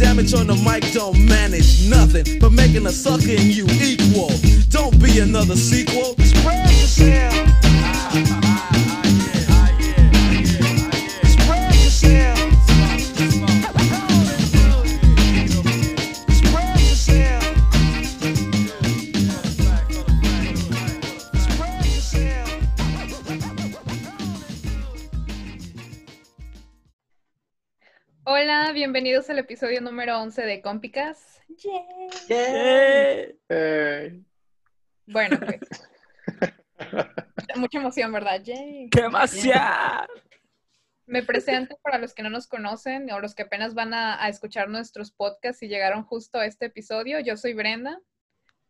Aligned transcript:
damage 0.00 0.32
on 0.32 0.46
the 0.46 0.54
mic 0.54 0.82
don't 0.94 1.18
manage 1.26 1.86
nothing 1.86 2.38
but 2.38 2.50
making 2.52 2.86
a 2.86 2.90
sucker 2.90 3.32
in 3.32 3.50
you 3.50 3.66
equal. 3.82 4.30
Don't 4.70 4.98
be 4.98 5.18
another 5.18 5.56
sequel. 5.56 6.16
Spread 6.24 6.70
yourself. 6.70 7.29
Bienvenidos 28.80 29.28
al 29.28 29.38
episodio 29.38 29.82
número 29.82 30.18
11 30.22 30.40
de 30.40 30.62
Compicas. 30.62 31.42
Eh, 32.30 33.36
Bueno, 35.04 35.38
pues. 35.38 35.60
Mucha 37.56 37.78
emoción, 37.78 38.10
¿verdad? 38.10 38.40
Yay. 38.42 38.88
¡Qué 38.88 39.02
demasiado! 39.02 40.06
Me 41.04 41.22
presento 41.22 41.76
para 41.82 41.98
los 41.98 42.14
que 42.14 42.22
no 42.22 42.30
nos 42.30 42.46
conocen 42.46 43.12
o 43.12 43.20
los 43.20 43.34
que 43.34 43.42
apenas 43.42 43.74
van 43.74 43.92
a, 43.92 44.24
a 44.24 44.30
escuchar 44.30 44.70
nuestros 44.70 45.12
podcasts 45.12 45.62
y 45.62 45.68
llegaron 45.68 46.02
justo 46.02 46.38
a 46.38 46.46
este 46.46 46.64
episodio. 46.64 47.20
Yo 47.20 47.36
soy 47.36 47.52
Brenda. 47.52 48.00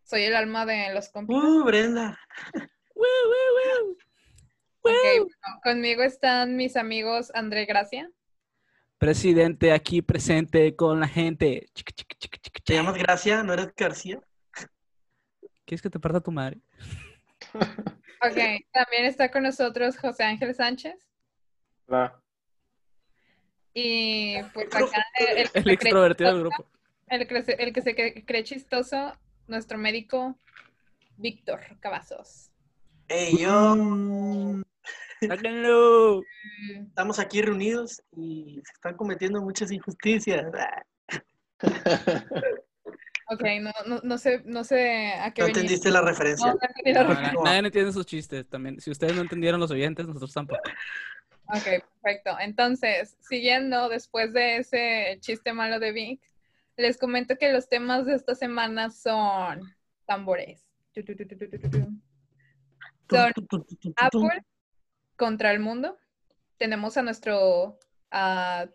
Soy 0.02 0.24
el 0.24 0.34
alma 0.34 0.66
de 0.66 0.92
los 0.92 1.10
Compicas. 1.10 1.44
Uh, 1.44 1.62
Brenda. 1.62 2.18
Ok, 4.82 4.92
bueno, 4.92 5.60
conmigo 5.62 6.02
están 6.02 6.56
mis 6.56 6.76
amigos 6.76 7.30
André 7.34 7.66
Gracia. 7.66 8.10
Presidente 9.00 9.72
aquí 9.72 10.02
presente 10.02 10.76
con 10.76 11.00
la 11.00 11.08
gente. 11.08 11.70
Chica, 11.72 11.90
chica, 11.96 12.14
chica, 12.18 12.38
chica, 12.38 12.60
¿Te 12.62 12.74
llamas 12.74 12.98
Gracia? 12.98 13.42
¿No 13.42 13.54
eres 13.54 13.74
García? 13.74 14.20
¿Quieres 15.64 15.80
que 15.80 15.88
te 15.88 15.98
parta 15.98 16.20
tu 16.20 16.30
madre? 16.30 16.60
Ok, 18.22 18.36
también 18.70 19.06
está 19.06 19.30
con 19.30 19.44
nosotros 19.44 19.96
José 19.96 20.24
Ángel 20.24 20.54
Sánchez. 20.54 21.08
Hola. 21.86 22.22
Y 23.72 24.34
pues 24.52 24.66
acá 24.66 25.02
el, 25.54 25.70
extrovertido 25.70 26.30
del 26.30 26.40
grupo. 26.40 26.66
El 27.06 27.26
que 27.26 27.42
se, 27.42 27.52
el 27.54 27.72
que 27.72 27.80
se 27.80 27.94
cree, 27.94 28.26
cree 28.26 28.44
chistoso, 28.44 29.16
nuestro 29.46 29.78
médico 29.78 30.38
Víctor 31.16 31.60
Cavazos. 31.80 32.50
Ey, 33.08 33.38
yo. 33.38 34.62
¡Sáquenlo! 35.26 36.22
Estamos 36.88 37.18
aquí 37.18 37.42
reunidos 37.42 38.02
y 38.16 38.60
se 38.64 38.72
están 38.72 38.96
cometiendo 38.96 39.40
muchas 39.42 39.70
injusticias. 39.72 40.46
Ok, 43.32 43.44
no, 43.60 43.70
no, 43.86 44.00
no 44.02 44.18
sé, 44.18 44.42
no 44.44 44.64
sé 44.64 45.12
a 45.12 45.32
qué 45.32 45.42
¿No 45.42 45.46
entendiste 45.46 45.88
la 45.92 46.00
referencia? 46.02 46.46
No, 46.46 46.54
no 46.54 46.58
la 46.92 47.02
No, 47.04 47.08
referencia. 47.10 47.38
na- 47.38 47.44
nadie 47.44 47.58
entiende 47.60 47.92
sus 47.92 48.04
chistes 48.04 48.48
también. 48.48 48.80
Si 48.80 48.90
ustedes 48.90 49.14
no 49.14 49.20
entendieron 49.22 49.60
los 49.60 49.70
oyentes, 49.70 50.04
nosotros 50.04 50.32
tampoco. 50.32 50.60
Ok, 51.46 51.84
perfecto. 52.02 52.36
Entonces, 52.40 53.16
siguiendo 53.20 53.88
después 53.88 54.32
de 54.32 54.56
ese 54.56 55.18
chiste 55.20 55.52
malo 55.52 55.78
de 55.78 55.92
Vic, 55.92 56.20
les 56.76 56.98
comento 56.98 57.36
que 57.36 57.52
los 57.52 57.68
temas 57.68 58.04
de 58.04 58.14
esta 58.16 58.34
semana 58.34 58.90
son 58.90 59.60
tambores. 60.06 60.66
Son 60.92 61.04
Tum, 63.06 63.32
tum, 63.32 63.46
tum, 63.46 63.64
tum, 63.64 63.78
tum, 63.78 63.92
tum. 64.10 64.26
Apple 64.26 64.42
contra 65.20 65.52
el 65.52 65.60
mundo. 65.60 65.98
Tenemos 66.56 66.96
a 66.96 67.02
nuestro 67.02 67.78
ah, 68.10 68.66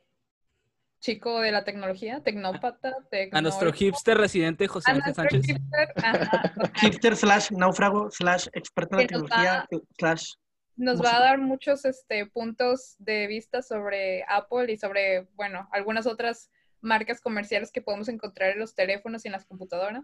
chico 1.00 1.42
de 1.42 1.52
la 1.52 1.64
tecnología, 1.64 2.22
tecnópata. 2.22 2.94
A 3.32 3.42
nuestro 3.42 3.74
hipster 3.74 4.16
residente 4.16 4.68
José 4.68 4.92
A 4.92 5.14
Sánchez. 5.14 5.44
hipster, 5.44 7.14
ajá, 7.14 7.16
slash 7.16 7.52
náufrago 7.52 8.12
slash 8.12 8.48
experto 8.54 9.00
en 9.00 9.08
Que 9.08 9.16
nos 9.16 9.24
tecnología 9.24 9.68
slash. 9.98 10.34
nos 10.76 11.04
va 11.04 11.18
a 11.18 11.20
dar 11.20 11.40
muchos 11.40 11.84
este, 11.84 12.28
puntos 12.28 12.96
de 13.00 13.26
vista 13.26 13.64
sobre 13.64 14.24
Apple 14.28 14.72
y 14.72 14.78
sobre, 14.78 15.28
bueno, 15.34 15.68
algunas 15.72 16.06
otras 16.06 16.52
marcas 16.80 17.22
comerciales 17.22 17.72
que 17.72 17.82
podemos 17.82 18.08
encontrar 18.08 18.52
en 18.52 18.60
los 18.60 18.76
teléfonos 18.76 19.26
y 19.26 19.30
en 19.30 19.32
las 19.32 19.46
computadoras. 19.46 20.04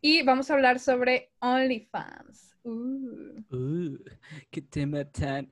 Y 0.00 0.22
vamos 0.22 0.50
a 0.50 0.54
hablar 0.54 0.78
sobre 0.78 1.30
OnlyFans. 1.40 2.56
Uh. 2.62 3.42
Uh, 3.50 3.98
qué 4.50 4.62
tema 4.62 5.04
tan 5.04 5.50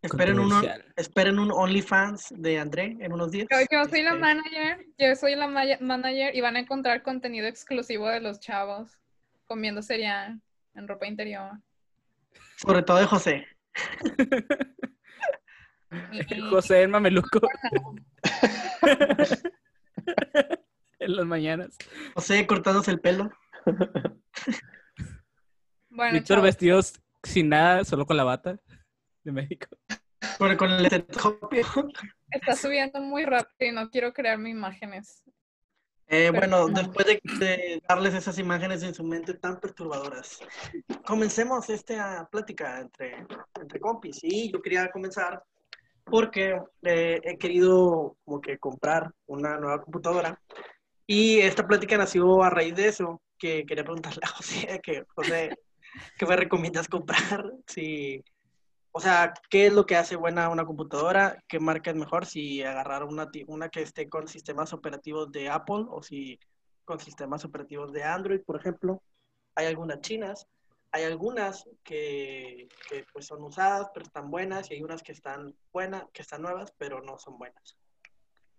Esperen 0.00 0.38
esperen 0.96 1.40
un 1.40 1.50
OnlyFans 1.50 2.32
de 2.36 2.58
André 2.58 2.96
en 3.00 3.12
unos 3.12 3.32
días. 3.32 3.48
Yo, 3.50 3.58
yo 3.70 3.84
soy 3.88 4.02
la 4.02 4.14
manager, 4.14 4.86
yo 4.96 5.16
soy 5.16 5.34
la 5.34 5.48
manager 5.48 6.36
y 6.36 6.40
van 6.40 6.56
a 6.56 6.60
encontrar 6.60 7.02
contenido 7.02 7.48
exclusivo 7.48 8.08
de 8.08 8.20
los 8.20 8.38
chavos 8.38 8.96
comiendo 9.46 9.82
cereal 9.82 10.40
en 10.74 10.86
ropa 10.86 11.06
interior. 11.06 11.58
Sobre 12.56 12.82
todo 12.82 12.98
de 12.98 13.06
José. 13.06 13.46
José 16.50 16.82
el 16.82 16.88
mameluco. 16.88 17.40
en 21.08 21.16
las 21.16 21.26
mañanas. 21.26 21.76
José 22.14 22.46
cortándose 22.46 22.90
el 22.90 23.00
pelo. 23.00 23.30
bueno, 25.90 26.12
Víctor 26.12 26.40
vestidos 26.42 27.00
sin 27.22 27.48
nada, 27.48 27.84
solo 27.84 28.06
con 28.06 28.16
la 28.16 28.24
bata 28.24 28.58
de 29.24 29.32
médico. 29.32 29.66
Con, 30.38 30.56
con 30.56 30.70
el 30.70 30.84
estetoscopio. 30.86 31.64
está 32.30 32.54
subiendo 32.54 33.00
muy 33.00 33.24
rápido 33.24 33.70
y 33.70 33.72
no 33.72 33.90
quiero 33.90 34.12
crearme 34.12 34.50
imágenes. 34.50 35.22
Eh, 36.10 36.30
Pero- 36.32 36.38
bueno, 36.38 36.68
después 36.68 37.06
de, 37.06 37.20
de 37.38 37.82
darles 37.86 38.14
esas 38.14 38.38
imágenes 38.38 38.82
en 38.82 38.94
su 38.94 39.04
mente 39.04 39.34
tan 39.34 39.60
perturbadoras, 39.60 40.40
comencemos 41.04 41.68
esta 41.68 42.26
plática 42.30 42.80
entre, 42.80 43.26
entre 43.60 43.80
compis. 43.80 44.18
Y 44.22 44.50
yo 44.50 44.62
quería 44.62 44.90
comenzar 44.90 45.42
porque 46.04 46.58
eh, 46.82 47.20
he 47.22 47.36
querido 47.36 48.16
como 48.24 48.40
que 48.40 48.58
comprar 48.58 49.12
una 49.26 49.58
nueva 49.58 49.82
computadora 49.82 50.40
y 51.10 51.40
esta 51.40 51.66
plática 51.66 51.96
nació 51.96 52.42
a 52.42 52.50
raíz 52.50 52.74
de 52.74 52.88
eso, 52.88 53.22
que 53.38 53.64
quería 53.64 53.82
preguntarle 53.82 54.20
a 54.22 54.28
José, 54.28 54.78
que 54.82 55.04
José, 55.14 55.56
¿qué 56.18 56.26
me 56.26 56.36
recomiendas 56.36 56.86
comprar? 56.86 57.50
Si, 57.66 58.22
o 58.92 59.00
sea, 59.00 59.32
¿qué 59.48 59.68
es 59.68 59.72
lo 59.72 59.86
que 59.86 59.96
hace 59.96 60.16
buena 60.16 60.50
una 60.50 60.66
computadora? 60.66 61.42
¿Qué 61.48 61.60
marca 61.60 61.90
es 61.90 61.96
mejor? 61.96 62.26
Si 62.26 62.62
agarrar 62.62 63.04
una, 63.04 63.26
una 63.46 63.70
que 63.70 63.80
esté 63.80 64.10
con 64.10 64.28
sistemas 64.28 64.74
operativos 64.74 65.32
de 65.32 65.48
Apple 65.48 65.86
o 65.88 66.02
si 66.02 66.38
con 66.84 67.00
sistemas 67.00 67.42
operativos 67.42 67.90
de 67.92 68.04
Android, 68.04 68.42
por 68.42 68.56
ejemplo. 68.56 69.02
Hay 69.54 69.64
algunas 69.64 70.02
chinas, 70.02 70.46
hay 70.92 71.04
algunas 71.04 71.66
que, 71.84 72.68
que, 72.88 73.04
pues 73.12 73.26
son 73.26 73.42
usadas 73.42 73.88
pero 73.94 74.04
están 74.04 74.30
buenas 74.30 74.70
y 74.70 74.74
hay 74.74 74.82
unas 74.82 75.02
que 75.02 75.12
están 75.12 75.54
buenas, 75.72 76.04
que 76.12 76.20
están 76.20 76.42
nuevas 76.42 76.72
pero 76.76 77.02
no 77.02 77.18
son 77.18 77.38
buenas. 77.38 77.78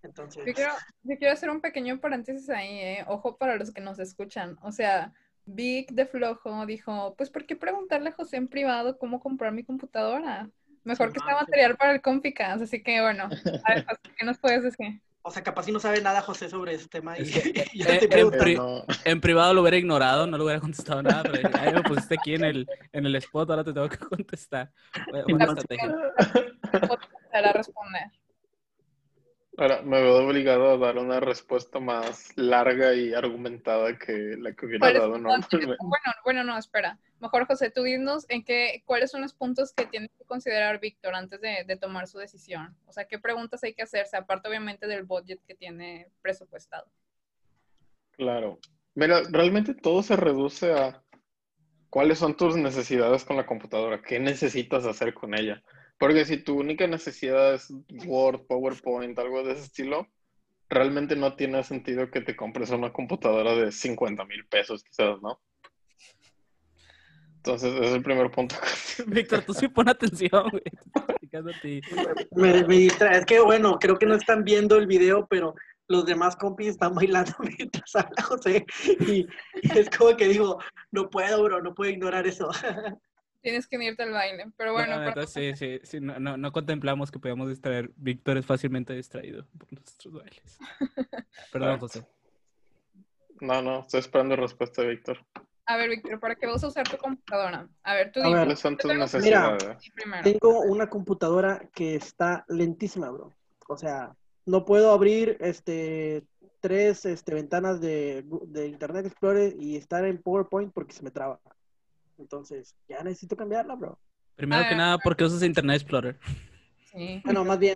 Entonces, 0.04 0.46
Yo 0.46 0.54
quiero, 0.54 0.74
yo 1.04 1.18
quiero 1.18 1.34
hacer 1.34 1.50
un 1.50 1.62
pequeño 1.62 2.00
paréntesis 2.00 2.50
ahí, 2.50 2.80
¿eh? 2.80 3.06
Ojo 3.08 3.38
para 3.38 3.56
los 3.58 3.72
que 3.72 3.82
nos 3.82 4.00
escuchan. 4.00 4.58
O 4.62 4.72
sea, 4.72 5.14
Vic 5.46 5.92
de 5.92 6.06
Flojo 6.06 6.66
dijo, 6.66 7.16
pues, 7.18 7.30
¿por 7.30 7.46
qué 7.46 7.56
preguntarle 7.56 8.10
a 8.10 8.14
José 8.14 8.38
en 8.38 8.48
privado 8.48 8.98
cómo 8.98 9.20
comprar 9.20 9.52
mi 9.52 9.64
computadora? 9.64 10.50
Mejor 10.84 11.08
Sí, 11.08 11.14
que 11.14 11.20
sea 11.20 11.36
material 11.36 11.76
para 11.76 11.92
el 11.92 12.02
Compicas. 12.02 12.62
Así 12.62 12.82
que, 12.82 13.02
bueno, 13.02 13.24
a 13.66 13.74
ver, 13.76 13.86
José, 13.86 14.00
¿qué 14.18 14.26
nos 14.26 14.38
puedes 14.38 14.64
decir? 14.64 15.02
o 15.22 15.32
sea, 15.32 15.44
capaz 15.44 15.64
si 15.64 15.72
no 15.74 15.80
sabe 15.82 16.02
nada 16.02 16.22
José 16.22 16.50
sobre 16.50 16.74
ese 16.74 16.88
tema 16.88 17.20
y 17.20 17.24
Es 17.24 17.32
que, 17.32 17.66
ya 17.76 17.96
eh, 17.96 18.08
te 18.08 18.20
en 18.20 18.30
pri- 18.32 18.56
No, 18.56 18.84
En 19.06 19.20
privado 19.22 19.54
lo 19.54 19.62
hubiera 19.62 19.78
ignorado, 19.78 20.26
no 20.26 20.38
le 20.38 20.44
hubiera 20.46 20.60
contestado 20.62 21.04
nada, 21.04 21.24
pero 21.24 21.50
"Ay, 21.60 21.74
me 21.74 21.84
pusiste 21.84 22.16
aquí 22.16 22.34
en 22.36 22.46
el, 22.46 22.68
en 22.94 23.06
el 23.06 23.16
spot, 23.18 23.50
ahora 23.50 23.64
te 23.64 23.74
tengo 23.74 23.90
que 23.90 23.98
contestar. 23.98 24.72
Buena- 25.28 25.46
estrategia. 25.46 25.94
Para 27.32 27.52
responder. 27.54 28.04
Ahora 29.60 29.82
me 29.82 30.02
veo 30.02 30.26
obligado 30.26 30.72
a 30.72 30.78
dar 30.78 30.98
una 30.98 31.20
respuesta 31.20 31.80
más 31.80 32.36
larga 32.38 32.94
y 32.94 33.14
argumentada 33.14 33.98
que 33.98 34.36
la 34.40 34.54
que 34.54 34.66
hubiera 34.66 34.80
¿Cuáles 34.80 35.02
dado 35.02 35.18
normalmente. 35.18 35.50
Bueno, 35.80 36.14
bueno, 36.24 36.44
no, 36.44 36.58
espera. 36.58 36.98
Mejor, 37.20 37.46
José, 37.46 37.70
tú 37.70 37.84
dinos 37.84 38.26
en 38.30 38.44
qué, 38.44 38.84
cuáles 38.86 39.12
son 39.12 39.22
los 39.22 39.34
puntos 39.34 39.74
que 39.74 39.86
tiene 39.86 40.10
que 40.18 40.26
considerar 40.26 40.80
Víctor 40.80 41.16
antes 41.16 41.42
de, 41.42 41.64
de 41.68 41.78
tomar 41.78 42.08
su 42.08 42.18
decisión. 42.18 42.76
O 42.86 42.94
sea, 42.94 43.06
qué 43.06 43.20
preguntas 43.20 43.64
hay 43.64 43.74
que 43.74 43.84
hacerse, 43.84 44.18
aparte 44.18 44.48
obviamente 44.48 44.88
del 44.88 45.04
budget 45.04 45.40
que 45.46 45.56
tiene 45.56 46.10
presupuestado. 46.22 46.90
Claro. 48.12 48.60
Mira, 48.96 49.22
realmente 49.30 49.74
todo 49.74 50.04
se 50.04 50.16
reduce 50.16 50.74
a 50.74 51.02
cuáles 51.90 52.20
son 52.20 52.36
tus 52.36 52.56
necesidades 52.56 53.24
con 53.26 53.38
la 53.38 53.46
computadora, 53.46 54.02
qué 54.02 54.20
necesitas 54.20 54.86
hacer 54.86 55.14
con 55.14 55.34
ella. 55.34 55.64
Porque 56.00 56.26
si 56.26 56.38
tu 56.38 56.58
única 56.58 56.88
necesidad 56.88 57.54
es 57.54 57.72
Word, 58.06 58.48
PowerPoint, 58.48 59.20
algo 59.20 59.44
de 59.44 59.52
ese 59.52 59.64
estilo, 59.64 60.08
realmente 60.70 61.16
no 61.16 61.36
tiene 61.36 61.62
sentido 61.64 62.10
que 62.10 62.22
te 62.22 62.36
compres 62.36 62.70
una 62.70 62.94
computadora 62.94 63.54
de 63.54 63.72
50 63.72 64.24
mil 64.26 64.46
pesos 64.48 64.84
quizás, 64.84 65.22
¿no? 65.22 65.42
Entonces, 67.36 67.74
ese 67.74 67.86
es 67.86 67.92
el 67.92 68.04
primer 68.04 68.32
punto. 68.32 68.56
Víctor, 69.08 69.44
tú 69.44 69.54
sí 69.54 69.68
pon 69.68 69.90
atención, 69.90 70.50
güey. 70.50 70.64
Me, 72.32 72.64
me 72.66 72.76
distrae. 72.76 73.20
Es 73.20 73.26
que, 73.26 73.40
bueno, 73.40 73.78
creo 73.80 73.98
que 73.98 74.06
no 74.06 74.16
están 74.16 74.44
viendo 74.44 74.78
el 74.78 74.88
video, 74.88 75.28
pero 75.28 75.54
los 75.88 76.06
demás 76.06 76.36
compis 76.36 76.70
están 76.70 76.96
bailando 76.96 77.34
mientras 77.58 77.96
habla 77.96 78.24
José. 78.24 78.66
Y, 79.02 79.26
y 79.64 79.78
es 79.78 79.90
como 79.90 80.16
que 80.16 80.28
digo, 80.28 80.60
no 80.92 81.10
puedo, 81.10 81.44
bro, 81.44 81.62
no 81.62 81.74
puedo 81.74 81.92
ignorar 81.92 82.26
eso. 82.26 82.50
Tienes 83.42 83.68
que 83.68 83.82
irte 83.84 84.04
al 84.04 84.12
baile. 84.12 84.52
Pero 84.58 84.74
bueno, 84.74 84.98
No, 84.98 85.06
neta, 85.06 85.26
sí, 85.26 85.56
sí, 85.56 85.80
sí, 85.84 86.00
no, 86.02 86.20
no, 86.20 86.36
no 86.38 86.52
contemplamos 86.52 87.10
que 87.12 87.20
podíamos 87.20 87.48
distraer. 87.50 87.92
Víctor 87.96 88.38
es 88.38 88.46
fácilmente 88.46 88.94
distraído 88.94 89.46
por 89.58 89.72
nuestros 89.74 90.14
bailes. 90.14 90.58
Perdón. 91.52 91.80
José. 91.80 92.06
No, 93.42 93.62
no, 93.62 93.80
estoy 93.82 94.02
esperando 94.02 94.36
respuesta 94.36 94.82
de 94.82 94.90
Víctor. 94.90 95.26
a 95.66 95.78
ver, 95.78 95.90
Víctor, 95.90 96.20
¿para 96.20 96.36
qué 96.36 96.48
vas 96.48 96.64
a 96.64 96.68
usar 96.68 96.88
tu 96.88 96.98
computadora? 96.98 97.70
A 97.84 97.94
ver, 97.94 98.12
tú 98.12 98.20
A 98.20 98.24
dime 98.24 98.36
ver. 98.36 98.46
¿Cuáles 98.48 98.60
son 98.60 98.76
tus 98.78 98.92
Mira. 98.92 99.00
necesidades? 99.06 99.92
primero. 99.96 100.24
Tengo 100.24 100.60
una 100.62 100.90
computadora 100.90 101.62
que 101.74 101.96
está 101.96 102.44
lentísima, 102.50 103.10
bro. 103.10 103.34
O 103.70 103.78
sea, 103.78 104.14
no 104.46 104.66
puedo 104.66 104.92
abrir 104.92 105.38
este 105.40 106.26
tres 106.60 107.06
este, 107.06 107.34
ventanas 107.34 107.80
de, 107.80 108.26
de 108.48 108.68
Internet 108.68 109.06
Explorer 109.06 109.56
y 109.58 109.78
estar 109.78 110.04
en 110.04 110.22
PowerPoint 110.22 110.74
porque 110.74 110.94
se 110.94 111.04
me 111.04 111.12
traba. 111.12 111.40
Entonces, 112.20 112.76
ya 112.88 113.02
necesito 113.04 113.36
cambiarla, 113.36 113.76
bro. 113.76 113.98
Primero 114.36 114.64
que 114.68 114.76
Ah. 114.76 114.78
nada, 114.78 114.98
¿por 114.98 115.16
qué 115.16 115.24
usas 115.24 115.42
Internet 115.44 115.82
Explorer? 115.82 116.20
Sí. 116.92 117.22
Bueno, 117.24 117.46
más 117.46 117.60
bien, 117.60 117.76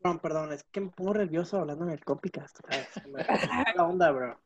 perdón, 0.00 0.20
perdón, 0.20 0.52
es 0.52 0.62
que 0.70 0.80
me 0.80 0.90
pongo 0.90 1.14
nervioso 1.14 1.58
hablando 1.58 1.84
en 1.84 1.90
el 1.90 2.04
Copycast. 2.04 2.60
la 3.74 3.84
onda, 3.84 4.10
bro. 4.10 4.40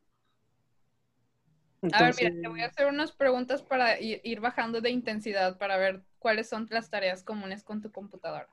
A 1.92 2.02
ver, 2.02 2.14
mira, 2.18 2.30
te 2.42 2.48
voy 2.48 2.60
a 2.60 2.66
hacer 2.66 2.86
unas 2.86 3.12
preguntas 3.12 3.62
para 3.62 4.00
ir, 4.00 4.20
ir 4.24 4.40
bajando 4.40 4.80
de 4.80 4.90
intensidad 4.90 5.58
para 5.58 5.76
ver 5.76 6.02
cuáles 6.18 6.48
son 6.48 6.66
las 6.70 6.90
tareas 6.90 7.22
comunes 7.22 7.62
con 7.62 7.80
tu 7.80 7.92
computadora. 7.92 8.48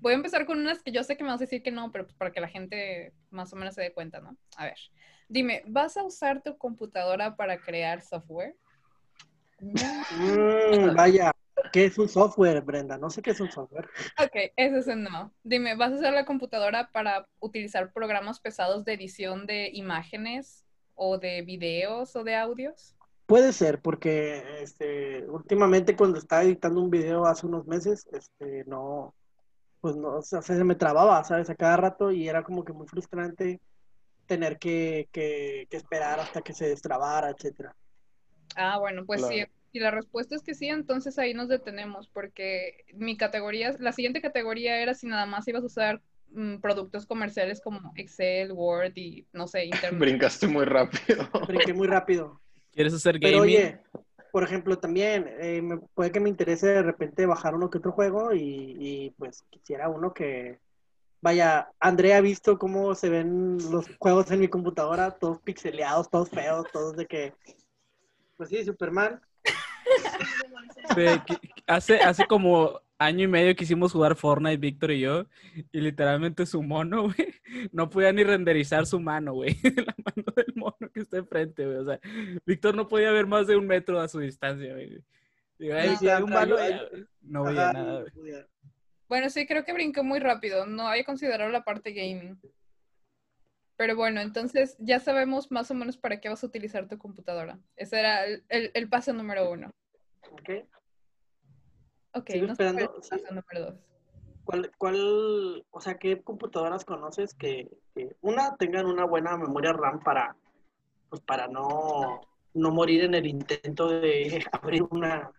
Voy 0.00 0.12
a 0.12 0.16
empezar 0.16 0.46
con 0.46 0.58
unas 0.58 0.82
que 0.82 0.92
yo 0.92 1.04
sé 1.04 1.16
que 1.16 1.24
me 1.24 1.30
vas 1.30 1.40
a 1.40 1.44
decir 1.44 1.62
que 1.62 1.70
no, 1.70 1.92
pero 1.92 2.04
pues 2.04 2.16
para 2.16 2.32
que 2.32 2.40
la 2.40 2.48
gente 2.48 3.12
más 3.30 3.52
o 3.52 3.56
menos 3.56 3.74
se 3.74 3.82
dé 3.82 3.92
cuenta, 3.92 4.20
¿no? 4.20 4.36
A 4.56 4.64
ver, 4.64 4.78
dime, 5.28 5.62
¿vas 5.66 5.96
a 5.98 6.04
usar 6.04 6.42
tu 6.42 6.56
computadora 6.56 7.36
para 7.36 7.58
crear 7.58 8.00
software? 8.00 8.56
Mm, 9.60 10.94
vaya, 10.96 11.32
¿qué 11.72 11.86
es 11.86 11.98
un 11.98 12.08
software, 12.08 12.60
Brenda? 12.62 12.98
No 12.98 13.10
sé 13.10 13.22
qué 13.22 13.30
es 13.30 13.40
un 13.40 13.50
software. 13.50 13.88
Ok, 14.22 14.52
ese 14.56 14.78
es 14.78 14.88
el 14.88 15.02
no. 15.02 15.32
Dime, 15.42 15.76
¿vas 15.76 15.92
a 15.92 15.96
usar 15.96 16.12
la 16.12 16.24
computadora 16.24 16.90
para 16.92 17.26
utilizar 17.38 17.92
programas 17.92 18.40
pesados 18.40 18.84
de 18.84 18.94
edición 18.94 19.46
de 19.46 19.70
imágenes 19.72 20.64
o 20.94 21.18
de 21.18 21.42
videos 21.42 22.16
o 22.16 22.24
de 22.24 22.36
audios? 22.36 22.94
Puede 23.26 23.52
ser, 23.52 23.80
porque 23.80 24.42
este, 24.60 25.24
últimamente 25.28 25.94
cuando 25.96 26.18
estaba 26.18 26.42
editando 26.42 26.80
un 26.80 26.90
video 26.90 27.26
hace 27.26 27.46
unos 27.46 27.66
meses, 27.66 28.08
este, 28.12 28.64
no, 28.66 29.14
pues 29.80 29.96
no, 29.96 30.16
o 30.16 30.22
sea, 30.22 30.42
se 30.42 30.64
me 30.64 30.74
trababa, 30.74 31.22
¿sabes? 31.22 31.48
A 31.48 31.54
cada 31.54 31.76
rato 31.76 32.10
y 32.10 32.28
era 32.28 32.42
como 32.42 32.64
que 32.64 32.72
muy 32.72 32.88
frustrante 32.88 33.60
tener 34.26 34.58
que, 34.58 35.08
que, 35.12 35.66
que 35.70 35.76
esperar 35.76 36.20
hasta 36.20 36.42
que 36.42 36.52
se 36.52 36.68
destrabara, 36.68 37.30
etcétera. 37.30 37.74
Ah, 38.56 38.78
bueno, 38.78 39.04
pues 39.06 39.26
sí. 39.26 39.44
Si 39.72 39.78
la 39.78 39.92
respuesta 39.92 40.34
es 40.34 40.42
que 40.42 40.54
sí, 40.54 40.66
entonces 40.66 41.16
ahí 41.18 41.32
nos 41.32 41.48
detenemos, 41.48 42.08
porque 42.08 42.84
mi 42.94 43.16
categoría, 43.16 43.76
la 43.78 43.92
siguiente 43.92 44.20
categoría 44.20 44.80
era 44.80 44.94
si 44.94 45.06
nada 45.06 45.26
más 45.26 45.46
ibas 45.46 45.62
a 45.62 45.66
usar 45.66 46.02
mm, 46.32 46.56
productos 46.56 47.06
comerciales 47.06 47.60
como 47.60 47.92
Excel, 47.94 48.50
Word 48.52 48.92
y 48.96 49.26
no 49.32 49.46
sé, 49.46 49.64
Internet. 49.66 50.00
Brincaste 50.00 50.48
muy 50.48 50.64
rápido. 50.64 51.28
Brinqué 51.46 51.72
muy 51.72 51.86
rápido. 51.86 52.40
¿Quieres 52.72 52.94
hacer 52.94 53.20
Pero 53.20 53.38
gaming? 53.38 53.42
oye, 53.56 53.80
por 54.32 54.42
ejemplo, 54.42 54.76
también 54.78 55.28
eh, 55.40 55.62
me- 55.62 55.78
puede 55.94 56.10
que 56.10 56.20
me 56.20 56.28
interese 56.28 56.66
de 56.66 56.82
repente 56.82 57.26
bajar 57.26 57.54
uno 57.54 57.70
que 57.70 57.78
otro 57.78 57.92
juego 57.92 58.32
y, 58.34 58.76
y, 58.78 59.10
pues 59.18 59.44
quisiera 59.50 59.88
uno 59.88 60.12
que... 60.12 60.58
Vaya, 61.22 61.68
Andrea 61.78 62.16
ha 62.16 62.20
visto 62.22 62.58
cómo 62.58 62.94
se 62.94 63.08
ven 63.10 63.58
los 63.70 63.86
juegos 63.98 64.30
en 64.30 64.40
mi 64.40 64.48
computadora, 64.48 65.10
todos 65.10 65.38
pixeleados, 65.42 66.08
todos 66.10 66.30
feos, 66.30 66.66
todos 66.72 66.96
de 66.96 67.06
que... 67.06 67.34
Pues 68.40 68.48
sí, 68.48 68.64
Superman. 68.64 69.20
Hace, 71.66 71.96
hace 71.96 72.24
como 72.24 72.80
año 72.96 73.24
y 73.24 73.28
medio 73.28 73.54
quisimos 73.54 73.92
jugar 73.92 74.16
Fortnite, 74.16 74.56
Víctor 74.56 74.92
y 74.92 75.00
yo, 75.00 75.26
y 75.70 75.80
literalmente 75.82 76.46
su 76.46 76.62
mono, 76.62 77.02
güey, 77.14 77.34
no 77.70 77.90
podía 77.90 78.14
ni 78.14 78.24
renderizar 78.24 78.86
su 78.86 78.98
mano, 78.98 79.34
güey, 79.34 79.58
la 79.76 79.94
mano 79.98 80.32
del 80.34 80.54
mono 80.54 80.90
que 80.90 81.00
está 81.00 81.18
enfrente, 81.18 81.66
güey. 81.66 81.76
O 81.76 81.84
sea, 81.84 82.00
Víctor 82.46 82.74
no 82.74 82.88
podía 82.88 83.10
ver 83.10 83.26
más 83.26 83.46
de 83.46 83.56
un 83.56 83.66
metro 83.66 84.00
a 84.00 84.08
su 84.08 84.20
distancia, 84.20 84.72
güey. 84.72 85.04
No 87.20 87.44
veía 87.44 87.74
nada, 87.74 88.04
güey. 88.14 88.32
Bueno, 89.06 89.28
sí, 89.28 89.46
creo 89.46 89.66
que 89.66 89.74
brinqué 89.74 90.00
muy 90.00 90.18
rápido. 90.18 90.64
No 90.64 90.88
había 90.88 91.04
considerado 91.04 91.50
la 91.50 91.62
parte 91.62 91.92
gaming. 91.92 92.40
Pero 93.80 93.96
bueno, 93.96 94.20
entonces 94.20 94.76
ya 94.78 95.00
sabemos 95.00 95.50
más 95.50 95.70
o 95.70 95.74
menos 95.74 95.96
para 95.96 96.20
qué 96.20 96.28
vas 96.28 96.44
a 96.44 96.46
utilizar 96.46 96.86
tu 96.86 96.98
computadora. 96.98 97.58
Ese 97.76 97.98
era 97.98 98.26
el, 98.26 98.44
el- 98.50 98.70
el 98.74 98.88
paso 98.90 99.14
número 99.14 99.50
uno. 99.50 99.70
¿ok? 100.32 100.50
Ok, 102.12 102.28
Sigo 102.28 102.46
no 102.48 102.52
esperando, 102.52 102.94
el 102.94 103.02
sí. 103.02 103.08
paso 103.08 103.24
número 103.34 103.60
dos. 103.72 103.80
¿Cuál, 104.44 104.70
cuál, 104.76 105.64
o 105.70 105.80
sea, 105.80 105.94
qué 105.96 106.20
computadoras 106.20 106.84
conoces 106.84 107.32
que, 107.32 107.70
que 107.94 108.14
una 108.20 108.54
tengan 108.58 108.84
una 108.84 109.06
buena 109.06 109.38
memoria 109.38 109.72
RAM 109.72 110.00
para, 110.00 110.36
pues 111.08 111.22
para 111.22 111.48
no, 111.48 112.20
no 112.52 112.70
morir 112.72 113.04
en 113.04 113.14
el 113.14 113.26
intento 113.26 113.88
de 113.88 114.44
abrir 114.52 114.82
una, 114.90 115.32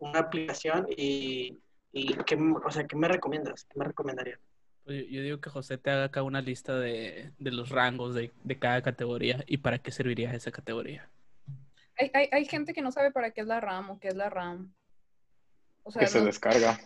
una 0.00 0.18
aplicación 0.18 0.86
y, 0.94 1.58
y 1.92 2.14
qué, 2.26 2.36
o 2.62 2.70
sea, 2.70 2.86
¿qué 2.86 2.94
me 2.96 3.08
recomiendas? 3.08 3.64
¿Qué 3.64 3.78
me 3.78 3.86
recomendarías? 3.86 4.38
Pues 4.84 4.98
yo- 5.04 5.08
yo 5.08 5.22
digo 5.22 5.40
que 5.40 5.50
José 5.50 5.78
te 5.78 5.90
haga 5.90 6.04
acá 6.04 6.22
una 6.22 6.40
lista 6.42 6.78
de, 6.78 7.32
de 7.38 7.50
los 7.50 7.70
rangos 7.70 8.14
de, 8.14 8.32
de 8.44 8.58
cada 8.58 8.82
categoría 8.82 9.42
y 9.46 9.58
para 9.58 9.78
qué 9.78 9.90
serviría 9.90 10.32
esa 10.34 10.50
categoría. 10.50 11.08
Hay, 11.98 12.10
hay, 12.12 12.28
hay 12.32 12.44
gente 12.44 12.74
que 12.74 12.82
no 12.82 12.92
sabe 12.92 13.10
para 13.12 13.30
qué 13.30 13.40
es 13.40 13.46
la 13.46 13.60
RAM 13.60 13.90
o 13.90 13.98
qué 13.98 14.08
es 14.08 14.14
la 14.14 14.28
RAM. 14.28 14.74
O 15.84 15.90
sea, 15.90 16.00
Que 16.00 16.06
se 16.08 16.18
no- 16.20 16.26
descarga. 16.26 16.78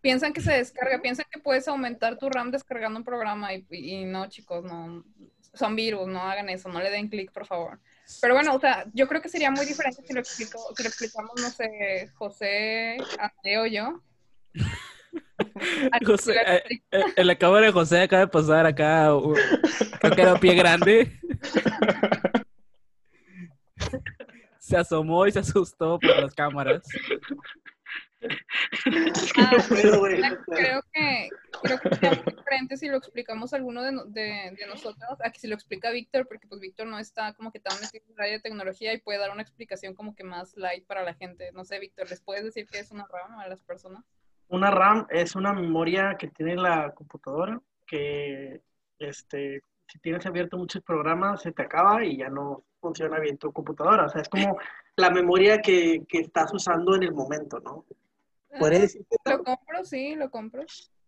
piensan 0.00 0.32
que 0.32 0.40
se 0.40 0.52
descarga, 0.52 1.00
piensan 1.02 1.26
que 1.30 1.40
puedes 1.40 1.66
aumentar 1.68 2.18
tu 2.18 2.28
RAM 2.30 2.50
descargando 2.50 2.98
un 2.98 3.04
programa 3.04 3.52
y, 3.54 3.66
y 3.70 4.04
no, 4.04 4.28
chicos, 4.28 4.64
no. 4.64 5.04
Son 5.52 5.76
virus, 5.76 6.08
no 6.08 6.20
hagan 6.20 6.48
eso, 6.48 6.68
no 6.68 6.80
le 6.80 6.90
den 6.90 7.08
clic, 7.08 7.30
por 7.32 7.46
favor. 7.46 7.78
Pero 8.20 8.34
bueno, 8.34 8.54
o 8.56 8.60
sea, 8.60 8.86
yo 8.92 9.06
creo 9.06 9.22
que 9.22 9.28
sería 9.28 9.50
muy 9.52 9.64
diferente 9.66 10.02
si 10.04 10.12
lo, 10.12 10.18
explico, 10.20 10.58
si 10.76 10.82
lo 10.82 10.88
explicamos, 10.88 11.30
no 11.40 11.48
sé, 11.50 12.10
José, 12.14 12.96
André 13.18 13.58
o 13.58 13.66
yo. 13.66 14.02
José, 16.06 16.32
que 16.32 16.40
eh, 16.74 16.82
eh, 16.92 17.04
en 17.16 17.26
la 17.26 17.36
cámara 17.36 17.66
de 17.66 17.72
José 17.72 18.02
acaba 18.02 18.20
de 18.20 18.28
pasar 18.28 18.66
acá, 18.66 19.08
creo 20.00 20.14
que 20.14 20.22
era 20.22 20.38
pie 20.38 20.54
grande. 20.54 21.18
Se 24.58 24.76
asomó 24.78 25.26
y 25.26 25.32
se 25.32 25.40
asustó 25.40 25.98
por 25.98 26.18
las 26.22 26.34
cámaras. 26.34 26.82
Ah, 29.36 29.52
puedo. 29.68 30.02
creo 30.46 30.82
que 30.94 31.28
creo 31.62 31.78
que 31.78 31.88
sería 31.94 32.22
muy 32.24 32.34
diferente 32.34 32.76
si 32.78 32.88
lo 32.88 32.96
explicamos 32.96 33.52
a 33.52 33.56
alguno 33.56 33.82
de, 33.82 33.92
no- 33.92 34.06
de, 34.06 34.54
de 34.58 34.66
nosotros, 34.66 35.18
a 35.22 35.30
que 35.30 35.38
si 35.38 35.48
lo 35.48 35.54
explica 35.54 35.90
Víctor, 35.90 36.26
porque 36.26 36.46
pues 36.48 36.60
Víctor 36.62 36.86
no 36.86 36.98
está 36.98 37.34
como 37.34 37.52
que 37.52 37.60
tan 37.60 37.78
metido 37.78 38.04
en 38.06 38.12
el 38.14 38.20
área 38.20 38.32
de 38.32 38.40
tecnología 38.40 38.94
y 38.94 39.00
puede 39.02 39.18
dar 39.18 39.30
una 39.32 39.42
explicación 39.42 39.94
como 39.94 40.14
que 40.14 40.24
más 40.24 40.56
light 40.56 40.86
para 40.86 41.02
la 41.02 41.12
gente. 41.12 41.52
No 41.52 41.66
sé, 41.66 41.78
Víctor, 41.78 42.08
¿les 42.08 42.22
puedes 42.22 42.44
decir 42.44 42.66
qué 42.70 42.78
es 42.78 42.90
una 42.90 43.04
RAM 43.06 43.38
a 43.38 43.46
las 43.48 43.62
personas? 43.64 44.02
Una 44.48 44.70
RAM 44.70 45.06
es 45.10 45.34
una 45.36 45.52
memoria 45.52 46.16
que 46.18 46.28
tiene 46.28 46.56
la 46.56 46.92
computadora 46.92 47.60
que, 47.86 48.60
este, 48.98 49.62
si 49.86 49.98
tienes 49.98 50.24
abierto 50.26 50.56
muchos 50.56 50.82
programas, 50.82 51.42
se 51.42 51.52
te 51.52 51.62
acaba 51.62 52.04
y 52.04 52.18
ya 52.18 52.28
no 52.28 52.64
funciona 52.80 53.18
bien 53.18 53.36
tu 53.38 53.52
computadora. 53.52 54.06
O 54.06 54.08
sea, 54.08 54.22
es 54.22 54.28
como 54.28 54.58
la 54.96 55.10
memoria 55.10 55.60
que, 55.60 56.02
que 56.08 56.18
estás 56.20 56.52
usando 56.52 56.94
en 56.94 57.02
el 57.04 57.12
momento, 57.12 57.60
¿no? 57.60 57.84
¿Podría 58.58 58.78
Ah, 58.78 58.82
decir 58.82 59.04
Lo 59.24 59.42
compro, 59.42 59.84
sí, 59.84 60.14
lo 60.14 60.30
compro. 60.30 60.62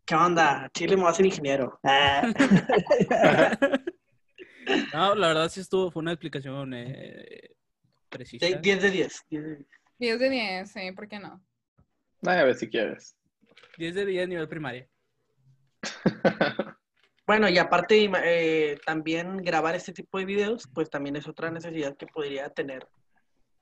¿Qué 0.05 0.14
onda? 0.14 0.69
Chile 0.73 0.97
me 0.97 1.05
va 1.05 1.11
a 1.11 1.14
ser 1.14 1.26
ingeniero. 1.26 1.78
Ah. 1.85 2.23
No, 4.93 5.14
la 5.14 5.28
verdad 5.28 5.49
sí 5.49 5.61
estuvo, 5.61 5.90
fue 5.93 6.00
una 6.02 6.12
explicación 6.12 6.73
eh, 6.75 7.50
precisa. 8.09 8.47
De- 8.47 8.57
10 8.57 8.83
de 8.83 8.90
10. 8.90 9.25
10 9.31 9.43
de 9.45 9.55
10. 9.57 9.66
10 9.99 10.19
de 10.19 10.28
10, 10.31 10.71
sí, 10.71 10.93
¿por 10.93 11.07
qué 11.09 11.19
no? 11.21 11.40
Ay, 12.26 12.38
a 12.38 12.45
ver 12.45 12.57
si 12.57 12.69
quieres. 12.69 13.16
10 13.79 13.95
de 13.95 14.07
10 14.07 14.29
nivel 14.29 14.49
primaria. 14.49 14.89
Bueno, 17.27 17.49
y 17.49 17.59
aparte 17.59 18.09
eh, 18.25 18.79
también 18.87 19.39
grabar 19.39 19.75
este 19.75 19.93
tipo 19.93 20.17
de 20.19 20.25
videos, 20.25 20.69
pues 20.73 20.89
también 20.89 21.17
es 21.17 21.27
otra 21.27 21.51
necesidad 21.51 21.97
que 21.97 22.07
podría 22.07 22.51
tener. 22.51 22.87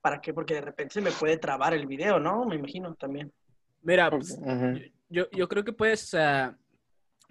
¿Para 0.03 0.21
qué? 0.21 0.35
Porque 0.35 0.53
de 0.53 0.61
repente 0.61 0.93
se 0.93 1.01
me 1.01 1.11
puede 1.11 1.39
trabar 1.39 1.73
el 1.73 1.87
video, 1.87 2.21
¿no? 2.21 2.45
Me 2.45 2.57
imagino 2.57 2.95
también. 2.95 3.33
Mira, 3.81 4.11
pues, 4.11 4.39
yo, 5.09 5.31
yo 5.31 5.49
creo 5.49 5.65
que 5.65 5.73
puedes 5.73 6.15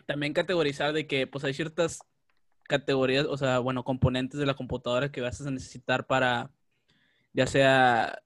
también 0.07 0.33
categorizar 0.33 0.91
de 0.91 1.05
que 1.05 1.27
pues 1.27 1.43
hay 1.43 1.53
ciertas 1.53 1.99
categorías, 2.63 3.27
o 3.27 3.37
sea, 3.37 3.59
bueno, 3.59 3.83
componentes 3.83 4.39
de 4.39 4.47
la 4.47 4.55
computadora 4.55 5.11
que 5.11 5.21
vas 5.21 5.39
a 5.39 5.51
necesitar 5.51 6.07
para, 6.07 6.49
ya 7.33 7.45
sea 7.45 8.22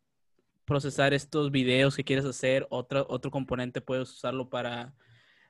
procesar 0.68 1.14
estos 1.14 1.50
videos 1.50 1.96
que 1.96 2.04
quieres 2.04 2.26
hacer, 2.26 2.68
otro, 2.70 3.08
otro 3.10 3.32
componente 3.32 3.80
puedes 3.80 4.12
usarlo 4.12 4.50
para 4.50 4.94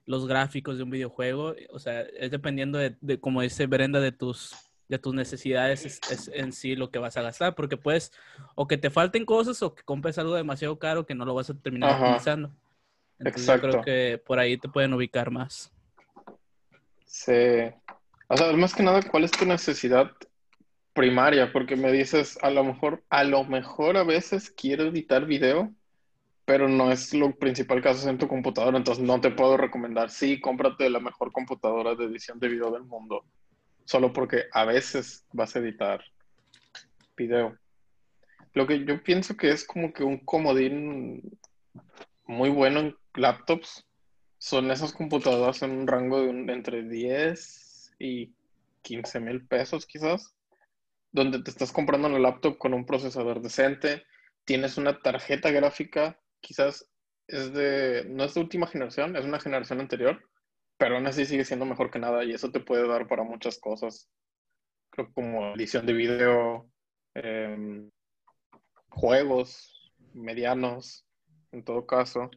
los 0.06 0.28
gráficos 0.28 0.78
de 0.78 0.84
un 0.84 0.92
videojuego. 0.92 1.56
O 1.72 1.80
sea, 1.80 2.02
es 2.02 2.30
dependiendo 2.32 2.78
de, 2.78 2.96
de 3.02 3.20
como 3.20 3.42
dice 3.42 3.66
Brenda, 3.66 4.00
de 4.00 4.12
tus, 4.12 4.56
de 4.88 5.00
tus 5.00 5.16
necesidades 5.16 5.86
es, 5.86 6.00
es 6.12 6.32
en 6.34 6.54
sí 6.54 6.76
lo 6.76 6.92
que 6.92 7.00
vas 7.00 7.18
a 7.18 7.24
gastar, 7.24 7.56
porque 7.56 7.78
puedes 7.78 8.14
o 8.54 8.68
que 8.68 8.78
te 8.78 8.92
falten 8.92 9.26
cosas 9.26 9.62
o 9.64 9.74
que 9.74 9.84
compres 9.84 10.20
algo 10.20 10.36
demasiado 10.36 10.78
caro 10.78 11.08
que 11.08 11.16
no 11.16 11.26
lo 11.26 11.34
vas 11.34 11.50
a 11.50 11.56
terminar 11.56 11.90
Ajá. 11.90 12.06
utilizando. 12.06 12.52
Entonces, 13.18 13.42
Exacto. 13.42 13.68
Yo 13.68 13.72
creo 13.72 13.84
que 13.84 14.18
por 14.20 14.38
ahí 14.38 14.58
te 14.58 14.70
pueden 14.70 14.94
ubicar 14.94 15.32
más. 15.32 15.74
Sí. 17.08 17.34
O 18.28 18.38
sea, 18.38 18.54
más 18.54 18.76
que 18.76 18.84
nada, 18.84 19.02
¿cuál 19.02 19.24
es 19.24 19.32
tu 19.32 19.46
necesidad 19.46 20.12
primaria? 20.98 21.54
Porque 21.54 21.76
me 21.76 21.92
dices, 21.92 22.40
a 22.42 22.50
lo 22.50 22.64
mejor, 22.64 23.04
a 23.10 23.24
lo 23.24 23.44
mejor 23.44 23.98
a 23.98 24.04
veces 24.04 24.50
quiero 24.50 24.86
editar 24.86 25.28
video, 25.28 25.72
pero 26.44 26.68
no 26.68 26.92
es 26.92 27.14
lo 27.14 27.38
principal 27.38 27.84
que 27.84 27.90
haces 27.90 28.08
en 28.08 28.18
tu 28.18 28.28
computadora, 28.28 28.78
entonces 28.78 29.04
no 29.04 29.22
te 29.22 29.30
puedo 29.30 29.58
recomendar, 29.58 30.10
sí, 30.10 30.42
cómprate 30.42 30.90
la 30.90 31.00
mejor 31.00 31.32
computadora 31.32 31.94
de 31.94 32.06
edición 32.06 32.40
de 32.40 32.48
video 32.48 32.72
del 32.72 32.84
mundo, 32.84 33.26
solo 33.86 34.12
porque 34.12 34.46
a 34.52 34.66
veces 34.66 35.24
vas 35.34 35.56
a 35.56 35.60
editar 35.60 36.04
video. 37.16 37.56
Lo 38.54 38.66
que 38.66 38.84
yo 38.84 39.04
pienso 39.04 39.38
que 39.38 39.52
es 39.52 39.66
como 39.66 39.94
que 39.94 40.04
un 40.04 40.18
comodín 40.18 41.22
muy 42.26 42.50
bueno 42.50 42.80
en 42.80 42.96
laptops 43.14 43.86
son 44.40 44.72
esas 44.72 44.94
computadoras 44.94 45.62
en 45.62 45.72
un 45.72 45.86
rango 45.86 46.22
de 46.22 46.54
entre 46.54 46.82
10 46.82 47.94
y 48.00 48.32
15 48.82 49.20
mil 49.20 49.46
pesos 49.46 49.86
quizás, 49.86 50.34
donde 51.18 51.42
te 51.42 51.50
estás 51.50 51.72
comprando 51.72 52.08
una 52.08 52.20
laptop 52.20 52.58
con 52.58 52.74
un 52.74 52.86
procesador 52.86 53.42
decente, 53.42 54.04
tienes 54.46 54.78
una 54.78 55.00
tarjeta 55.00 55.50
gráfica, 55.52 56.20
quizás 56.40 56.90
es 57.28 57.52
de, 57.54 58.06
no 58.08 58.24
es 58.24 58.36
de 58.36 58.42
última 58.42 58.68
generación, 58.68 59.16
es 59.16 59.26
una 59.26 59.40
generación 59.40 59.80
anterior, 59.80 60.24
pero 60.78 60.96
aún 60.96 61.08
así 61.08 61.26
sigue 61.26 61.44
siendo 61.44 61.66
mejor 61.66 61.90
que 61.90 62.00
nada 62.00 62.24
y 62.24 62.32
eso 62.32 62.52
te 62.52 62.60
puede 62.60 62.88
dar 62.88 63.08
para 63.08 63.24
muchas 63.24 63.60
cosas, 63.60 64.10
creo 64.92 65.12
como 65.12 65.56
edición 65.56 65.86
de 65.88 65.94
video, 65.94 66.70
em, 67.16 67.90
juegos 68.90 69.92
medianos, 70.14 71.04
en 71.52 71.64
todo 71.64 71.88
caso. 71.88 72.30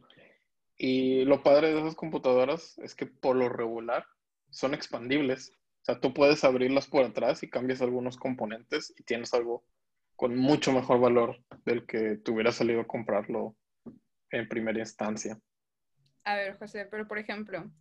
Y 0.75 1.23
lo 1.25 1.43
padre 1.43 1.71
de 1.71 1.79
esas 1.79 1.95
computadoras 1.95 2.79
es 2.79 2.95
que 2.95 3.05
por 3.05 3.35
lo 3.35 3.47
regular 3.47 4.05
son 4.49 4.73
expandibles. 4.73 5.53
O 5.81 5.83
sea, 5.85 5.99
tú 5.99 6.13
puedes 6.13 6.43
abrirlas 6.43 6.87
por 6.87 7.03
atrás 7.03 7.41
y 7.43 7.49
cambias 7.49 7.81
algunos 7.81 8.17
componentes 8.17 8.93
y 8.97 9.03
tienes 9.03 9.33
algo 9.33 9.63
con 10.15 10.35
mucho 10.37 10.71
mejor 10.71 10.99
valor 10.99 11.43
del 11.65 11.85
que 11.87 12.17
te 12.17 12.31
hubiera 12.31 12.51
salido 12.51 12.81
a 12.81 12.87
comprarlo 12.87 13.55
en 14.29 14.47
primera 14.47 14.79
instancia. 14.79 15.39
A 16.23 16.35
ver, 16.35 16.57
José, 16.57 16.85
pero 16.85 17.07
por 17.07 17.17
ejemplo, 17.17 17.71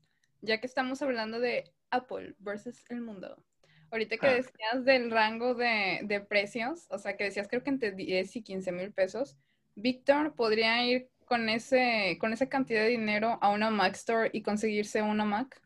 ya 0.40 0.58
que 0.58 0.66
estamos 0.66 1.02
hablando 1.02 1.38
de 1.38 1.70
Apple 1.90 2.34
versus 2.38 2.82
el 2.88 3.02
mundo, 3.02 3.44
ahorita 3.90 4.16
que 4.16 4.26
Ah. 4.28 4.34
decías 4.34 4.84
del 4.86 5.10
rango 5.10 5.54
de, 5.54 6.00
de 6.04 6.20
precios, 6.22 6.86
o 6.88 6.98
sea, 6.98 7.16
que 7.18 7.24
decías 7.24 7.48
creo 7.48 7.62
que 7.62 7.70
entre 7.70 7.92
10 7.92 8.34
y 8.36 8.42
15 8.42 8.72
mil 8.72 8.92
pesos, 8.92 9.36
Víctor 9.74 10.34
podría 10.34 10.82
ir 10.86 11.10
con, 11.26 11.50
ese, 11.50 12.16
con 12.18 12.32
esa 12.32 12.48
cantidad 12.48 12.80
de 12.80 12.88
dinero 12.88 13.38
a 13.42 13.50
una 13.50 13.70
Mac 13.70 13.94
Store 13.94 14.30
y 14.32 14.40
conseguirse 14.42 15.02
una 15.02 15.26
Mac. 15.26 15.60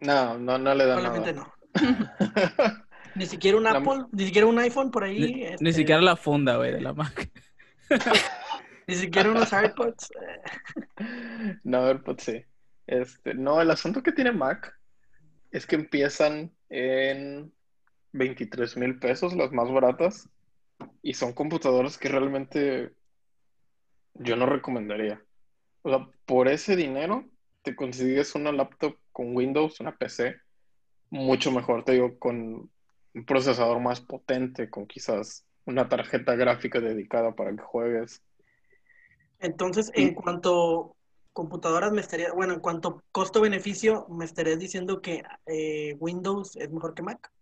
No, 0.00 0.38
no, 0.38 0.58
no 0.58 0.74
le 0.74 0.86
da 0.86 0.94
Probablemente 0.96 1.32
nada. 1.34 1.54
no. 1.74 2.88
Ni 3.14 3.26
siquiera 3.26 3.56
un 3.56 3.64
La- 3.64 3.70
Apple, 3.72 4.04
ni 4.12 4.26
siquiera 4.26 4.46
un 4.46 4.58
iPhone 4.58 4.90
por 4.90 5.02
ahí. 5.04 5.18
Ni, 5.18 5.42
este, 5.44 5.64
ni 5.64 5.72
siquiera 5.72 6.00
la 6.00 6.14
funda, 6.16 6.56
güey, 6.56 6.72
de 6.72 6.80
la 6.80 6.92
Mac. 6.92 7.30
Ni 8.86 8.94
siquiera 8.94 9.30
unos 9.30 9.52
AirPods. 9.52 10.10
No, 11.64 11.78
a 11.78 11.84
ver, 11.86 12.02
pues 12.02 12.22
sí. 12.22 12.44
Este, 12.86 13.34
no, 13.34 13.60
el 13.60 13.70
asunto 13.70 14.02
que 14.02 14.12
tiene 14.12 14.32
Mac 14.32 14.78
es 15.50 15.66
que 15.66 15.76
empiezan 15.76 16.52
en 16.68 17.52
23 18.12 18.76
mil 18.76 18.98
pesos, 18.98 19.34
las 19.34 19.52
más 19.52 19.70
baratas, 19.70 20.28
y 21.02 21.14
son 21.14 21.32
computadoras 21.32 21.98
que 21.98 22.08
realmente 22.08 22.92
yo 24.14 24.36
no 24.36 24.46
recomendaría. 24.46 25.22
O 25.82 25.90
sea, 25.90 26.08
por 26.24 26.48
ese 26.48 26.76
dinero 26.76 27.24
te 27.62 27.74
consigues 27.76 28.34
una 28.34 28.52
laptop 28.52 28.96
con 29.18 29.34
Windows, 29.36 29.80
una 29.80 29.96
PC, 29.96 30.36
mucho 31.10 31.50
mejor, 31.50 31.84
te 31.84 31.90
digo, 31.94 32.16
con 32.20 32.70
un 33.14 33.24
procesador 33.26 33.80
más 33.80 34.00
potente, 34.00 34.70
con 34.70 34.86
quizás 34.86 35.44
una 35.64 35.88
tarjeta 35.88 36.36
gráfica 36.36 36.78
dedicada 36.78 37.34
para 37.34 37.50
que 37.50 37.60
juegues. 37.60 38.22
Entonces, 39.40 39.90
en 39.94 40.14
cuanto 40.14 40.94
computadoras, 41.32 41.90
me 41.90 42.00
estaría, 42.00 42.32
bueno, 42.32 42.54
en 42.54 42.60
cuanto 42.60 43.02
costo-beneficio, 43.10 44.06
me 44.08 44.24
estarías 44.24 44.60
diciendo 44.60 45.02
que 45.02 45.24
eh, 45.46 45.96
Windows 45.98 46.54
es 46.54 46.70
mejor 46.70 46.94
que 46.94 47.02
Mac. 47.02 47.32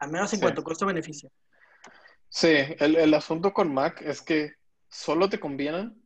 Al 0.00 0.10
menos 0.10 0.32
en 0.32 0.40
Sí. 0.40 0.42
cuanto 0.42 0.64
costo-beneficio. 0.64 1.30
Sí, 2.30 2.52
el, 2.80 2.96
el 2.96 3.14
asunto 3.14 3.52
con 3.52 3.72
Mac 3.72 4.02
es 4.02 4.22
que 4.22 4.54
solo 4.88 5.28
te 5.28 5.38
convienen 5.38 6.01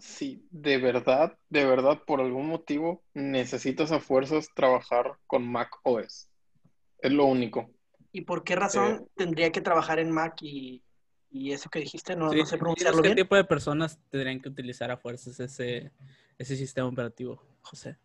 si 0.00 0.46
de 0.50 0.78
verdad, 0.78 1.38
de 1.48 1.64
verdad, 1.64 2.02
por 2.06 2.20
algún 2.20 2.46
motivo, 2.46 3.02
necesitas 3.14 3.92
a 3.92 4.00
fuerzas 4.00 4.48
trabajar 4.54 5.18
con 5.26 5.46
Mac 5.46 5.70
OS. 5.82 6.28
Es 6.98 7.12
lo 7.12 7.26
único. 7.26 7.70
¿Y 8.12 8.22
por 8.22 8.42
qué 8.42 8.56
razón 8.56 9.08
tendría 9.14 9.52
que 9.52 9.60
trabajar 9.60 9.98
en 10.00 10.10
Mac 10.10 10.34
y, 10.42 10.82
y 11.30 11.52
eso 11.52 11.70
que 11.70 11.80
dijiste? 11.80 12.16
No, 12.16 12.30
Sí, 12.30 12.38
no 12.38 12.46
sé 12.46 12.58
pronunciarlo 12.58 13.02
¿Qué 13.02 13.08
bien. 13.08 13.16
tipo 13.16 13.36
de 13.36 13.44
personas 13.44 14.00
tendrían 14.10 14.40
que 14.40 14.48
utilizar 14.48 14.90
a 14.90 14.96
fuerzas 14.96 15.38
ese, 15.38 15.92
ese 16.38 16.56
sistema 16.56 16.88
operativo, 16.88 17.42
José? 17.62 17.96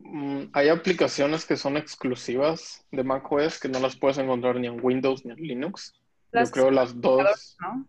Mm, 0.00 0.44
hay 0.52 0.68
aplicaciones 0.68 1.44
que 1.44 1.56
son 1.56 1.76
exclusivas 1.76 2.84
de 2.90 3.04
Mac 3.04 3.30
OS 3.30 3.60
que 3.60 3.68
no 3.68 3.78
las 3.78 3.96
puedes 3.96 4.18
encontrar 4.18 4.56
ni 4.56 4.66
en 4.66 4.84
Windows 4.84 5.24
ni 5.24 5.32
en 5.32 5.38
Linux. 5.38 5.92
Las 6.32 6.48
Yo 6.48 6.52
creo 6.52 6.70
las 6.70 7.00
dos. 7.00 7.56
¿no? 7.60 7.86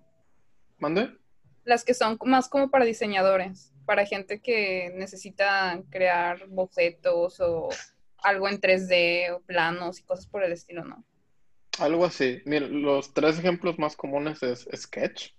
¿Mande? 0.77 1.17
Las 1.63 1.83
que 1.83 1.93
son 1.93 2.17
más 2.25 2.49
como 2.49 2.69
para 2.69 2.85
diseñadores, 2.85 3.71
para 3.85 4.05
gente 4.05 4.39
que 4.41 4.91
necesita 4.95 5.81
crear 5.89 6.47
bocetos 6.47 7.39
o 7.39 7.69
algo 8.23 8.47
en 8.47 8.59
3D 8.59 9.35
o 9.35 9.41
planos 9.41 9.99
y 9.99 10.03
cosas 10.03 10.27
por 10.27 10.43
el 10.43 10.51
estilo, 10.51 10.83
¿no? 10.83 11.03
Algo 11.79 12.05
así. 12.05 12.41
Mira, 12.45 12.67
los 12.67 13.13
tres 13.13 13.39
ejemplos 13.39 13.79
más 13.79 13.95
comunes 13.95 14.43
es 14.43 14.67
Sketch, 14.75 15.33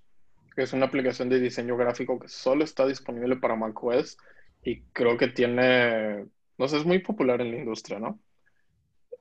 que 0.54 0.62
es 0.62 0.72
una 0.72 0.86
aplicación 0.86 1.28
de 1.28 1.40
diseño 1.40 1.76
gráfico 1.76 2.18
que 2.18 2.28
solo 2.28 2.64
está 2.64 2.86
disponible 2.86 3.36
para 3.36 3.56
macOS 3.56 4.16
y 4.64 4.82
creo 4.92 5.16
que 5.16 5.28
tiene, 5.28 6.26
no 6.58 6.68
sé, 6.68 6.78
es 6.78 6.84
muy 6.84 7.00
popular 7.00 7.40
en 7.40 7.50
la 7.50 7.58
industria, 7.58 7.98
¿no? 7.98 8.20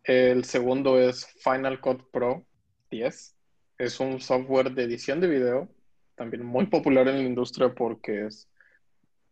El 0.04 0.46
segundo 0.46 1.00
es 1.00 1.28
Final 1.44 1.80
Cut 1.80 2.10
Pro 2.12 2.46
10. 2.90 3.36
Es 3.78 4.00
un 4.00 4.20
software 4.20 4.72
de 4.72 4.84
edición 4.84 5.20
de 5.20 5.28
video, 5.28 5.70
también 6.16 6.46
muy 6.46 6.68
popular 6.68 7.08
en 7.08 7.18
la 7.18 7.24
industria 7.24 7.74
porque 7.74 8.28
es 8.28 8.50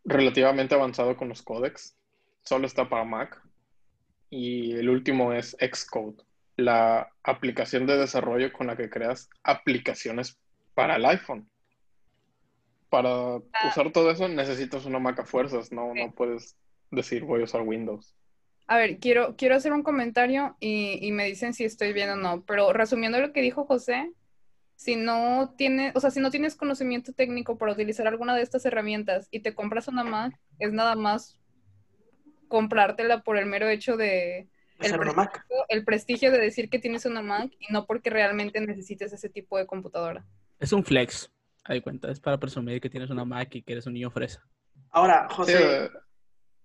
relativamente 0.03 0.75
avanzado 0.75 1.15
con 1.15 1.29
los 1.29 1.41
códecs. 1.41 1.97
Solo 2.43 2.65
está 2.65 2.89
para 2.89 3.05
Mac. 3.05 3.41
Y 4.29 4.73
el 4.73 4.89
último 4.89 5.33
es 5.33 5.57
Xcode, 5.59 6.23
la 6.55 7.11
aplicación 7.23 7.87
de 7.87 7.97
desarrollo 7.97 8.53
con 8.53 8.67
la 8.67 8.77
que 8.77 8.89
creas 8.89 9.29
aplicaciones 9.43 10.39
para 10.75 10.97
el 10.97 11.05
iPhone. 11.05 11.49
Para 12.89 13.37
usar 13.67 13.91
todo 13.91 14.11
eso 14.11 14.27
necesitas 14.27 14.85
una 14.85 14.99
Mac 14.99 15.19
a 15.19 15.25
fuerzas, 15.25 15.71
no, 15.71 15.93
no 15.93 16.11
puedes 16.11 16.55
decir 16.91 17.23
voy 17.23 17.41
a 17.41 17.45
usar 17.45 17.61
Windows. 17.61 18.15
A 18.67 18.77
ver, 18.77 18.99
quiero, 18.99 19.35
quiero 19.35 19.55
hacer 19.55 19.73
un 19.73 19.81
comentario 19.81 20.55
y, 20.59 20.99
y 21.01 21.11
me 21.11 21.25
dicen 21.25 21.55
si 21.55 21.65
estoy 21.65 21.91
bien 21.91 22.11
o 22.11 22.15
no, 22.15 22.43
pero 22.45 22.71
resumiendo 22.71 23.19
lo 23.19 23.33
que 23.33 23.41
dijo 23.41 23.65
José, 23.65 24.11
si 24.79 24.95
no 24.95 25.53
tienes, 25.57 25.93
o 25.93 25.99
sea, 25.99 26.09
si 26.09 26.21
no 26.21 26.31
tienes 26.31 26.55
conocimiento 26.55 27.11
técnico 27.11 27.57
para 27.57 27.73
utilizar 27.73 28.07
alguna 28.07 28.33
de 28.33 28.43
estas 28.43 28.65
herramientas 28.65 29.27
y 29.29 29.41
te 29.41 29.53
compras 29.53 29.89
una 29.89 30.05
Mac, 30.05 30.39
es 30.57 30.71
nada 30.71 30.95
más 30.95 31.37
comprártela 32.47 33.21
por 33.21 33.35
el 33.35 33.45
mero 33.45 33.67
hecho 33.67 33.97
de 33.97 34.47
el 34.79 34.85
Hacer 34.85 35.01
una 35.01 35.11
Mac. 35.11 35.31
prestigio, 35.31 35.65
el 35.67 35.83
prestigio 35.83 36.31
de 36.31 36.39
decir 36.39 36.69
que 36.69 36.79
tienes 36.79 37.05
una 37.05 37.21
Mac 37.21 37.51
y 37.59 37.73
no 37.73 37.85
porque 37.85 38.09
realmente 38.09 38.61
necesites 38.61 39.11
ese 39.11 39.27
tipo 39.27 39.57
de 39.57 39.67
computadora. 39.67 40.25
Es 40.59 40.71
un 40.71 40.85
flex, 40.85 41.29
hay 41.65 41.81
cuenta, 41.81 42.09
es 42.09 42.21
para 42.21 42.39
presumir 42.39 42.79
que 42.79 42.89
tienes 42.89 43.09
una 43.09 43.25
Mac 43.25 43.53
y 43.55 43.61
que 43.61 43.73
eres 43.73 43.85
un 43.85 43.95
niño 43.95 44.09
fresa. 44.11 44.47
Ahora, 44.91 45.27
José, 45.29 45.89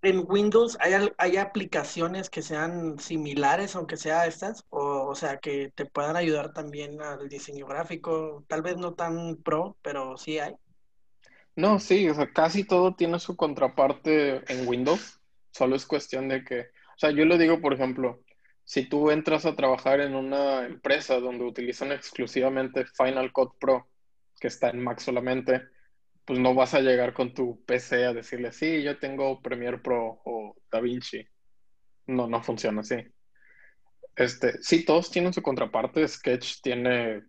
¿en 0.02 0.24
Windows 0.28 0.78
hay, 0.78 1.10
hay 1.18 1.36
aplicaciones 1.36 2.30
que 2.30 2.42
sean 2.42 2.96
similares, 3.00 3.74
aunque 3.74 3.96
sea 3.96 4.24
estas? 4.26 4.64
O, 4.70 4.93
o 5.14 5.16
sea, 5.16 5.36
que 5.36 5.70
te 5.76 5.86
puedan 5.86 6.16
ayudar 6.16 6.52
también 6.52 7.00
al 7.00 7.28
diseño 7.28 7.66
gráfico. 7.66 8.44
Tal 8.48 8.62
vez 8.62 8.76
no 8.76 8.94
tan 8.94 9.36
pro, 9.36 9.76
pero 9.80 10.16
sí 10.16 10.40
hay. 10.40 10.56
No, 11.54 11.78
sí, 11.78 12.08
o 12.08 12.14
sea, 12.14 12.32
casi 12.32 12.64
todo 12.64 12.96
tiene 12.96 13.20
su 13.20 13.36
contraparte 13.36 14.42
en 14.52 14.66
Windows. 14.66 15.20
Solo 15.52 15.76
es 15.76 15.86
cuestión 15.86 16.28
de 16.28 16.42
que, 16.44 16.62
o 16.62 16.98
sea, 16.98 17.12
yo 17.12 17.24
le 17.26 17.38
digo, 17.38 17.60
por 17.60 17.74
ejemplo, 17.74 18.24
si 18.64 18.88
tú 18.88 19.12
entras 19.12 19.46
a 19.46 19.54
trabajar 19.54 20.00
en 20.00 20.16
una 20.16 20.66
empresa 20.66 21.20
donde 21.20 21.44
utilizan 21.44 21.92
exclusivamente 21.92 22.84
Final 22.84 23.32
Cut 23.32 23.52
Pro, 23.60 23.86
que 24.40 24.48
está 24.48 24.70
en 24.70 24.82
Mac 24.82 24.98
solamente, 24.98 25.62
pues 26.24 26.40
no 26.40 26.56
vas 26.56 26.74
a 26.74 26.80
llegar 26.80 27.14
con 27.14 27.34
tu 27.34 27.64
PC 27.64 28.04
a 28.04 28.12
decirle, 28.12 28.50
sí, 28.50 28.82
yo 28.82 28.98
tengo 28.98 29.40
Premiere 29.40 29.78
Pro 29.78 30.20
o 30.24 30.56
DaVinci. 30.72 31.24
No, 32.08 32.26
no 32.26 32.42
funciona 32.42 32.80
así. 32.80 32.96
Este, 34.16 34.62
sí, 34.62 34.84
todos 34.84 35.10
tienen 35.10 35.32
su 35.32 35.42
contraparte. 35.42 36.06
Sketch 36.06 36.60
tiene 36.62 37.22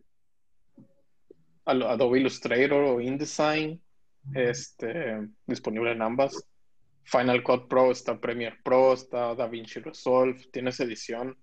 Adobe 1.65 2.19
Illustrator 2.19 2.83
o 2.83 3.01
InDesign 3.01 3.81
este, 4.33 5.27
disponible 5.45 5.91
en 5.91 6.01
ambas. 6.01 6.47
Final 7.03 7.43
Cut 7.43 7.67
Pro 7.67 7.91
está 7.91 8.19
Premiere 8.19 8.57
Pro, 8.63 8.93
está 8.93 9.35
DaVinci 9.35 9.79
Resolve, 9.79 10.43
tienes 10.51 10.79
edición. 10.79 11.37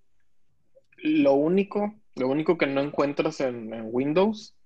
Lo 0.96 1.34
único, 1.34 2.00
lo 2.16 2.28
único 2.28 2.58
que 2.58 2.66
no 2.66 2.80
encuentras 2.80 3.40
en, 3.40 3.70
Windows 3.84 4.56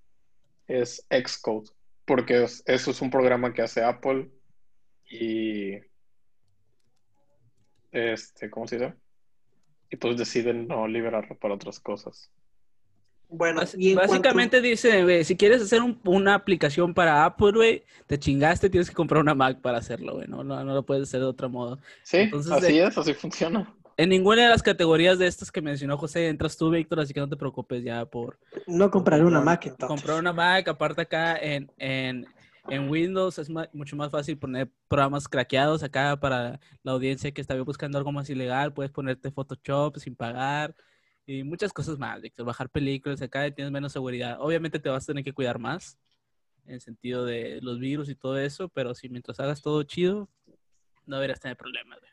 es 0.66 1.06
Xcode, 1.10 1.70
porque 2.06 2.44
es- 2.44 2.62
eso 2.66 2.90
es 2.90 3.00
un 3.02 3.10
programa 3.10 3.52
que 3.52 3.62
hace 3.62 3.82
Apple 3.82 4.30
y 5.10 5.74
este, 7.92 8.50
¿cómo 8.50 8.66
se 8.66 8.78
dice? 8.78 8.94
Y 9.90 9.96
pues 9.96 10.16
deciden 10.16 10.66
no 10.68 10.86
liberarlo 10.88 11.36
para 11.36 11.54
otras 11.54 11.78
cosas. 11.80 12.30
Bueno, 13.28 13.60
y 13.76 13.90
en 13.90 13.94
cuanto- 13.96 14.12
Básicamente 14.12 14.60
dice, 14.60 15.02
güey, 15.02 15.24
si 15.24 15.36
quieres 15.36 15.60
hacer 15.62 15.82
un- 15.82 15.98
una 16.04 16.34
aplicación 16.34 16.94
para 16.94 17.24
Apple, 17.24 17.52
güey, 17.52 17.82
te 18.06 18.18
chingaste, 18.18 18.70
tienes 18.70 18.88
que 18.88 18.94
comprar 18.94 19.20
una 19.20 19.34
Mac 19.34 19.60
para 19.60 19.78
hacerlo, 19.78 20.14
güey. 20.14 20.28
No, 20.28 20.44
no, 20.44 20.62
no 20.62 20.74
lo 20.74 20.84
puedes 20.84 21.04
hacer 21.08 21.20
de 21.20 21.26
otro 21.26 21.48
modo. 21.48 21.78
Sí, 22.04 22.18
Entonces, 22.18 22.52
así 22.52 22.78
es, 22.78 22.96
así 22.96 23.14
funciona. 23.14 23.72
En 23.96 24.10
ninguna 24.10 24.42
de 24.44 24.50
las 24.50 24.62
categorías 24.62 25.18
de 25.18 25.26
estas 25.26 25.50
que 25.50 25.62
mencionó 25.62 25.96
José 25.96 26.28
entras 26.28 26.56
tú, 26.56 26.70
Víctor, 26.70 27.00
así 27.00 27.14
que 27.14 27.20
no 27.20 27.28
te 27.28 27.36
preocupes 27.36 27.82
ya 27.82 28.04
por 28.04 28.38
No 28.66 28.90
compraré 28.90 29.22
una 29.24 29.38
comprar- 29.38 29.44
Mac 29.44 29.66
entonces. 29.66 29.88
comprar 29.88 30.18
una 30.20 30.32
Mac. 30.32 30.68
Aparte 30.68 31.00
acá 31.02 31.36
en, 31.38 31.70
en, 31.78 32.26
en 32.68 32.88
Windows 32.88 33.38
es 33.38 33.48
ma- 33.50 33.68
mucho 33.72 33.96
más 33.96 34.10
fácil 34.10 34.38
poner 34.38 34.70
programas 34.88 35.28
craqueados 35.28 35.82
acá 35.82 36.18
para 36.18 36.60
la 36.82 36.92
audiencia 36.92 37.32
que 37.32 37.40
está 37.40 37.60
buscando 37.62 37.98
algo 37.98 38.12
más 38.12 38.28
ilegal. 38.30 38.72
Puedes 38.72 38.92
ponerte 38.92 39.30
Photoshop 39.30 39.96
sin 39.98 40.16
pagar 40.16 40.74
y 41.26 41.42
muchas 41.42 41.72
cosas 41.72 41.98
más, 41.98 42.20
Víctor. 42.20 42.46
Bajar 42.46 42.68
películas 42.70 43.20
acá 43.22 43.46
y 43.46 43.52
tienes 43.52 43.72
menos 43.72 43.92
seguridad. 43.92 44.36
Obviamente 44.40 44.78
te 44.78 44.88
vas 44.88 45.04
a 45.04 45.06
tener 45.06 45.24
que 45.24 45.32
cuidar 45.32 45.58
más 45.58 45.98
en 46.66 46.74
el 46.74 46.80
sentido 46.80 47.24
de 47.24 47.60
los 47.62 47.78
virus 47.78 48.08
y 48.08 48.14
todo 48.14 48.38
eso, 48.38 48.68
pero 48.68 48.94
si 48.94 49.08
mientras 49.08 49.38
hagas 49.40 49.62
todo 49.62 49.82
chido, 49.84 50.28
no 51.06 51.16
deberías 51.16 51.40
tener 51.40 51.56
problemas. 51.56 51.98
güey. 52.00 52.12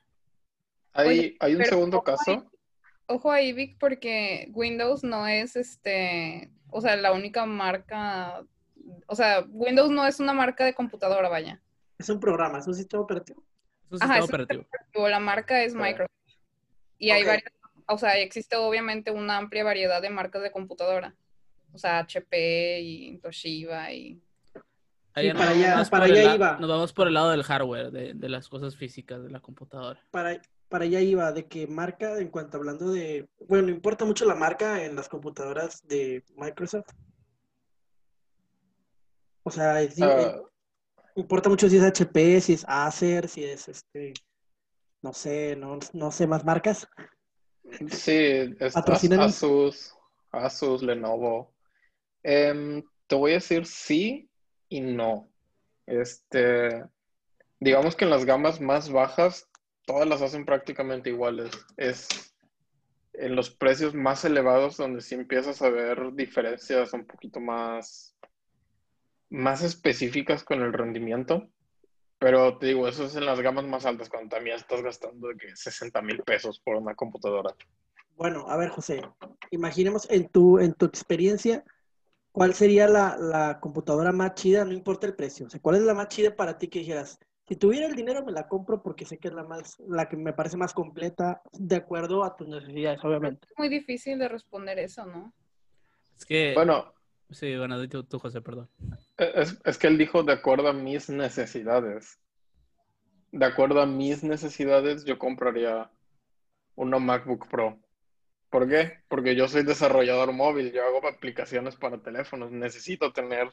Hay, 0.93 1.07
Oye, 1.19 1.37
hay 1.39 1.55
un 1.55 1.65
segundo 1.65 2.03
¿cómo 2.03 2.17
hay- 2.27 2.35
caso. 2.35 2.49
Ojo 3.07 3.31
ahí, 3.31 3.51
Vic, 3.51 3.77
porque 3.79 4.49
Windows 4.53 5.03
no 5.03 5.27
es 5.27 5.55
este, 5.57 6.51
o 6.69 6.79
sea, 6.79 6.95
la 6.95 7.11
única 7.11 7.45
marca, 7.45 8.45
o 9.07 9.15
sea, 9.15 9.45
Windows 9.49 9.89
no 9.91 10.05
es 10.05 10.19
una 10.19 10.33
marca 10.33 10.65
de 10.65 10.73
computadora, 10.73 11.29
vaya. 11.29 11.61
es 11.97 12.09
un 12.09 12.19
programa, 12.19 12.59
es 12.59 12.67
un 12.67 12.75
sistema 12.75 13.03
operativo. 13.03 13.43
Es 13.85 13.91
un 13.93 14.03
Ajá, 14.03 14.15
sistema 14.21 14.23
es 14.23 14.23
un 14.23 14.29
operativo. 14.33 14.67
O 14.95 15.07
la 15.07 15.19
marca 15.19 15.63
es. 15.63 15.73
Microsoft. 15.75 16.11
Y 16.97 17.11
hay 17.11 17.23
varias, 17.23 17.51
o 17.87 17.97
sea, 17.97 18.17
existe 18.17 18.55
obviamente 18.55 19.11
una 19.11 19.37
amplia 19.37 19.63
variedad 19.63 20.01
de 20.01 20.09
marcas 20.09 20.41
de 20.41 20.51
computadora. 20.51 21.15
O 21.73 21.77
sea, 21.77 21.99
HP 21.99 22.79
y 22.81 23.17
Toshiba 23.17 23.91
y... 23.91 24.21
Para 25.13 25.49
allá- 25.49 25.89
para 25.89 26.07
iba. 26.07 26.57
Nos 26.59 26.69
vamos 26.69 26.93
por 26.93 27.07
el 27.07 27.13
lado 27.13 27.31
del 27.31 27.43
hardware, 27.43 27.91
de, 27.91 28.13
de 28.13 28.29
las 28.29 28.47
cosas 28.49 28.75
físicas 28.75 29.21
de 29.23 29.29
la 29.29 29.39
computadora. 29.41 29.99
Para, 30.11 30.41
para 30.69 30.85
allá 30.85 31.01
iba, 31.01 31.31
de 31.31 31.45
que 31.47 31.67
marca, 31.67 32.17
en 32.19 32.29
cuanto 32.29 32.57
hablando 32.57 32.91
de, 32.91 33.27
bueno, 33.47 33.69
importa 33.69 34.05
mucho 34.05 34.25
la 34.25 34.33
marca 34.35 34.83
en 34.83 34.95
las 34.95 35.09
computadoras 35.09 35.85
de 35.87 36.23
Microsoft. 36.35 36.87
O 39.43 39.51
sea, 39.51 39.81
es- 39.81 40.01
Ah, 40.01 40.35
eh, 40.35 40.41
importa 41.15 41.49
mucho 41.49 41.69
si 41.69 41.77
es 41.77 41.83
HP, 41.83 42.41
si 42.41 42.53
es 42.53 42.65
Acer, 42.67 43.27
si 43.27 43.43
es 43.43 43.67
este, 43.67 44.13
no 45.01 45.13
sé, 45.13 45.55
no, 45.55 45.79
no 45.93 46.11
sé 46.11 46.27
más 46.27 46.43
marcas. 46.45 46.87
Sí, 47.89 48.55
es. 48.59 48.75
Asus, 48.75 49.95
Asus, 50.31 50.81
Lenovo. 50.81 51.53
Em, 52.23 52.83
te 53.07 53.15
voy 53.15 53.31
a 53.31 53.35
decir 53.35 53.65
sí 53.65 54.29
y 54.69 54.81
no. 54.81 55.29
Este, 55.85 56.85
digamos 57.59 57.95
que 57.95 58.05
en 58.05 58.11
las 58.11 58.25
gamas 58.25 58.61
más 58.61 58.89
bajas, 58.89 59.49
todas 59.85 60.07
las 60.07 60.21
hacen 60.21 60.45
prácticamente 60.45 61.09
iguales. 61.09 61.51
Es 61.77 62.07
en 63.13 63.35
los 63.35 63.49
precios 63.51 63.93
más 63.93 64.25
elevados 64.25 64.77
donde 64.77 65.01
sí 65.01 65.15
empiezas 65.15 65.61
a 65.61 65.69
ver 65.69 66.13
diferencias 66.13 66.93
un 66.93 67.05
poquito 67.05 67.39
más, 67.39 68.12
más 69.33 69.63
específicas 69.63 70.43
con 70.43 70.61
el 70.61 70.71
rendimiento. 70.71 71.49
Pero 72.19 72.57
te 72.57 72.67
digo, 72.67 72.87
eso 72.87 73.05
es 73.05 73.15
en 73.15 73.25
las 73.25 73.41
gamas 73.41 73.65
más 73.65 73.85
altas, 73.85 74.07
cuando 74.07 74.35
también 74.35 74.55
estás 74.55 74.81
gastando 74.81 75.27
de 75.29 75.35
que 75.35 75.55
60 75.55 76.01
mil 76.03 76.21
pesos 76.23 76.59
por 76.59 76.75
una 76.75 76.95
computadora. 76.95 77.53
Bueno, 78.15 78.45
a 78.47 78.55
ver, 78.55 78.69
José, 78.69 79.01
imaginemos 79.49 80.07
en 80.09 80.29
tu, 80.29 80.59
en 80.59 80.73
tu 80.73 80.85
experiencia, 80.85 81.65
¿cuál 82.31 82.53
sería 82.53 82.87
la, 82.87 83.17
la 83.17 83.59
computadora 83.59 84.11
más 84.11 84.35
chida? 84.35 84.63
No 84.63 84.71
importa 84.71 85.07
el 85.07 85.15
precio. 85.15 85.47
O 85.47 85.49
sea, 85.49 85.59
¿cuál 85.59 85.77
es 85.77 85.81
la 85.81 85.95
más 85.95 86.09
chida 86.09 86.35
para 86.35 86.57
ti 86.57 86.67
que 86.67 86.79
dijeras, 86.79 87.19
si 87.47 87.55
tuviera 87.55 87.87
el 87.87 87.95
dinero 87.95 88.23
me 88.23 88.31
la 88.31 88.47
compro 88.47 88.81
porque 88.83 89.05
sé 89.05 89.17
que 89.17 89.27
es 89.29 89.33
la 89.33 89.43
más, 89.43 89.77
la 89.79 90.07
que 90.07 90.15
me 90.15 90.31
parece 90.31 90.55
más 90.55 90.73
completa, 90.73 91.41
de 91.51 91.75
acuerdo 91.75 92.23
a 92.23 92.35
tus 92.35 92.47
necesidades, 92.47 93.03
obviamente. 93.03 93.47
Es 93.49 93.57
muy 93.57 93.67
difícil 93.67 94.19
de 94.19 94.29
responder 94.29 94.77
eso, 94.79 95.05
¿no? 95.05 95.33
Es 96.15 96.23
que... 96.23 96.53
Bueno, 96.53 96.93
Sí, 97.33 97.57
bueno, 97.57 97.87
tú, 97.87 98.03
tú, 98.03 98.19
José, 98.19 98.41
perdón. 98.41 98.69
es, 99.17 99.59
es 99.63 99.77
que 99.77 99.87
él 99.87 99.97
dijo 99.97 100.23
de 100.23 100.33
acuerdo 100.33 100.67
a 100.69 100.73
mis 100.73 101.09
necesidades. 101.09 102.19
De 103.31 103.45
acuerdo 103.45 103.81
a 103.81 103.85
mis 103.85 104.23
necesidades, 104.23 105.05
yo 105.05 105.17
compraría 105.17 105.89
una 106.75 106.99
MacBook 106.99 107.47
Pro. 107.49 107.79
¿Por 108.49 108.69
qué? 108.69 108.99
Porque 109.07 109.35
yo 109.35 109.47
soy 109.47 109.63
desarrollador 109.63 110.31
móvil, 110.31 110.71
yo 110.71 110.83
hago 110.85 111.07
aplicaciones 111.07 111.75
para 111.75 112.01
teléfonos, 112.01 112.51
necesito 112.51 113.11
tener 113.11 113.51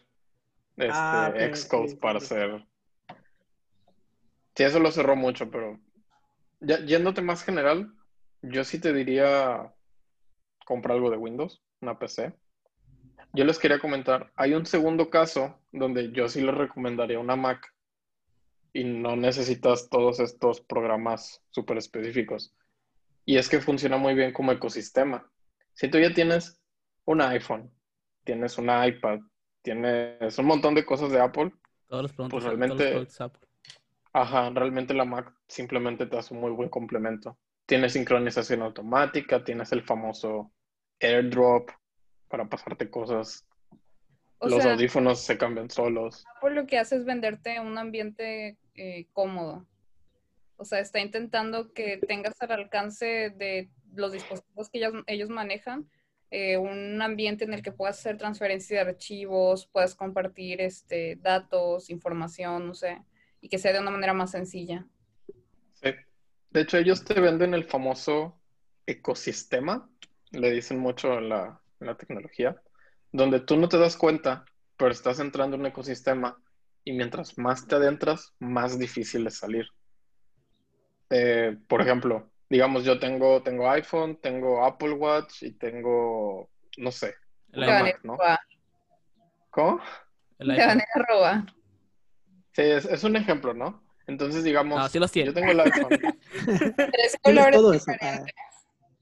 este, 0.76 0.92
Ah, 0.92 1.32
Xcode 1.54 1.88
sí, 1.88 1.96
para 1.96 2.20
sí. 2.20 2.26
hacer. 2.26 2.66
Sí, 4.54 4.64
eso 4.64 4.78
lo 4.78 4.90
cerró 4.90 5.16
mucho, 5.16 5.50
pero 5.50 5.78
ya, 6.60 6.84
yéndote 6.84 7.22
más 7.22 7.42
general, 7.42 7.94
yo 8.42 8.64
sí 8.64 8.78
te 8.78 8.92
diría 8.92 9.74
comprar 10.66 10.96
algo 10.96 11.10
de 11.10 11.16
Windows, 11.16 11.62
una 11.80 11.98
PC. 11.98 12.34
Yo 13.32 13.44
les 13.44 13.58
quería 13.58 13.78
comentar, 13.78 14.32
hay 14.34 14.54
un 14.54 14.66
segundo 14.66 15.08
caso 15.08 15.60
donde 15.70 16.10
yo 16.12 16.28
sí 16.28 16.40
les 16.40 16.54
recomendaría 16.54 17.18
una 17.20 17.36
Mac 17.36 17.72
y 18.72 18.84
no 18.84 19.16
necesitas 19.16 19.88
todos 19.88 20.20
estos 20.20 20.60
programas 20.60 21.42
súper 21.50 21.78
específicos. 21.78 22.52
Y 23.24 23.36
es 23.36 23.48
que 23.48 23.60
funciona 23.60 23.96
muy 23.96 24.14
bien 24.14 24.32
como 24.32 24.50
ecosistema. 24.52 25.30
Si 25.74 25.88
tú 25.88 25.98
ya 25.98 26.12
tienes 26.12 26.60
un 27.04 27.20
iPhone, 27.20 27.70
tienes 28.24 28.58
un 28.58 28.64
iPad, 28.66 29.20
tienes 29.62 30.36
un 30.38 30.46
montón 30.46 30.74
de 30.74 30.84
cosas 30.84 31.10
de 31.10 31.20
Apple, 31.20 31.52
Todos 31.86 32.02
los 32.04 32.12
productos, 32.12 32.44
Pues 32.44 32.44
todos 32.44 32.58
los 32.68 32.78
realmente- 32.78 33.22
Apple. 33.24 33.48
Ajá, 34.12 34.50
realmente 34.50 34.92
la 34.94 35.04
Mac 35.04 35.32
simplemente 35.46 36.06
te 36.06 36.18
hace 36.18 36.34
un 36.34 36.40
muy 36.40 36.50
buen 36.50 36.68
complemento. 36.68 37.38
Tienes 37.66 37.92
sincronización 37.92 38.62
automática, 38.62 39.44
tienes 39.44 39.70
el 39.70 39.82
famoso 39.82 40.52
AirDrop 41.00 41.70
para 42.30 42.48
pasarte 42.48 42.88
cosas. 42.88 43.44
O 44.38 44.48
Los 44.48 44.62
sea, 44.62 44.72
audífonos 44.72 45.20
se 45.20 45.36
cambian 45.36 45.68
solos. 45.68 46.24
Apple 46.36 46.54
lo 46.54 46.66
que 46.66 46.78
hace 46.78 46.96
es 46.96 47.04
venderte 47.04 47.60
un 47.60 47.76
ambiente 47.76 48.56
eh, 48.74 49.06
cómodo. 49.12 49.66
O 50.56 50.64
sea, 50.64 50.78
está 50.78 51.00
intentando 51.00 51.72
que 51.74 51.98
tengas 51.98 52.40
al 52.40 52.52
alcance 52.52 53.30
de 53.36 53.70
los 53.94 54.12
dispositivos 54.12 54.70
que 54.70 54.78
ellos, 54.78 54.94
ellos 55.06 55.28
manejan 55.28 55.90
eh, 56.30 56.56
un 56.56 57.02
ambiente 57.02 57.44
en 57.44 57.52
el 57.52 57.62
que 57.62 57.72
puedas 57.72 57.98
hacer 57.98 58.16
transferencia 58.16 58.84
de 58.84 58.90
archivos, 58.90 59.66
puedas 59.66 59.94
compartir 59.94 60.60
este, 60.60 61.16
datos, 61.16 61.90
información, 61.90 62.68
no 62.68 62.74
sé, 62.74 63.02
y 63.40 63.48
que 63.48 63.58
sea 63.58 63.72
de 63.72 63.80
una 63.80 63.90
manera 63.90 64.14
más 64.14 64.30
sencilla. 64.30 64.86
Sí. 65.74 65.90
De 66.50 66.60
hecho, 66.60 66.78
ellos 66.78 67.04
te 67.04 67.20
venden 67.20 67.52
el 67.52 67.64
famoso 67.64 68.38
ecosistema, 68.86 69.90
le 70.30 70.50
dicen 70.52 70.78
mucho 70.78 71.18
en 71.18 71.30
la, 71.30 71.60
en 71.80 71.86
la 71.86 71.96
tecnología, 71.96 72.60
donde 73.12 73.40
tú 73.40 73.56
no 73.56 73.68
te 73.68 73.78
das 73.78 73.96
cuenta, 73.96 74.44
pero 74.76 74.90
estás 74.90 75.20
entrando 75.20 75.56
en 75.56 75.62
un 75.62 75.66
ecosistema 75.68 76.38
y 76.84 76.92
mientras 76.92 77.36
más 77.38 77.66
te 77.66 77.74
adentras, 77.76 78.32
más 78.38 78.78
difícil 78.78 79.26
es 79.26 79.38
salir. 79.38 79.66
Eh, 81.10 81.56
por 81.68 81.80
ejemplo, 81.82 82.30
digamos, 82.48 82.84
yo 82.84 82.98
tengo, 82.98 83.42
tengo 83.42 83.68
iPhone, 83.70 84.18
tengo 84.20 84.64
Apple 84.64 84.92
Watch 84.92 85.42
y 85.42 85.52
tengo, 85.52 86.48
no 86.78 86.90
sé, 86.92 87.14
El 87.52 87.64
Una 87.64 87.82
Mac, 87.82 88.00
¿no? 88.04 88.16
¿cómo? 89.50 89.80
el 90.38 90.48
te 90.48 90.52
iPhone. 90.54 90.68
van 90.68 90.80
a 90.80 91.06
robar. 91.08 91.46
Sí, 92.52 92.62
es, 92.62 92.84
es 92.84 93.04
un 93.04 93.16
ejemplo, 93.16 93.54
¿no? 93.54 93.82
Entonces, 94.06 94.42
digamos, 94.42 94.78
No, 94.78 94.88
sí 94.88 94.98
los 94.98 95.12
tiene. 95.12 95.28
yo 95.28 95.34
tengo 95.34 95.52
el 95.52 95.60
iPhone. 95.60 95.88
Tres 96.76 97.16
colores 97.22 97.52
todo 97.56 97.72
eso. 97.72 97.90
diferentes. 97.92 98.34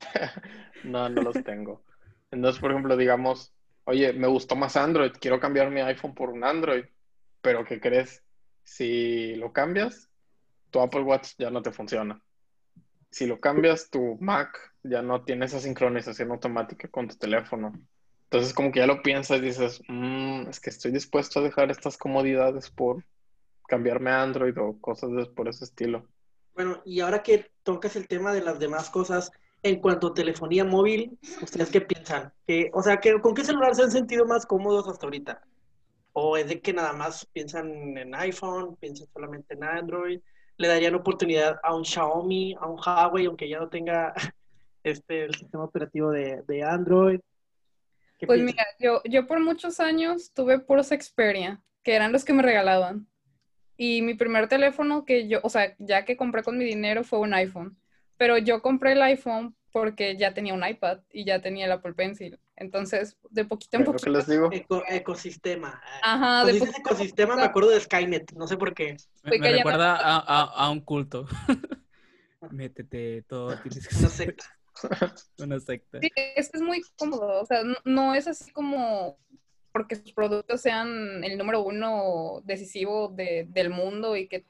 No, 0.85 1.09
no 1.09 1.23
los 1.23 1.35
tengo. 1.43 1.83
Entonces, 2.31 2.61
por 2.61 2.71
ejemplo, 2.71 2.97
digamos, 2.97 3.53
oye, 3.85 4.13
me 4.13 4.27
gustó 4.27 4.57
más 4.57 4.77
Android, 4.77 5.13
quiero 5.21 5.41
cambiar 5.41 5.71
mi 5.71 5.81
iPhone 5.81 6.15
por 6.15 6.31
un 6.31 6.45
Android. 6.45 6.85
pero 7.41 7.65
¿qué 7.65 7.81
crees? 7.81 8.23
Si 8.65 9.37
lo 9.37 9.53
cambias, 9.53 10.11
tu 10.71 10.81
Apple 10.81 11.03
Watch 11.03 11.31
ya 11.39 11.51
no 11.51 11.63
te 11.63 11.71
funciona. 11.71 12.21
Si 13.11 13.27
lo 13.27 13.41
cambias, 13.41 13.91
tu 13.91 14.19
Mac 14.21 14.75
ya 14.83 15.03
no 15.03 15.25
tiene 15.25 15.47
esa 15.47 15.61
sincronización 15.61 16.31
automática 16.33 16.89
con 16.89 17.09
tu 17.09 17.17
teléfono. 17.17 17.73
Entonces 18.25 18.53
como 18.53 18.71
que 18.73 18.81
ya 18.81 18.87
lo 18.87 19.03
piensas 19.03 19.39
y 19.39 19.43
dices, 19.43 19.81
"Mm, 19.89 20.49
es 20.51 20.61
que 20.61 20.71
estoy 20.71 20.91
dispuesto 20.91 21.39
a 21.39 21.43
dejar 21.43 21.71
estas 21.71 21.97
comodidades 21.97 22.71
por 22.71 23.05
cambiarme 23.69 24.11
a 24.11 24.23
Android 24.23 24.59
o 24.59 24.79
cosas 24.81 25.11
por 25.29 25.49
ese 25.49 25.65
estilo. 25.65 26.07
Bueno, 26.55 26.83
y 26.85 27.01
ahora 27.01 27.23
que 27.23 27.51
tocas 27.63 27.97
el 27.97 28.09
tema 28.09 28.33
de 28.33 28.41
las 28.41 28.59
demás 28.59 28.91
cosas, 28.91 29.31
en 29.69 29.81
cuanto 29.81 30.09
a 30.09 30.15
telefonía 30.15 30.65
móvil, 30.65 31.19
¿ustedes 31.43 31.71
qué 31.71 31.81
piensan? 31.81 32.33
Que, 32.47 32.71
o 32.73 32.83
sea, 32.83 32.99
que, 32.99 33.21
¿con 33.21 33.35
qué 33.35 33.45
celular 33.45 33.75
se 33.75 33.83
han 33.83 33.91
sentido 33.91 34.27
más 34.27 34.47
cómodos 34.47 34.89
hasta 34.89 35.07
ahorita? 35.07 35.43
¿O 36.13 36.37
es 36.37 36.49
de 36.49 36.61
que 36.61 36.73
nada 36.73 36.93
más 36.93 37.27
piensan 37.27 37.97
en 37.97 38.15
iPhone, 38.15 38.77
piensan 38.77 39.09
solamente 39.13 39.55
en 39.55 39.65
Android? 39.65 40.21
¿Le 40.57 40.69
darían 40.69 40.95
oportunidad 40.97 41.59
a 41.63 41.75
un 41.75 41.85
Xiaomi, 41.85 42.55
a 42.61 42.67
un 42.67 42.79
Huawei, 42.81 43.27
aunque 43.27 43.49
ya 43.49 43.59
no 43.61 43.69
tenga 43.69 44.13
este, 44.83 45.25
el 45.25 45.35
sistema 45.35 45.65
operativo 45.65 46.11
de, 46.11 46.43
de 46.49 46.63
Android? 46.65 47.21
¿Qué 48.19 48.27
Pues 48.27 48.39
piensan? 48.39 48.57
mira, 48.57 48.65
yo, 48.79 49.03
yo 49.05 49.27
por 49.27 49.41
muchos 49.41 49.81
años 49.81 50.33
tuve 50.35 50.59
puros 50.59 50.89
Xperia, 50.89 51.63
que 51.83 51.95
eran 51.95 52.13
los 52.13 52.25
que 52.25 52.33
me 52.33 52.43
regalaban. 52.43 53.09
Y 53.77 54.03
mi 54.03 54.15
primer 54.15 54.49
teléfono 54.49 55.05
que 55.05 55.29
yo, 55.29 55.41
o 55.45 55.51
sea, 55.51 55.75
ya 55.79 56.05
que 56.05 56.17
compré 56.17 56.43
con 56.43 56.59
mi 56.59 56.65
dinero 56.65 57.05
fue 57.05 57.21
un 57.21 57.35
iPhone. 57.35 57.79
Pero 58.17 58.37
yo 58.39 58.61
compré 58.63 58.93
el 58.93 59.03
iPhone 59.03 59.55
porque 59.73 60.17
ya 60.17 60.35
tenía 60.35 60.55
un 60.55 60.67
iPad 60.67 61.01
y 61.13 61.25
ya 61.25 61.41
tenía 61.41 61.67
el 61.67 61.73
Apple 61.73 61.95
Pencil. 61.95 62.39
Entonces, 62.57 63.17
de 63.31 63.45
poquito 63.45 63.77
en 63.77 63.85
¿Ven 63.85 63.93
lo 63.93 63.99
que 63.99 64.11
poquito. 64.11 64.19
les 64.19 64.27
digo? 64.27 64.49
Eco- 64.53 64.83
ecosistema. 64.89 65.81
Ajá, 66.03 66.19
Cuando 66.43 66.47
de 66.47 66.53
dices 66.55 66.69
poquito. 66.71 66.91
ecosistema 66.91 67.37
me 67.37 67.43
acuerdo 67.43 67.71
de 67.71 67.81
Skynet, 67.81 68.33
no 68.33 68.47
sé 68.49 68.57
por 68.57 68.75
qué. 68.75 68.97
Me, 69.23 69.39
me 69.39 69.53
recuerda 69.53 69.97
a, 69.97 70.17
a- 70.19 70.65
a 70.67 70.71
un 70.71 70.81
culto. 70.81 71.27
Métete 72.51 73.23
todo, 73.23 73.57
tienes 73.59 73.89
que 73.89 73.97
Una 73.97 74.09
secta. 74.09 74.45
una 75.39 75.61
secta. 75.61 76.01
Sí, 76.01 76.09
es 76.37 76.55
es 76.55 76.61
muy 76.63 76.83
cómodo, 76.97 77.41
o 77.41 77.45
sea, 77.47 77.63
no, 77.65 77.75
no 77.85 78.15
es 78.15 78.29
así 78.29 78.53
como 78.53 79.19
porque 79.73 79.97
sus 79.97 80.13
productos 80.13 80.61
sean 80.61 81.23
el 81.25 81.37
número 81.37 81.63
uno 81.63 82.41
decisivo 82.45 83.09
de- 83.09 83.47
del 83.49 83.71
mundo 83.71 84.17
y 84.17 84.29
que 84.29 84.45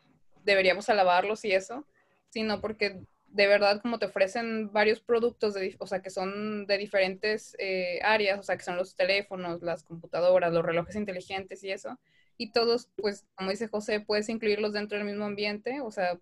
deberíamos 0.45 0.89
alabarlos 0.89 1.45
y 1.45 1.53
eso, 1.53 1.87
sino 2.31 2.61
porque 2.61 3.01
de 3.29 3.47
verdad 3.47 3.81
como 3.83 3.99
te 3.99 4.07
ofrecen 4.07 4.73
varios 4.73 5.01
productos, 5.01 5.55
de, 5.55 5.77
o 5.79 5.87
sea, 5.87 6.01
que 6.03 6.11
son 6.11 6.67
de 6.67 6.79
diferentes 6.79 7.55
eh, 7.59 8.01
áreas, 8.03 8.41
o 8.41 8.43
sea, 8.43 8.57
que 8.57 8.65
son 8.65 8.77
los 8.77 8.97
teléfonos, 8.97 9.63
las 9.63 9.85
computadoras, 9.85 10.53
los 10.53 10.65
relojes 10.65 10.97
inteligentes 10.97 11.63
y 11.65 11.71
eso, 11.71 11.99
y 12.37 12.53
todos, 12.53 12.89
pues, 12.97 13.27
como 13.35 13.51
dice 13.51 13.69
José, 13.69 14.01
puedes 14.01 14.29
incluirlos 14.29 14.73
dentro 14.73 14.97
del 14.99 15.07
mismo 15.07 15.25
ambiente, 15.27 15.81
o 15.81 15.91
sea, 15.91 16.19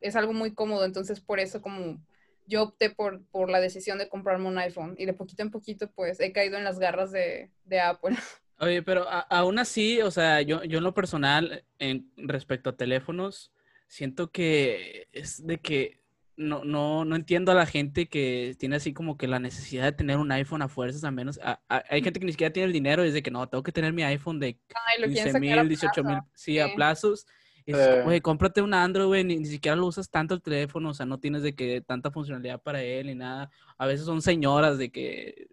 es 0.00 0.16
algo 0.16 0.32
muy 0.32 0.54
cómodo, 0.54 0.84
entonces 0.84 1.20
por 1.20 1.40
eso 1.40 1.62
como 1.62 2.00
yo 2.46 2.62
opté 2.62 2.90
por, 2.90 3.24
por 3.26 3.50
la 3.50 3.60
decisión 3.60 3.98
de 3.98 4.08
comprarme 4.08 4.48
un 4.48 4.58
iPhone 4.58 4.94
y 4.98 5.06
de 5.06 5.14
poquito 5.14 5.42
en 5.42 5.50
poquito 5.50 5.90
pues 5.90 6.20
he 6.20 6.32
caído 6.32 6.56
en 6.56 6.64
las 6.64 6.78
garras 6.78 7.10
de, 7.10 7.50
de 7.64 7.80
Apple. 7.80 8.16
Oye, 8.58 8.82
pero 8.82 9.08
a- 9.08 9.20
aún 9.20 9.58
así, 9.58 10.00
o 10.00 10.10
sea, 10.10 10.40
yo, 10.42 10.64
yo 10.64 10.78
en 10.78 10.84
lo 10.84 10.94
personal, 10.94 11.64
en 11.78 12.10
respecto 12.16 12.70
a 12.70 12.76
teléfonos, 12.76 13.52
siento 13.88 14.30
que 14.30 15.08
es 15.12 15.46
de 15.46 15.58
que 15.58 16.00
no, 16.36 16.64
no, 16.64 17.04
no 17.04 17.16
entiendo 17.16 17.52
a 17.52 17.54
la 17.54 17.66
gente 17.66 18.08
que 18.08 18.54
tiene 18.58 18.76
así 18.76 18.92
como 18.92 19.16
que 19.16 19.26
la 19.26 19.38
necesidad 19.38 19.84
de 19.84 19.92
tener 19.92 20.18
un 20.18 20.30
iPhone 20.32 20.62
a 20.62 20.68
fuerzas, 20.68 21.02
a 21.04 21.10
menos. 21.10 21.38
a- 21.42 21.60
a- 21.68 21.84
hay 21.88 22.02
gente 22.02 22.20
que 22.20 22.26
ni 22.26 22.32
siquiera 22.32 22.52
tiene 22.52 22.66
el 22.66 22.72
dinero 22.72 23.04
y 23.04 23.08
es 23.08 23.14
de 23.14 23.22
que 23.22 23.30
no, 23.30 23.48
tengo 23.48 23.62
que 23.62 23.72
tener 23.72 23.92
mi 23.92 24.02
iPhone 24.02 24.38
de 24.38 24.58
Ay, 24.86 25.00
lo 25.00 25.06
quieren 25.06 25.12
15 25.24 25.32
sacar 25.32 25.58
a 25.58 25.62
mil, 25.62 25.68
18 25.68 26.04
mil, 26.04 26.12
plazo. 26.16 26.28
sí, 26.34 26.58
a 26.58 26.66
sí. 26.68 26.72
plazos. 26.76 27.26
Y 27.68 27.72
dices, 27.72 27.88
Eh. 27.88 28.02
güey, 28.04 28.20
cómprate 28.20 28.62
un 28.62 28.74
Android, 28.74 29.06
güey, 29.06 29.24
ni, 29.24 29.38
ni 29.38 29.46
siquiera 29.46 29.74
lo 29.76 29.86
usas 29.86 30.08
tanto 30.08 30.34
el 30.34 30.42
teléfono, 30.42 30.90
o 30.90 30.94
sea, 30.94 31.04
no 31.06 31.18
tienes 31.18 31.42
de 31.42 31.54
que 31.54 31.80
tanta 31.80 32.10
funcionalidad 32.12 32.60
para 32.62 32.80
él 32.82 33.08
ni 33.08 33.14
nada. 33.16 33.50
A 33.76 33.86
veces 33.86 34.06
son 34.06 34.22
señoras 34.22 34.78
de 34.78 34.90
que 34.90 35.48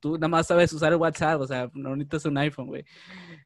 tú 0.00 0.14
nada 0.14 0.28
más 0.28 0.46
sabes 0.46 0.72
usar 0.72 0.92
el 0.92 0.98
WhatsApp, 0.98 1.38
o 1.40 1.46
sea, 1.46 1.70
no 1.74 1.90
necesitas 1.96 2.24
un 2.24 2.38
iPhone, 2.38 2.68
güey. 2.68 2.84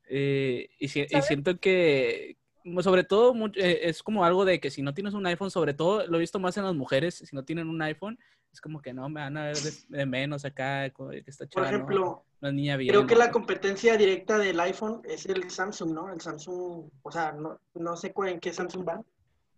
Eh, 0.08 0.68
y, 0.78 0.86
si- 0.88 1.06
y 1.10 1.22
siento 1.22 1.58
que, 1.58 2.36
sobre 2.80 3.04
todo, 3.04 3.34
eh, 3.54 3.80
es 3.82 4.02
como 4.02 4.24
algo 4.24 4.44
de 4.44 4.60
que 4.60 4.70
si 4.70 4.82
no 4.82 4.94
tienes 4.94 5.14
un 5.14 5.26
iPhone, 5.26 5.50
sobre 5.50 5.74
todo 5.74 6.06
lo 6.06 6.16
he 6.16 6.20
visto 6.20 6.38
más 6.38 6.56
en 6.56 6.64
las 6.64 6.74
mujeres, 6.74 7.16
si 7.16 7.34
no 7.36 7.44
tienen 7.44 7.68
un 7.68 7.80
iPhone, 7.82 8.18
es 8.52 8.60
como 8.60 8.80
que 8.80 8.92
no, 8.94 9.08
me 9.08 9.20
van 9.20 9.36
a 9.36 9.44
ver 9.46 9.56
de, 9.56 9.72
de 9.88 10.06
menos 10.06 10.44
acá, 10.44 10.88
que 10.90 11.22
esta 11.26 11.46
Por 11.46 11.62
no- 11.62 11.68
ejemplo, 11.68 12.24
no, 12.40 12.48
es 12.48 12.54
niña 12.54 12.76
bien. 12.76 12.92
creo 12.92 13.06
que 13.06 13.14
¿no? 13.14 13.20
la 13.20 13.30
competencia 13.30 13.96
directa 13.96 14.38
del 14.38 14.58
iPhone 14.60 15.00
es 15.04 15.26
el 15.26 15.50
Samsung, 15.50 15.92
¿no? 15.92 16.12
El 16.12 16.20
Samsung, 16.20 16.88
o 17.02 17.10
sea, 17.10 17.32
no, 17.32 17.60
no 17.74 17.96
sé 17.96 18.12
en 18.26 18.40
qué 18.40 18.52
Samsung 18.52 18.88
va, 18.88 19.02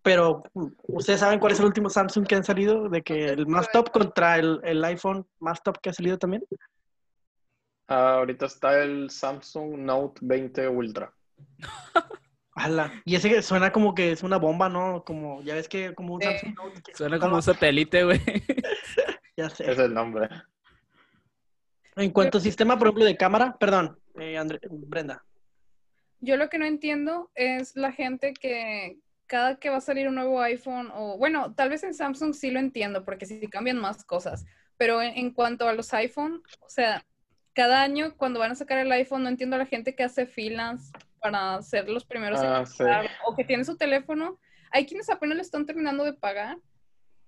pero 0.03 0.43
mm, 0.53 0.67
ustedes 0.87 1.19
saben 1.19 1.39
cuál 1.39 1.53
es 1.53 1.59
el 1.59 1.65
último 1.65 1.89
Samsung 1.89 2.25
que 2.25 2.35
han 2.35 2.43
salido, 2.43 2.89
de 2.89 3.01
que 3.01 3.25
el 3.29 3.47
más 3.47 3.71
top 3.71 3.91
contra 3.91 4.37
el, 4.39 4.59
el 4.63 4.83
iPhone 4.83 5.25
más 5.39 5.61
top 5.63 5.77
que 5.79 5.89
ha 5.91 5.93
salido 5.93 6.17
también. 6.17 6.43
Ah, 7.87 8.15
ahorita 8.15 8.45
está 8.45 8.81
el 8.81 9.09
Samsung 9.09 9.77
Note 9.79 10.19
20 10.23 10.67
Ultra. 10.69 11.13
Ala. 12.53 12.91
Y 13.05 13.15
ese 13.15 13.29
que 13.29 13.41
suena 13.41 13.71
como 13.71 13.95
que 13.95 14.11
es 14.11 14.23
una 14.23 14.37
bomba, 14.37 14.67
¿no? 14.69 15.03
Como, 15.05 15.41
ya 15.41 15.55
ves 15.55 15.67
que 15.69 15.93
como 15.95 16.15
un 16.15 16.21
Sí. 16.21 16.27
Samsung 16.27 16.55
Note. 16.55 16.81
que 16.81 16.95
Suena 16.95 17.19
como 17.19 17.35
un 17.35 17.41
satélite, 17.43 18.03
güey. 18.03 18.19
Ya 19.37 19.49
sé. 19.49 19.71
Es 19.71 19.79
el 19.79 19.93
nombre. 19.93 20.27
En 21.95 22.11
cuanto 22.11 22.37
a 22.37 22.41
sistema, 22.41 22.77
por 22.77 22.87
ejemplo, 22.87 23.05
de 23.05 23.17
cámara, 23.17 23.55
perdón, 23.59 23.97
eh, 24.19 24.37
André- 24.37 24.59
Brenda. 24.69 25.23
Yo 26.19 26.37
lo 26.37 26.49
que 26.49 26.57
no 26.57 26.65
entiendo 26.65 27.31
es 27.35 27.75
la 27.75 27.91
gente 27.91 28.33
que 28.33 28.97
cada 29.25 29.55
que 29.57 29.69
va 29.69 29.77
a 29.77 29.81
salir 29.81 30.07
un 30.09 30.15
nuevo 30.15 30.41
iPhone 30.41 30.89
o 30.93 31.17
bueno, 31.17 31.53
tal 31.55 31.69
vez 31.69 31.83
en 31.83 31.93
Samsung 31.93 32.33
sí 32.33 32.51
lo 32.51 32.59
entiendo 32.59 33.05
porque 33.05 33.25
sí 33.25 33.39
cambian 33.47 33.77
más 33.77 34.03
cosas, 34.03 34.45
pero 34.77 35.01
en, 35.01 35.17
en 35.17 35.31
cuanto 35.31 35.67
a 35.67 35.73
los 35.73 35.93
iPhone, 35.93 36.43
o 36.59 36.69
sea, 36.69 37.03
cada 37.53 37.81
año 37.81 38.15
cuando 38.17 38.39
van 38.41 38.51
a 38.51 38.55
sacar 38.55 38.77
el 38.77 38.91
iPhone 38.91 39.23
no 39.23 39.29
entiendo 39.29 39.55
a 39.55 39.59
la 39.59 39.65
gente 39.65 39.95
que 39.95 40.03
hace 40.03 40.25
filas 40.27 40.91
para 41.21 41.61
ser 41.61 41.87
los 41.89 42.03
primeros 42.05 42.39
en 42.41 42.47
Ah, 42.47 42.65
sí. 42.65 42.77
comprar, 42.77 43.09
o 43.25 43.35
que 43.35 43.43
tiene 43.45 43.63
su 43.63 43.77
teléfono. 43.77 44.39
Hay 44.71 44.85
quienes 44.85 45.09
apenas 45.09 45.35
lo 45.37 45.41
están 45.41 45.65
terminando 45.65 46.03
de 46.03 46.13
pagar 46.13 46.57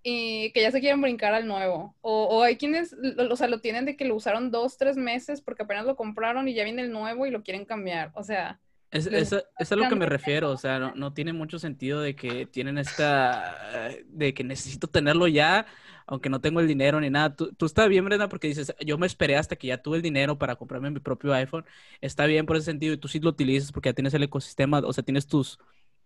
y 0.02 0.52
que 0.52 0.62
ya 0.62 0.72
se 0.72 0.82
quieren 0.82 1.02
brincar 1.02 1.34
al 1.34 1.48
nuevo. 1.48 1.96
O, 2.02 2.26
o 2.26 2.44
hay 2.44 2.58
quienes, 2.58 2.94
lo- 3.00 3.32
o 3.34 3.36
sea, 3.38 3.48
lo 3.48 3.62
tienen 3.62 3.86
de 3.86 3.96
que 3.96 4.06
lo 4.06 4.16
usaron 4.16 4.52
dos, 4.52 4.78
tres 4.78 4.98
meses 4.98 5.42
porque 5.42 5.64
apenas 5.64 5.86
lo 5.86 5.96
compraron 5.96 6.48
y 6.48 6.54
ya 6.54 6.64
viene 6.64 6.82
el 6.82 6.92
nuevo 6.92 7.26
y 7.26 7.32
lo 7.32 7.44
quieren 7.44 7.64
cambiar. 7.66 8.12
O 8.16 8.24
sea, 8.24 8.60
Es, 8.92 9.08
es, 9.08 9.32
a- 9.34 9.44
es 9.60 9.72
a 9.72 9.76
lo 9.76 9.88
que 9.88 9.96
me 9.96 10.06
refiero, 10.06 10.52
o 10.52 10.58
sea, 10.58 10.78
no, 10.80 10.94
no 10.96 11.14
tiene 11.14 11.32
mucho 11.34 11.58
sentido 11.58 12.02
de 12.02 12.16
que 12.16 12.46
tienen 12.46 12.78
esta, 12.78 13.90
de 14.08 14.34
que 14.34 14.44
necesito 14.44 14.88
tenerlo 14.88 15.28
ya, 15.28 15.66
aunque 16.08 16.30
no 16.30 16.42
tengo 16.42 16.60
el 16.60 16.68
dinero 16.68 17.00
ni 17.00 17.10
nada. 17.10 17.36
Tú, 17.36 17.54
tú 17.54 17.66
está 17.66 17.88
bien, 17.88 18.06
Brenda, 18.06 18.30
porque 18.30 18.48
dices, 18.48 18.74
yo 18.86 18.98
me 18.98 19.08
esperé 19.08 19.38
hasta 19.38 19.56
que 19.56 19.68
ya 19.68 19.82
tuve 19.82 19.98
el 19.98 20.04
dinero 20.04 20.38
para 20.38 20.56
comprarme 20.56 20.92
mi 20.92 21.00
propio 21.00 21.34
iPhone. 21.34 21.66
Está 22.02 22.26
bien 22.26 22.46
por 22.46 22.58
ese 22.58 22.66
sentido 22.66 22.94
y 22.94 22.98
tú 22.98 23.08
sí 23.08 23.20
lo 23.20 23.30
utilizas 23.30 23.72
porque 23.72 23.90
ya 23.90 23.94
tienes 23.94 24.14
el 24.14 24.24
ecosistema, 24.24 24.80
o 24.80 24.94
sea, 24.94 25.04
tienes 25.04 25.28
tus, 25.28 25.60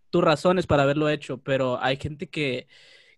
tus 0.10 0.24
razones 0.24 0.68
para 0.68 0.84
haberlo 0.84 1.10
hecho, 1.10 1.40
pero 1.44 1.82
hay 1.82 1.98
gente 1.98 2.30
que, 2.30 2.68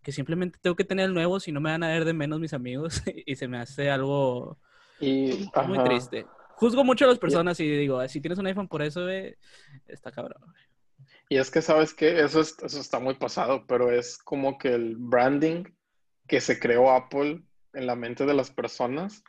que 0.03 0.11
simplemente 0.11 0.59
tengo 0.61 0.75
que 0.75 0.85
tener 0.85 1.05
el 1.07 1.13
nuevo 1.13 1.39
si 1.39 1.51
no 1.51 1.61
me 1.61 1.71
van 1.71 1.83
a 1.83 1.89
ver 1.89 2.05
de 2.05 2.13
menos 2.13 2.39
mis 2.39 2.53
amigos 2.53 3.01
y 3.25 3.35
se 3.35 3.47
me 3.47 3.57
hace 3.59 3.89
algo 3.91 4.59
Y, 4.99 5.49
muy 5.59 5.79
ajá. 5.79 5.79
triste. 5.79 6.31
Juzgo 6.55 6.83
mucho 6.83 7.05
a 7.05 7.07
las 7.07 7.19
personas 7.19 7.59
y 7.59 7.69
digo, 7.69 8.05
si 8.07 8.21
tienes 8.21 8.39
un 8.39 8.47
iPhone 8.47 8.67
por 8.67 8.81
eso, 8.81 9.03
güey, 9.03 9.35
está 9.87 10.11
cabrón. 10.11 10.41
Y 11.29 11.37
es 11.37 11.51
que, 11.51 11.61
¿sabes 11.61 11.93
qué? 11.93 12.19
Eso, 12.21 12.41
es- 12.41 12.57
eso 12.61 12.79
está 12.79 12.99
muy 12.99 13.15
pasado, 13.15 13.65
pero 13.67 13.91
es 13.91 14.17
como 14.17 14.57
que 14.57 14.73
el 14.73 14.95
branding 14.97 15.63
que 16.29 16.39
se 16.39 16.59
creó 16.59 16.91
Apple 16.91 17.41
en 17.73 17.87
la 17.87 17.95
mente 17.95 18.25
de 18.25 18.33
las 18.33 18.51
personas, 18.51 19.23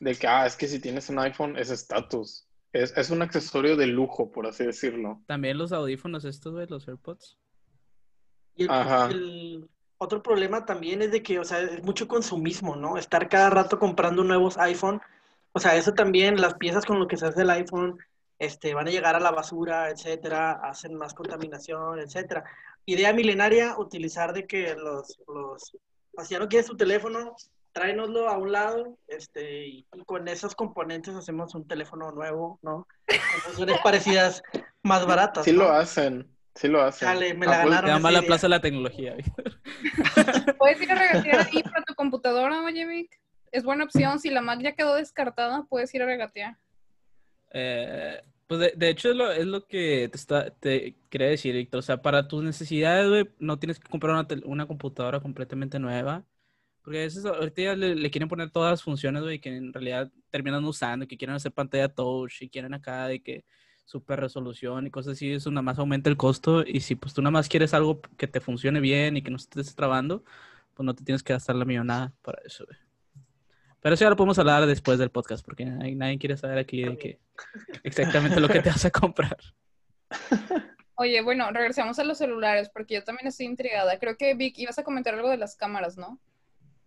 de 0.00 0.14
que, 0.14 0.26
ah, 0.26 0.44
es 0.44 0.56
que 0.56 0.68
si 0.68 0.80
tienes 0.80 1.08
un 1.08 1.18
iPhone 1.18 1.56
es 1.56 1.70
estatus. 1.70 2.46
Es, 2.72 2.94
es 2.96 3.08
un 3.08 3.22
accesorio 3.22 3.76
de 3.76 3.86
lujo, 3.86 4.30
por 4.30 4.46
así 4.46 4.64
decirlo. 4.64 5.22
También 5.26 5.56
los 5.56 5.72
audífonos 5.72 6.24
estos, 6.26 6.52
güey, 6.52 6.66
los 6.66 6.86
AirPods. 6.86 7.38
Y 8.56 8.64
el, 8.64 8.70
Ajá. 8.70 9.06
el 9.06 9.68
otro 9.98 10.22
problema 10.22 10.66
también 10.66 11.00
es 11.00 11.10
de 11.12 11.22
que, 11.22 11.38
o 11.38 11.44
sea, 11.44 11.60
es 11.60 11.82
mucho 11.82 12.06
consumismo, 12.06 12.76
¿no? 12.76 12.98
Estar 12.98 13.28
cada 13.28 13.48
rato 13.48 13.78
comprando 13.78 14.24
nuevos 14.24 14.58
iPhone. 14.58 15.00
O 15.52 15.60
sea, 15.60 15.76
eso 15.76 15.94
también, 15.94 16.40
las 16.40 16.54
piezas 16.54 16.84
con 16.84 16.98
lo 16.98 17.08
que 17.08 17.16
se 17.16 17.26
hace 17.26 17.42
el 17.42 17.50
iPhone, 17.50 17.98
este, 18.38 18.74
van 18.74 18.88
a 18.88 18.90
llegar 18.90 19.16
a 19.16 19.20
la 19.20 19.30
basura, 19.30 19.90
etcétera, 19.90 20.52
hacen 20.62 20.94
más 20.94 21.14
contaminación, 21.14 22.00
etcétera. 22.00 22.44
Idea 22.84 23.14
milenaria, 23.14 23.78
utilizar 23.78 24.34
de 24.34 24.46
que 24.46 24.74
los, 24.74 25.18
los, 25.26 25.76
si 26.24 26.34
ya 26.34 26.38
no 26.40 26.48
quieres 26.48 26.66
tu 26.66 26.76
teléfono, 26.76 27.34
tráenoslo 27.72 28.28
a 28.28 28.38
un 28.38 28.52
lado, 28.52 28.98
este, 29.06 29.66
y, 29.66 29.86
y 29.92 30.04
con 30.04 30.26
esos 30.28 30.54
componentes 30.54 31.14
hacemos 31.14 31.54
un 31.54 31.66
teléfono 31.68 32.10
nuevo, 32.12 32.58
¿no? 32.62 32.86
Con 33.06 33.40
funciones 33.42 33.78
parecidas 33.82 34.42
más 34.82 35.06
baratas, 35.06 35.44
Sí 35.44 35.52
¿no? 35.52 35.64
lo 35.64 35.72
hacen, 35.72 36.26
sí 36.54 36.68
lo 36.68 36.80
hacen. 36.82 37.08
Chale, 37.08 37.34
me 37.34 37.46
la 37.46 37.60
Apple- 37.60 37.70
ganaron. 37.70 37.90
Te 37.90 37.96
llama 37.96 38.10
la 38.10 38.22
plaza 38.22 38.46
de 38.46 38.50
la 38.50 38.60
tecnología. 38.60 39.14
Puedes 40.58 40.80
ir 40.80 40.90
a 40.90 40.94
regatear 40.94 41.46
ahí 41.52 41.62
para 41.62 41.84
tu 41.86 41.94
computadora, 41.94 42.62
oye, 42.62 42.86
Vic. 42.86 43.10
Es 43.52 43.62
buena 43.64 43.84
opción. 43.84 44.18
Si 44.20 44.28
la 44.30 44.40
Mac 44.42 44.60
ya 44.62 44.74
quedó 44.74 44.94
descartada, 44.96 45.64
puedes 45.68 45.94
ir 45.94 46.02
a 46.02 46.06
regatear. 46.06 46.56
Eh, 47.52 48.20
Pues 48.46 48.60
de, 48.60 48.72
de 48.76 48.90
hecho 48.90 49.10
es 49.10 49.16
lo, 49.16 49.32
es 49.32 49.44
lo 49.46 49.66
que 49.66 50.08
te, 50.08 50.16
está, 50.16 50.50
te 50.54 50.96
quería 51.10 51.28
decir, 51.28 51.54
Víctor. 51.54 51.80
O 51.80 51.82
sea, 51.82 52.00
para 52.00 52.28
tus 52.28 52.44
necesidades, 52.44 53.08
güey, 53.08 53.28
no 53.40 53.58
tienes 53.58 53.80
que 53.80 53.88
comprar 53.90 54.12
una, 54.14 54.26
una 54.44 54.66
computadora 54.66 55.20
completamente 55.20 55.78
nueva. 55.80 56.24
Porque 56.82 57.00
a 57.00 57.02
veces 57.04 57.24
ahorita 57.26 57.62
ya 57.62 57.76
le, 57.76 57.94
le 57.96 58.10
quieren 58.10 58.28
poner 58.28 58.50
todas 58.50 58.72
las 58.72 58.82
funciones, 58.84 59.22
güey, 59.22 59.40
que 59.40 59.56
en 59.56 59.72
realidad 59.72 60.12
terminan 60.30 60.64
usando, 60.64 61.06
que 61.08 61.16
quieren 61.18 61.36
hacer 61.36 61.52
pantalla 61.52 61.88
touch 61.88 62.42
y 62.42 62.50
quieren 62.50 62.74
acá 62.74 63.08
de 63.08 63.22
que 63.22 63.44
super 63.86 64.20
resolución 64.20 64.86
y 64.86 64.90
cosas 64.90 65.14
así, 65.14 65.32
eso 65.32 65.50
nada 65.50 65.62
más 65.62 65.78
aumenta 65.78 66.10
el 66.10 66.16
costo. 66.18 66.64
Y 66.66 66.80
si 66.80 66.96
pues 66.96 67.14
tú 67.14 67.22
nada 67.22 67.32
más 67.32 67.48
quieres 67.48 67.74
algo 67.74 68.00
que 68.18 68.28
te 68.28 68.40
funcione 68.40 68.80
bien 68.80 69.16
y 69.16 69.22
que 69.22 69.30
no 69.30 69.36
estés 69.38 69.74
trabando, 69.76 70.24
pues 70.74 70.86
no 70.86 70.94
te 70.94 71.04
tienes 71.04 71.22
que 71.24 71.32
gastar 71.34 71.56
la 71.56 71.64
millonada 71.66 72.14
para 72.22 72.42
eso, 72.44 72.66
güey. 72.66 72.78
Pero 73.86 73.94
eso 73.94 74.04
ya 74.04 74.10
lo 74.10 74.16
podemos 74.16 74.36
hablar 74.40 74.66
después 74.66 74.98
del 74.98 75.10
podcast, 75.10 75.46
porque 75.46 75.64
nadie, 75.64 75.94
nadie 75.94 76.18
quiere 76.18 76.36
saber 76.36 76.58
aquí 76.58 76.82
de 76.82 76.98
que 76.98 77.20
exactamente 77.84 78.40
lo 78.40 78.48
que 78.48 78.60
te 78.60 78.68
vas 78.68 78.84
a 78.84 78.90
comprar. 78.90 79.36
Oye, 80.96 81.22
bueno, 81.22 81.48
regresamos 81.52 81.96
a 82.00 82.02
los 82.02 82.18
celulares 82.18 82.68
porque 82.68 82.94
yo 82.94 83.04
también 83.04 83.28
estoy 83.28 83.46
intrigada. 83.46 83.96
Creo 84.00 84.16
que 84.16 84.34
Vic, 84.34 84.58
ibas 84.58 84.76
a 84.80 84.82
comentar 84.82 85.14
algo 85.14 85.30
de 85.30 85.36
las 85.36 85.54
cámaras, 85.54 85.96
¿no? 85.96 86.18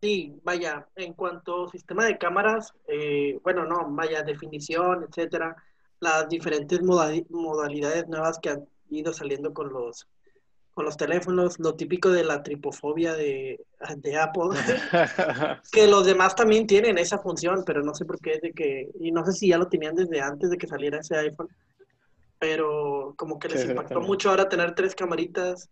Sí, 0.02 0.38
vaya, 0.44 0.90
en 0.98 1.14
cuanto 1.14 1.68
a 1.68 1.70
sistema 1.70 2.04
de 2.04 2.18
cámaras, 2.18 2.74
eh, 2.90 3.40
bueno, 3.44 3.64
no, 3.64 3.88
vaya, 3.92 4.22
definición, 4.22 5.06
etcétera, 5.08 5.56
las 6.02 6.28
diferentes 6.28 6.82
modali- 6.82 7.26
modalidades 7.30 8.10
nuevas 8.10 8.40
que 8.40 8.50
han 8.50 8.68
ido 8.90 9.14
saliendo 9.14 9.54
con 9.54 9.72
los, 9.72 10.06
con 10.80 10.86
los 10.86 10.96
teléfonos, 10.96 11.60
lo 11.60 11.76
típico 11.76 12.10
de 12.10 12.24
la 12.24 12.42
tripofobia 12.42 13.14
de, 13.14 13.60
de 13.98 14.18
Apple, 14.18 14.44
que 15.74 15.88
los 15.88 16.06
demás 16.06 16.36
también 16.36 16.66
tienen 16.68 16.98
esa 16.98 17.20
función, 17.20 17.64
pero 17.66 17.84
no 17.84 17.94
sé 17.94 18.06
por 18.06 18.18
qué 18.22 18.36
es 18.36 18.42
de 18.42 18.54
que, 18.54 18.88
y 18.98 19.12
no 19.12 19.26
sé 19.26 19.34
si 19.34 19.50
ya 19.50 19.58
lo 19.58 19.68
tenían 19.68 19.94
desde 19.94 20.22
antes 20.22 20.50
de 20.50 20.58
que 20.58 20.68
saliera 20.68 21.00
ese 21.00 21.18
iPhone, 21.18 21.50
pero 22.40 23.14
como 23.18 23.38
que 23.40 23.50
les 23.50 23.62
Sí, 23.62 23.68
impactó 23.68 24.00
mucho 24.00 24.30
ahora 24.30 24.48
tener 24.48 24.74
tres 24.74 24.96
camaritas. 24.96 25.68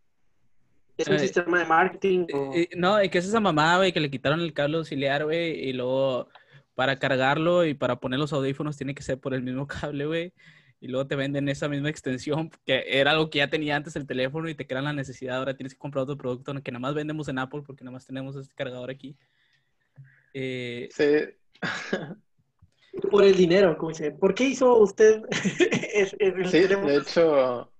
Es 0.98 1.08
un 1.08 1.16
Eh, 1.16 1.20
sistema 1.20 1.60
de 1.60 1.66
marketing. 1.66 2.26
o- 2.34 2.54
no, 2.76 3.02
y 3.02 3.08
que 3.08 3.20
es 3.20 3.26
esa 3.28 3.40
mamada, 3.40 3.78
güey, 3.78 3.94
que 3.94 4.02
le 4.02 4.12
quitaron 4.12 4.42
el 4.42 4.52
cable 4.54 4.76
auxiliar, 4.76 5.24
güey, 5.24 5.70
y 5.70 5.72
luego 5.72 6.28
para 6.76 7.00
cargarlo 7.00 7.66
y 7.66 7.76
para 7.76 8.02
poner 8.02 8.20
los 8.20 8.34
audífonos 8.34 8.76
tiene 8.76 8.94
que 8.94 9.04
ser 9.04 9.22
por 9.22 9.34
el 9.34 9.42
mismo 9.42 9.68
cable, 9.94 10.06
güey. 10.06 10.34
Y 10.80 10.88
luego 10.90 11.08
te 11.08 11.16
venden 11.16 11.50
esa 11.50 11.68
misma 11.68 11.90
extensión, 11.90 12.52
que 12.66 12.84
era 12.88 13.12
algo 13.12 13.30
que 13.30 13.40
ya 13.40 13.50
tenía 13.50 13.76
antes 13.76 13.96
el 13.96 14.06
teléfono 14.06 14.48
y 14.48 14.56
te 14.56 14.68
crean 14.68 14.84
la 14.86 14.94
necesidad. 14.94 15.38
Ahora 15.38 15.56
tienes 15.56 15.74
que 15.74 15.80
comprar 15.80 16.04
otro 16.04 16.18
producto 16.18 16.54
que 16.62 16.72
nada 16.72 16.80
más 16.80 16.94
vendemos 16.94 17.28
en 17.30 17.40
Apple 17.40 17.64
porque 17.66 17.84
nada 17.84 17.94
más 17.94 18.06
tenemos 18.06 18.36
este 18.36 18.54
cargador 18.54 18.90
aquí. 18.92 19.16
Eh, 20.34 20.90
Sí, 20.92 21.06
Por 23.12 23.24
el 23.24 23.36
dinero, 23.36 23.78
como 23.78 23.90
dice. 23.90 24.12
¿Por 24.12 24.34
qué 24.34 24.46
hizo 24.46 24.76
usted 24.78 25.22
el 25.94 26.12
sí, 26.50 26.62
teléfono? 26.62 26.88
de 26.88 26.98
hecho, 26.98 27.74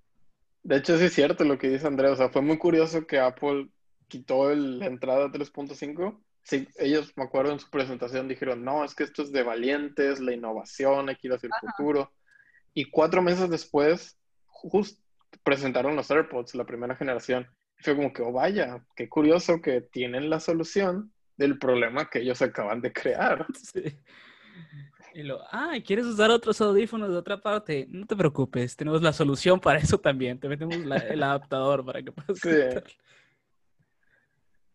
de 0.62 0.76
hecho 0.76 0.98
sí 0.98 1.04
es 1.04 1.12
cierto 1.14 1.44
lo 1.44 1.58
que 1.58 1.68
dice 1.70 1.86
Andrea. 1.86 2.12
O 2.12 2.16
sea, 2.16 2.28
fue 2.30 2.42
muy 2.42 2.58
curioso 2.58 3.06
que 3.06 3.18
Apple 3.18 3.68
quitó 4.08 4.50
el- 4.50 4.78
la 4.78 4.86
entrada 4.86 5.30
3.5. 5.30 6.20
Sí, 6.42 6.66
ellos, 6.78 7.12
me 7.16 7.24
acuerdo 7.24 7.52
en 7.52 7.60
su 7.60 7.68
presentación, 7.68 8.26
dijeron, 8.26 8.64
no, 8.64 8.84
es 8.84 8.94
que 8.94 9.04
esto 9.04 9.22
es 9.22 9.32
de 9.32 9.42
valientes, 9.42 10.18
la 10.20 10.32
innovación, 10.32 11.08
hay 11.10 11.16
que 11.16 11.26
ir 11.28 11.34
hacia 11.34 11.48
el 11.48 11.52
futuro. 11.60 12.10
Y 12.78 12.84
cuatro 12.84 13.20
meses 13.22 13.50
después, 13.50 14.16
justo 14.46 15.02
presentaron 15.42 15.96
los 15.96 16.08
AirPods, 16.12 16.54
la 16.54 16.64
primera 16.64 16.94
generación. 16.94 17.48
Y 17.76 17.82
fue 17.82 17.96
como 17.96 18.12
que, 18.12 18.22
oh, 18.22 18.30
vaya, 18.30 18.84
qué 18.94 19.08
curioso 19.08 19.60
que 19.60 19.80
tienen 19.80 20.30
la 20.30 20.38
solución 20.38 21.12
del 21.36 21.58
problema 21.58 22.08
que 22.08 22.20
ellos 22.20 22.40
acaban 22.40 22.80
de 22.80 22.92
crear. 22.92 23.46
sí. 23.60 23.82
Y 25.12 25.24
lo, 25.24 25.40
ah, 25.50 25.72
¿quieres 25.84 26.06
usar 26.06 26.30
otros 26.30 26.60
audífonos 26.60 27.08
de 27.10 27.16
otra 27.16 27.40
parte? 27.40 27.88
No 27.90 28.06
te 28.06 28.14
preocupes, 28.14 28.76
tenemos 28.76 29.02
la 29.02 29.12
solución 29.12 29.58
para 29.58 29.80
eso 29.80 29.98
también. 29.98 30.38
Te 30.38 30.48
metemos 30.48 30.76
la- 30.78 30.98
el 30.98 31.20
adaptador 31.24 31.84
para 31.84 32.00
que 32.00 32.12
puedas 32.12 32.38
Sí. 32.38 32.50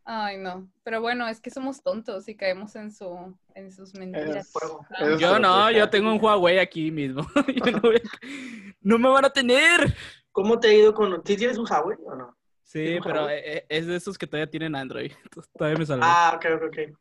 Ay, 0.06 0.38
no. 0.38 0.70
Pero 0.84 1.00
bueno, 1.02 1.28
es 1.28 1.39
que 1.39 1.50
somos 1.50 1.82
tontos 1.82 2.28
y 2.28 2.36
caemos 2.36 2.76
en 2.76 2.92
su 2.92 3.38
en 3.56 3.72
sus 3.72 3.94
mentiras. 3.94 4.48
Es- 4.48 4.52
Fuego. 4.52 4.86
es 5.00 5.20
Yo 5.20 5.39
no, 5.39 5.72
yo 5.72 5.89
tengo 5.89 6.12
un 6.12 6.22
Huawei 6.22 6.60
aquí 6.60 6.92
mismo. 6.92 7.26
No, 7.74 7.80
voy 7.82 7.96
a- 7.98 8.02
no 8.82 8.98
me 9.00 9.10
van 9.10 9.26
a 9.26 9.30
tener. 9.30 9.96
¿Cómo 10.32 10.60
te 10.60 10.68
ha 10.70 10.74
ido 10.74 10.94
con... 10.94 11.22
¿Sí 11.26 11.38
tienes 11.38 11.58
un 11.58 11.66
Huawei 11.70 11.98
o 12.06 12.16
no? 12.16 12.36
Sí, 12.63 12.80
¿Tienes 12.80 12.98
un 12.98 13.04
pero 13.04 13.20
Huawei? 13.22 13.38
eh, 13.38 13.58
eh, 13.58 13.66
es 13.70 13.86
de 13.88 13.96
esos 13.96 14.18
que 14.18 14.28
todavía 14.28 14.50
tienen 14.50 14.76
Android. 14.76 15.12
Entonces, 15.24 15.52
todavía 15.54 15.80
me 15.80 15.86
salvé. 15.86 16.06
Ah, 16.06 16.34
ok, 16.36 16.46
ok, 16.56 16.63
ok. 16.68 16.98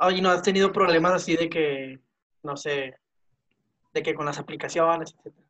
Oye, 0.00 0.20
¿no 0.20 0.30
has 0.30 0.42
tenido 0.42 0.72
problemas 0.72 1.12
así 1.12 1.36
de 1.36 1.48
que, 1.48 2.00
no 2.42 2.56
sé, 2.56 2.94
de 3.92 4.02
que 4.02 4.14
con 4.14 4.26
las 4.26 4.38
aplicaciones, 4.38 5.14
etcétera? 5.16 5.46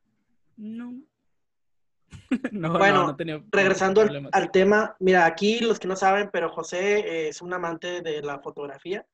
No. 0.56 0.94
no, 2.52 2.68
no, 2.70 2.78
Bueno, 2.78 3.06
no 3.06 3.16
tenido 3.16 3.42
Regresando 3.50 4.02
al, 4.32 4.50
tema, 4.50 4.96
mira, 5.00 5.26
aquí 5.26 5.60
los 5.60 5.78
que 5.78 5.88
no 5.88 5.96
saben, 5.96 6.30
pero 6.32 6.50
José 6.50 6.98
eh, 7.00 7.28
es 7.28 7.42
un 7.42 7.52
amante 7.52 8.02
de 8.02 8.22
la 8.22 8.38
fotografía. 8.40 9.04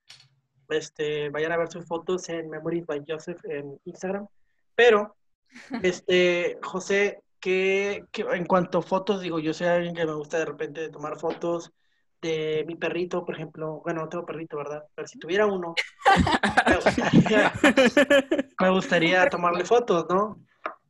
Este, 0.69 1.31
vayan 1.31 1.53
a 1.53 1.57
ver 1.57 1.71
sus 1.71 1.85
fotos 1.87 2.29
en 2.29 2.49
Memories 2.49 2.87
by 2.87 3.03
Joseph 3.07 3.41
en 3.45 3.79
Instagram. 3.85 4.27
Pero, 4.75 5.17
este, 5.83 6.59
José, 6.63 7.23
¿qué, 7.41 8.05
qué- 8.13 8.27
en 8.33 8.47
cuanto 8.47 8.79
a 8.79 8.83
fotos, 8.83 9.21
digo, 9.21 9.39
yo 9.39 9.53
soy 9.53 9.67
alguien 9.67 9.95
que 9.95 10.07
me 10.07 10.15
gusta 10.15 10.39
de 10.39 10.45
repente 10.45 10.89
tomar 10.91 11.19
fotos 11.19 11.73
de 12.23 12.65
mi 12.67 12.77
perrito, 12.77 13.25
por 13.25 13.35
ejemplo. 13.35 13.81
Bueno, 13.83 14.03
no 14.03 14.09
tengo 14.09 14.27
perrito, 14.27 14.57
¿verdad? 14.59 14.85
Pero 14.95 15.09
si 15.09 15.19
tuviera 15.19 15.47
uno, 15.47 15.75
me 16.69 16.77
gustaría, 16.77 17.53
me 18.61 18.71
gustaría 18.71 19.29
tomarle 19.31 19.65
fotos, 19.65 20.07
¿no? 20.09 20.39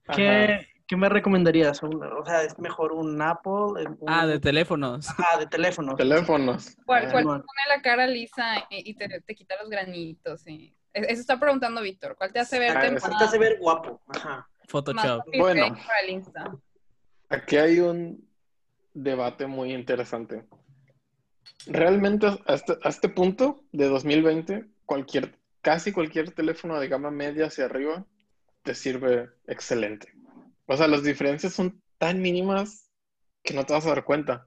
Ajá. 0.09 0.17
¿Qué, 0.17 0.70
qué 0.91 0.97
me 0.97 1.09
recomendarías? 1.09 1.81
O 1.85 2.25
sea, 2.27 2.43
¿es 2.43 2.59
mejor 2.59 2.91
un 2.93 3.23
Apple? 3.23 3.87
un- 4.01 4.09
Ah, 4.09 4.27
de 4.27 4.41
teléfonos. 4.41 5.07
Ah, 5.33 5.39
de 5.39 5.47
teléfono. 5.47 5.95
Teléfonos. 5.95 6.77
¿Cuál, 6.85 7.09
cuál 7.13 7.23
te 7.23 7.29
pone 7.29 7.63
la 7.69 7.81
cara 7.81 8.09
lisa 8.09 8.67
y, 8.71 8.93
te, 8.95 9.21
te 9.21 9.35
quita 9.37 9.55
los 9.61 9.71
granitos? 9.71 10.45
Y... 10.49 10.75
e- 10.93 11.07
Eso 11.13 11.21
está 11.21 11.39
preguntando 11.39 11.81
Víctor. 11.81 12.17
¿Cuál 12.17 12.33
te 12.33 12.41
hace 12.41 12.57
Ah, 12.69 12.81
Te 12.81 12.91
más, 12.91 13.23
hace 13.23 13.39
ver 13.39 13.59
guapo. 13.61 14.01
Ajá. 14.09 14.49
Photoshop. 14.67 15.27
Bueno. 15.39 15.77
Aquí 17.29 17.57
hay 17.57 17.79
un 17.79 18.29
debate 18.93 19.47
muy 19.47 19.73
interesante. 19.73 20.45
Realmente 21.67 22.27
a 22.27 22.55
este, 22.55 22.79
a 22.83 22.89
este 22.89 23.09
punto 23.09 23.63
de 23.71 23.87
2020, 23.87 24.65
cualquier, 24.87 25.39
casi 25.61 25.93
cualquier 25.93 26.33
teléfono 26.33 26.81
de 26.81 26.89
gama 26.89 27.13
media 27.13 27.47
hacia 27.47 27.67
arriba 27.67 28.05
te 28.65 28.75
sirve 28.75 29.31
excelente. 29.47 30.13
O 30.73 30.77
sea, 30.77 30.87
las 30.87 31.03
diferencias 31.03 31.53
son 31.53 31.83
tan 31.99 32.23
mínimas 32.23 32.89
que 33.43 33.55
no 33.55 33.67
te 33.67 33.73
vas 33.73 33.85
a 33.87 33.89
dar 33.89 34.05
cuenta. 34.05 34.47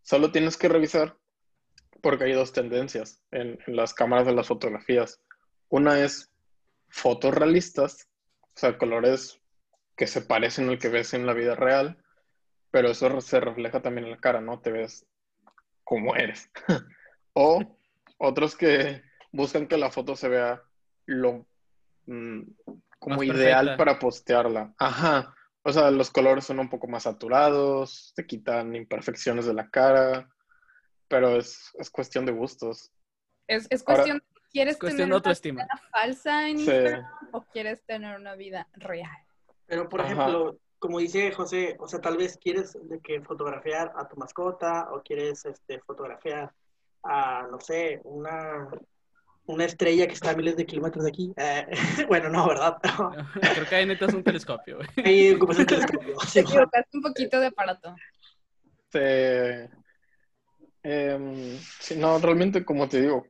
Solo 0.00 0.32
tienes 0.32 0.56
que 0.56 0.70
revisar 0.70 1.18
porque 2.00 2.24
hay 2.24 2.32
dos 2.32 2.54
tendencias 2.54 3.22
en, 3.30 3.58
las 3.66 3.92
cámaras 3.92 4.24
de 4.24 4.32
las 4.32 4.46
fotografías. 4.46 5.20
Una 5.68 6.00
es 6.00 6.32
fotos 6.88 7.34
realistas, 7.34 8.08
o 8.40 8.58
sea, 8.58 8.78
colores 8.78 9.38
que 9.98 10.06
se 10.06 10.22
parecen 10.22 10.70
al 10.70 10.78
que 10.78 10.88
ves 10.88 11.12
en 11.12 11.26
la 11.26 11.34
vida 11.34 11.54
real, 11.54 12.02
pero 12.70 12.88
eso 12.88 13.20
se 13.20 13.38
refleja 13.38 13.82
también 13.82 14.06
en 14.06 14.12
la 14.12 14.20
cara, 14.20 14.40
¿no? 14.40 14.60
Te 14.60 14.72
ves 14.72 15.04
como 15.84 16.16
eres. 16.16 16.50
o 17.34 17.76
otros 18.16 18.56
que 18.56 19.02
buscan 19.30 19.66
que 19.66 19.76
la 19.76 19.90
foto 19.90 20.16
se 20.16 20.30
vea 20.30 20.62
lo 21.04 21.46
mm, 22.06 22.44
como 22.98 23.22
ideal 23.22 23.76
para 23.76 23.98
postearla. 23.98 24.74
Ajá. 24.78 25.34
O 25.62 25.72
sea, 25.72 25.90
los 25.90 26.10
colores 26.10 26.44
son 26.44 26.58
un 26.60 26.68
poco 26.70 26.86
más 26.88 27.02
saturados, 27.04 28.12
te 28.16 28.26
quitan 28.26 28.74
imperfecciones 28.74 29.46
de 29.46 29.54
la 29.54 29.68
cara, 29.68 30.28
pero 31.08 31.36
es, 31.36 31.70
es 31.78 31.90
cuestión 31.90 32.24
de 32.26 32.32
gustos. 32.32 32.90
Es, 33.46 33.66
es 33.70 33.82
Ahora- 33.86 33.96
cuestión, 34.02 34.22
¿quieres 34.50 34.74
Es 34.74 34.80
cuestión 34.80 35.08
tener 35.10 35.22
de 35.22 35.28
una 35.28 35.64
vida 35.64 35.68
falsa 35.90 36.48
en 36.48 36.58
Sí. 36.58 36.64
Instagram 36.64 37.04
o 37.32 37.42
quieres 37.42 37.82
tener 37.84 38.16
una 38.16 38.34
vida 38.34 38.68
real? 38.74 39.16
Pero, 39.66 39.88
por 39.88 40.00
Ajá. 40.00 40.12
ejemplo, 40.12 40.58
como 40.78 40.98
dice 41.00 41.32
José, 41.32 41.76
o 41.80 41.88
sea, 41.88 42.00
tal 42.00 42.16
vez 42.16 42.38
quieres 42.38 42.76
de 42.88 43.00
que 43.00 43.20
fotografiar 43.22 43.92
a 43.96 44.08
tu 44.08 44.16
mascota 44.16 44.88
o 44.92 45.02
quieres 45.02 45.44
este, 45.44 45.80
fotografiar 45.80 46.52
a, 47.02 47.46
no 47.50 47.60
sé, 47.60 48.00
una, 48.04 48.68
una 49.48 49.64
estrella 49.64 50.06
que 50.06 50.12
está 50.12 50.30
a 50.30 50.36
miles 50.36 50.56
de 50.56 50.66
kilómetros 50.66 51.04
de 51.04 51.10
aquí. 51.10 51.32
Eh, 51.36 51.66
bueno, 52.08 52.28
no, 52.28 52.46
¿verdad? 52.46 52.76
Creo 53.54 53.66
que 53.68 53.74
ahí 53.74 53.86
necesitas 53.86 54.14
un 54.14 54.22
telescopio, 54.22 54.76
güey. 54.76 54.88
Ahí 55.04 55.34
ocupas 55.34 55.58
un 55.58 55.66
telescopio. 55.66 56.16
Te 56.32 56.40
equivocaste 56.40 56.96
un 56.96 57.02
poquito 57.02 57.40
de 57.40 57.46
aparato. 57.46 57.94
Em, 60.82 61.58
sí, 61.80 61.96
no, 61.96 62.18
realmente, 62.18 62.64
como 62.64 62.88
te 62.88 63.00
digo, 63.00 63.26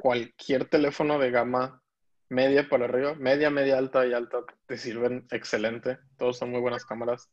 cualquier 0.00 0.66
teléfono 0.66 1.18
de 1.18 1.30
gama 1.30 1.82
media 2.28 2.68
para 2.68 2.84
arriba, 2.86 3.14
media, 3.14 3.50
media 3.50 3.78
alta 3.78 4.06
y 4.06 4.12
alta, 4.12 4.38
te 4.66 4.76
sirven 4.76 5.26
excelente. 5.30 5.98
Todos 6.16 6.38
son 6.38 6.50
muy 6.50 6.60
buenas 6.60 6.84
cámaras. 6.84 7.28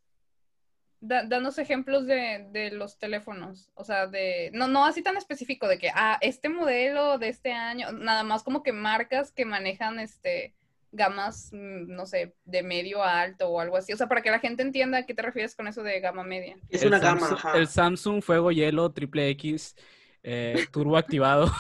Da- 1.04 1.24
danos 1.24 1.58
ejemplos 1.58 2.06
de, 2.06 2.46
de 2.52 2.70
los 2.72 3.00
teléfonos, 3.00 3.72
o 3.74 3.84
sea, 3.84 4.06
de, 4.06 4.52
no, 4.54 4.68
no 4.68 4.86
así 4.86 5.02
tan 5.02 5.18
específico 5.18 5.68
de 5.68 5.80
que, 5.80 5.90
ah, 5.96 6.20
este 6.22 6.48
modelo 6.48 7.18
de 7.18 7.30
este 7.30 7.52
año, 7.54 7.92
nada 7.92 8.22
más 8.24 8.44
como 8.44 8.62
que 8.62 8.72
marcas 8.72 9.32
que 9.32 9.44
manejan 9.44 10.00
este 10.00 10.54
gamas, 10.92 11.50
mm, 11.54 11.88
no 11.88 12.06
sé, 12.06 12.36
de 12.46 12.62
medio 12.64 13.02
a 13.02 13.22
alto 13.22 13.50
o 13.50 13.60
algo 13.60 13.78
así. 13.78 13.94
O 13.94 13.98
sea, 13.98 14.08
para 14.08 14.22
que 14.22 14.30
la 14.30 14.40
gente 14.40 14.62
entienda 14.62 15.00
a 15.00 15.06
qué 15.08 15.14
te 15.16 15.22
refieres 15.24 15.56
con 15.56 15.68
eso 15.68 15.82
de 15.84 16.00
gama 16.02 16.24
media. 16.24 16.58
Es 16.70 16.82
El 16.84 16.90
una 16.90 17.00
gama, 17.00 17.22
Samsung- 17.30 17.34
ajá. 17.36 17.58
El 17.58 17.68
Samsung 17.68 18.22
Fuego 18.22 18.52
Hielo 18.52 18.92
Triple 18.92 19.30
X 19.30 19.76
eh, 20.22 20.54
turbo 20.72 20.98
activado. 20.98 21.52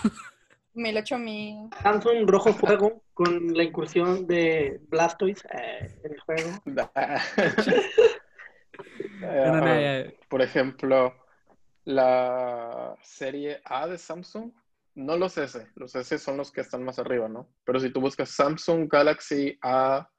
1080. 0.73 1.81
Samsung 1.81 2.27
Rojo 2.29 2.53
Fuego 2.53 3.03
con 3.13 3.53
la 3.53 3.63
incursión 3.63 4.27
de 4.27 4.79
Blastoise 4.87 5.43
eh, 5.51 5.99
en 6.03 6.13
el 6.13 6.19
juego. 6.19 6.49
No, 9.19 9.27
no, 9.27 9.61
no, 9.61 9.65
ah, 9.65 10.03
Por 10.29 10.41
ejemplo, 10.41 11.15
la 11.85 12.95
serie 13.01 13.61
A 13.65 13.87
de 13.87 13.97
Samsung, 13.97 14.51
no 14.95 15.17
los 15.17 15.37
S, 15.37 15.67
los 15.75 15.95
S 15.95 16.17
son 16.19 16.37
los 16.37 16.51
que 16.51 16.61
están 16.61 16.83
más 16.83 16.99
arriba, 16.99 17.27
¿no? 17.29 17.49
Pero 17.63 17.79
si 17.79 17.91
tú 17.91 18.01
buscas 18.01 18.29
Samsung 18.29 18.87
Galaxy 18.91 19.57
A, 19.61 20.09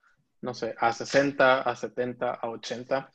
no 0.41 0.55
sé, 0.55 0.75
A60, 0.77 1.65
A70, 1.65 2.41
A80, 2.41 3.11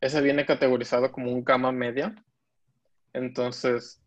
ese 0.00 0.20
viene 0.20 0.46
categorizado 0.46 1.12
como 1.12 1.32
un 1.32 1.44
gama 1.44 1.72
media. 1.72 2.14
Entonces, 3.12 4.02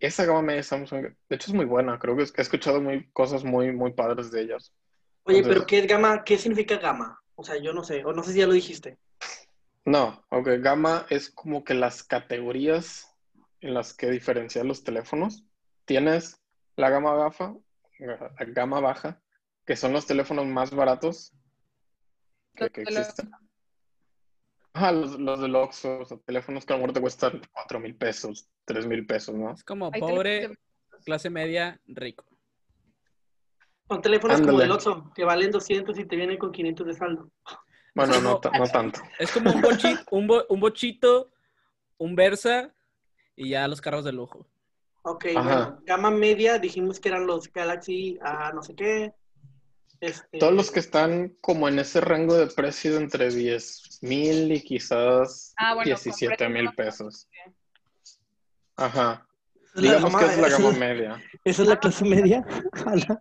esa 0.00 0.24
gama 0.24 0.42
media 0.42 0.56
de 0.58 0.62
Samsung, 0.64 1.02
de 1.02 1.36
hecho 1.36 1.50
es 1.50 1.54
muy 1.54 1.66
buena, 1.66 1.98
creo 1.98 2.16
que 2.16 2.22
he 2.22 2.42
escuchado 2.42 2.80
muy, 2.80 3.08
cosas 3.12 3.44
muy, 3.44 3.72
muy 3.72 3.92
padres 3.92 4.30
de 4.30 4.42
ellas. 4.42 4.72
Oye, 5.24 5.38
Entonces- 5.38 5.58
pero 5.58 5.66
¿qué 5.66 5.78
es 5.80 5.86
gama? 5.86 6.24
¿Qué 6.24 6.38
significa 6.38 6.78
gama? 6.78 7.20
O 7.34 7.44
sea, 7.44 7.56
yo 7.58 7.72
no 7.72 7.84
sé, 7.84 8.04
o 8.04 8.12
no 8.12 8.22
sé 8.22 8.32
si 8.32 8.38
ya 8.40 8.46
lo 8.46 8.52
dijiste. 8.52 8.98
No, 9.84 10.24
ok, 10.28 10.48
gama 10.60 11.06
es 11.10 11.30
como 11.30 11.64
que 11.64 11.74
las 11.74 12.02
categorías 12.02 13.16
en 13.60 13.74
las 13.74 13.94
que 13.94 14.10
diferenciar 14.10 14.66
los 14.66 14.84
teléfonos. 14.84 15.44
Tienes 15.84 16.40
la 16.76 16.90
gama 16.90 17.12
baja, 17.12 17.54
la 17.98 18.44
gama 18.46 18.80
baja, 18.80 19.22
que 19.64 19.76
son 19.76 19.92
los 19.92 20.06
teléfonos 20.06 20.46
más 20.46 20.70
baratos 20.70 21.32
que, 22.54 22.70
que 22.70 22.82
existen. 22.82 23.30
Ah, 24.72 24.92
los, 24.92 25.18
los 25.18 25.40
del 25.40 25.56
Oxxo, 25.56 26.00
o 26.00 26.04
sea, 26.04 26.18
teléfonos 26.18 26.64
que 26.64 26.72
a 26.72 26.76
lo 26.76 26.82
mejor 26.82 26.94
te 26.94 27.00
cuestan 27.00 27.40
4 27.52 27.80
mil 27.80 27.96
pesos, 27.96 28.48
3 28.66 28.86
mil 28.86 29.04
pesos, 29.04 29.34
¿no? 29.34 29.52
Es 29.52 29.64
como 29.64 29.90
pobre, 29.90 30.56
clase 31.04 31.28
media, 31.28 31.80
rico. 31.86 32.24
Son 33.88 34.00
teléfonos 34.00 34.40
como 34.40 34.60
el 34.60 34.70
Oxxo, 34.70 35.10
que 35.14 35.24
valen 35.24 35.50
200 35.50 35.98
y 35.98 36.04
te 36.04 36.14
vienen 36.14 36.38
con 36.38 36.52
500 36.52 36.86
de 36.86 36.94
saldo. 36.94 37.32
Bueno, 37.94 38.20
no, 38.20 38.40
tanto. 38.40 39.00
Es 39.18 39.30
como 39.32 39.52
un, 39.52 39.62
bochi- 39.62 40.04
un, 40.10 40.26
bo- 40.26 40.46
un 40.48 40.60
bochito, 40.60 41.30
un 41.98 42.14
Versa 42.14 42.72
y 43.36 43.50
ya 43.50 43.66
los 43.68 43.80
carros 43.80 44.04
de 44.04 44.12
lujo. 44.12 44.46
Ok, 45.02 45.24
bueno, 45.34 45.80
gama 45.86 46.10
media 46.10 46.58
dijimos 46.58 47.00
que 47.00 47.08
eran 47.08 47.26
los 47.26 47.50
Galaxy 47.52 48.18
a 48.22 48.52
no 48.52 48.62
sé 48.62 48.74
qué. 48.74 49.12
Este, 50.00 50.38
Todos 50.38 50.52
los 50.54 50.70
que 50.70 50.80
están 50.80 51.36
como 51.40 51.68
en 51.68 51.78
ese 51.78 52.00
rango 52.00 52.34
de 52.34 52.46
precio 52.46 52.92
de 52.92 52.98
entre 53.02 53.30
10 53.30 53.98
mil 54.02 54.50
y 54.52 54.60
quizás 54.62 55.52
Ah, 55.56 55.74
bueno, 55.74 55.84
con 55.84 55.84
17 56.02 56.36
precios 56.36 56.50
mil 56.52 56.72
pesos. 56.74 57.28
Ajá. 58.76 59.26
Digamos 59.74 60.16
que 60.16 60.24
es 60.26 60.38
la 60.38 60.48
gama 60.48 60.70
media. 60.72 61.22
Esa 61.44 61.62
es 61.62 61.68
la 61.68 61.78
clase 61.78 62.04
media. 62.04 62.44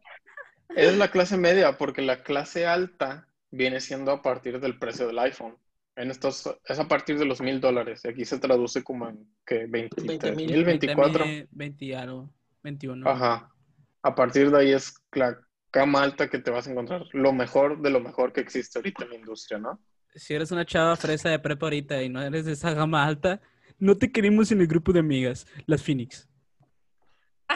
Es 0.76 0.96
la 0.98 1.10
clase 1.10 1.36
media 1.38 1.78
porque 1.78 2.02
la 2.04 2.22
clase 2.24 2.68
alta 2.68 3.28
viene 3.52 3.80
siendo 3.80 4.12
a 4.12 4.22
partir 4.22 4.60
del 4.60 4.78
precio 4.78 5.08
del 5.08 5.20
iPhone. 5.20 5.58
En 5.96 6.12
estos, 6.12 6.50
es 6.66 6.80
a 6.80 6.88
partir 6.88 7.20
de 7.20 7.26
los 7.26 7.42
mil 7.42 7.60
dólares. 7.60 8.02
Y 8.06 8.10
aquí 8.10 8.26
se 8.26 8.40
traduce 8.40 8.84
como 8.84 9.10
en 9.10 9.28
que 9.46 9.66
23 9.68 10.08
20,000, 10.08 10.52
mil, 10.52 10.66
24. 10.66 11.26
20, 11.26 11.48
20 11.52 11.86
y 11.86 11.94
algo, 11.94 12.34
21. 12.64 13.10
Ajá. 13.10 13.52
A 14.02 14.16
partir 14.16 14.50
de 14.50 14.58
ahí 14.58 14.72
es 14.72 14.94
la 15.12 15.38
gama 15.74 16.04
alta 16.04 16.30
que 16.30 16.40
te 16.40 16.52
vas 16.52 16.68
a 16.68 16.72
encontrar. 16.72 17.04
Lo 17.12 17.34
mejor 17.34 17.82
de 17.82 17.90
lo 17.90 18.00
mejor 18.00 18.32
que 18.32 18.42
existe 18.42 18.80
ahorita 18.80 19.04
en 19.04 19.10
la 19.10 19.16
industria, 19.16 19.60
¿no? 19.60 19.82
Si 20.16 20.34
eres 20.34 20.52
una 20.52 20.66
chava 20.66 20.96
fresa 20.96 21.30
de 21.30 21.40
prepa 21.40 21.66
ahorita 21.66 22.02
y 22.02 22.10
no 22.10 22.22
eres 22.22 22.46
de 22.46 22.54
esa 22.54 22.74
gama 22.74 23.06
alta, 23.06 23.42
no 23.78 23.98
te 23.98 24.12
queremos 24.12 24.52
en 24.52 24.62
el 24.62 24.68
grupo 24.68 24.94
de 24.94 25.00
amigas, 25.00 25.48
las 25.66 25.84
Phoenix. 25.84 26.29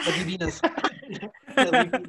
Las 0.06 0.18
divinas. 0.18 0.60
Las 1.56 1.70
divinas. 1.70 2.02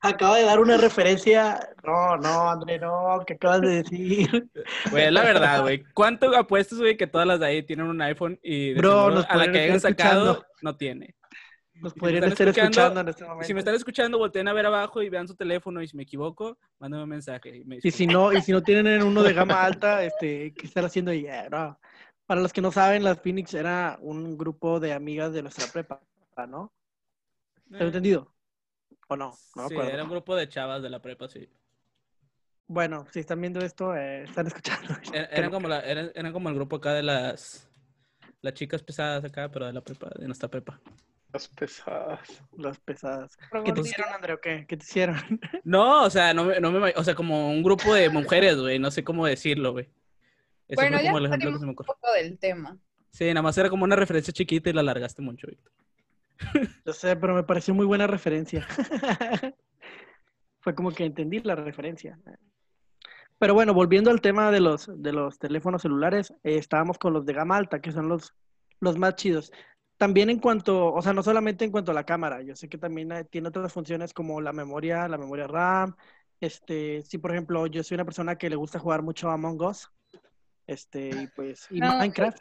Acaba 0.00 0.36
de 0.36 0.44
dar 0.44 0.60
una 0.60 0.76
referencia. 0.76 1.60
No, 1.84 2.16
no, 2.16 2.50
André, 2.50 2.78
no, 2.78 3.22
¿qué 3.26 3.34
acabas 3.34 3.60
de 3.62 3.82
decir? 3.82 4.50
Güey, 4.90 5.10
la 5.10 5.22
verdad, 5.22 5.62
güey. 5.62 5.84
¿Cuánto 5.94 6.34
apuestas, 6.36 6.78
güey, 6.78 6.96
que 6.96 7.06
todas 7.06 7.26
las 7.26 7.40
de 7.40 7.46
ahí 7.46 7.62
tienen 7.62 7.86
un 7.86 8.00
iPhone 8.02 8.38
y 8.42 8.72
de 8.72 8.80
Bro, 8.80 8.90
seguro 8.90 9.14
nos 9.16 9.30
a 9.30 9.36
la 9.36 9.52
que 9.52 9.60
hayan 9.60 9.80
sacado 9.80 10.30
escuchando. 10.32 10.54
no 10.62 10.76
tiene? 10.76 11.14
Nos 11.74 11.92
Si 11.92 11.98
podrían 12.00 12.24
estar 12.24 12.48
escuchando, 12.48 12.70
escuchando, 12.70 13.00
en 13.00 13.08
este 13.08 13.24
momento. 13.24 13.46
Si 13.46 13.54
me 13.54 13.60
están 13.60 13.74
escuchando, 13.74 14.18
volteen 14.18 14.48
a 14.48 14.52
ver 14.52 14.66
abajo 14.66 15.02
y 15.02 15.08
vean 15.08 15.26
su 15.26 15.34
teléfono 15.34 15.80
y 15.82 15.88
si 15.88 15.96
me 15.96 16.02
equivoco, 16.02 16.58
mándame 16.78 17.04
un 17.04 17.08
mensaje. 17.08 17.56
y 17.56 17.64
me 17.64 17.78
Y 17.82 17.90
si 17.90 18.06
no, 18.06 18.32
y 18.32 18.42
si 18.42 18.52
no 18.52 18.62
tienen 18.62 19.02
uno 19.02 19.22
de 19.22 19.32
gama 19.32 19.64
alta, 19.64 20.02
este, 20.04 20.52
¿qué 20.52 20.66
están 20.66 20.84
haciendo 20.84 21.10
ahí? 21.10 21.26
Eh, 21.26 21.48
no. 21.50 21.78
Para 22.26 22.40
los 22.40 22.52
que 22.52 22.60
no 22.60 22.70
saben, 22.70 23.02
las 23.02 23.20
Phoenix 23.20 23.54
era 23.54 23.98
un 24.00 24.36
grupo 24.36 24.78
de 24.78 24.92
amigas 24.92 25.32
de 25.32 25.42
nuestra 25.42 25.66
prepa, 25.66 26.00
¿no? 26.48 26.72
¿Te 27.70 27.84
Eh, 27.84 27.86
entendido? 27.86 28.32
¿O 29.08 29.16
no? 29.16 29.30
No 29.56 29.62
me 29.62 29.68
sí, 29.68 29.74
acuerdo. 29.74 29.90
era 29.92 30.04
un 30.04 30.10
grupo 30.10 30.36
de 30.36 30.48
chavas 30.48 30.82
de 30.82 30.90
la 30.90 31.00
prepa, 31.00 31.28
sí. 31.28 31.48
Bueno, 32.66 33.06
si 33.12 33.20
están 33.20 33.40
viendo 33.40 33.60
esto, 33.60 33.94
eh, 33.96 34.22
están 34.24 34.46
escuchando. 34.46 34.94
Era- 35.14 35.26
Eran 35.26 35.50
como, 35.50 35.68
la, 35.68 35.80
eran, 35.80 36.12
eran 36.14 36.32
como 36.32 36.48
el 36.48 36.54
grupo 36.54 36.76
acá 36.76 36.94
de 36.94 37.02
las, 37.02 37.68
las 38.42 38.54
chicas 38.54 38.82
pesadas 38.82 39.24
acá, 39.24 39.50
pero 39.50 39.66
de 39.66 39.72
la 39.72 39.80
prepa, 39.80 40.08
de 40.16 40.26
nuestra 40.26 40.48
prepa. 40.48 40.80
Las 41.32 41.48
pesadas. 41.48 42.42
Las 42.56 42.78
pesadas. 42.78 43.36
¿Qué 43.64 43.72
te 43.72 43.80
hicieron, 43.80 44.12
André, 44.12 44.32
o 44.34 44.40
qué? 44.40 44.66
¿Qué 44.68 44.76
te 44.76 44.84
hicieron? 44.84 45.16
No, 45.64 46.04
o 46.04 46.10
sea, 46.10 46.32
no 46.32 46.44
me, 46.44 46.58
no 46.60 46.72
me, 46.72 46.92
o 46.96 47.04
sea, 47.04 47.14
como 47.14 47.50
un 47.50 47.62
grupo 47.62 47.94
de 47.94 48.08
mujeres, 48.08 48.56
güey, 48.56 48.78
no 48.78 48.90
sé 48.90 49.04
cómo 49.04 49.26
decirlo, 49.26 49.72
güey. 49.72 49.88
Bueno, 50.74 50.96
fue 50.96 51.04
ya 51.04 51.10
como 51.10 51.18
el 51.18 51.26
ejemplo 51.26 51.52
que 51.52 51.58
se 51.58 51.64
me 51.64 51.70
un 51.70 51.76
poco 51.76 52.12
del 52.16 52.38
tema. 52.38 52.78
Sí, 53.12 53.26
nada 53.28 53.42
más 53.42 53.58
era 53.58 53.68
como 53.68 53.84
una 53.84 53.96
referencia 53.96 54.32
chiquita 54.32 54.70
y 54.70 54.72
la 54.72 54.80
alargaste 54.80 55.20
mucho, 55.22 55.46
Víctor. 55.48 55.72
Yo 56.84 56.92
sé, 56.92 57.16
pero 57.16 57.34
me 57.34 57.42
pareció 57.42 57.74
muy 57.74 57.86
buena 57.86 58.06
referencia. 58.06 58.66
Fue 60.60 60.74
como 60.74 60.90
que 60.90 61.04
entendí 61.04 61.40
la 61.40 61.54
referencia. 61.54 62.18
Pero 63.38 63.54
bueno, 63.54 63.72
volviendo 63.72 64.10
al 64.10 64.20
tema 64.20 64.50
de 64.50 64.60
los, 64.60 64.90
de 65.02 65.12
los 65.12 65.38
teléfonos 65.38 65.82
celulares, 65.82 66.30
eh, 66.42 66.56
estábamos 66.56 66.98
con 66.98 67.12
los 67.12 67.24
de 67.24 67.32
gama 67.32 67.56
alta, 67.56 67.80
que 67.80 67.92
son 67.92 68.08
los, 68.08 68.34
los 68.80 68.98
más 68.98 69.16
chidos. 69.16 69.52
También 69.96 70.30
en 70.30 70.38
cuanto, 70.38 70.92
o 70.92 71.02
sea, 71.02 71.12
no 71.12 71.22
solamente 71.22 71.64
en 71.64 71.70
cuanto 71.70 71.90
a 71.92 71.94
la 71.94 72.04
cámara, 72.04 72.42
yo 72.42 72.54
sé 72.56 72.68
que 72.68 72.78
también 72.78 73.26
tiene 73.30 73.48
otras 73.48 73.72
funciones 73.72 74.12
como 74.12 74.40
la 74.40 74.52
memoria, 74.52 75.08
la 75.08 75.18
memoria 75.18 75.46
RAM. 75.46 75.94
Este, 76.40 77.02
si 77.02 77.18
por 77.18 77.32
ejemplo, 77.32 77.66
yo 77.66 77.82
soy 77.82 77.96
una 77.96 78.04
persona 78.04 78.36
que 78.36 78.48
le 78.48 78.56
gusta 78.56 78.78
jugar 78.78 79.02
mucho 79.02 79.28
a 79.30 79.34
Among 79.34 79.62
Us, 79.62 79.90
este, 80.66 81.08
y 81.08 81.26
pues, 81.34 81.66
y 81.70 81.80
No, 81.80 81.98
Minecraft. 81.98 82.38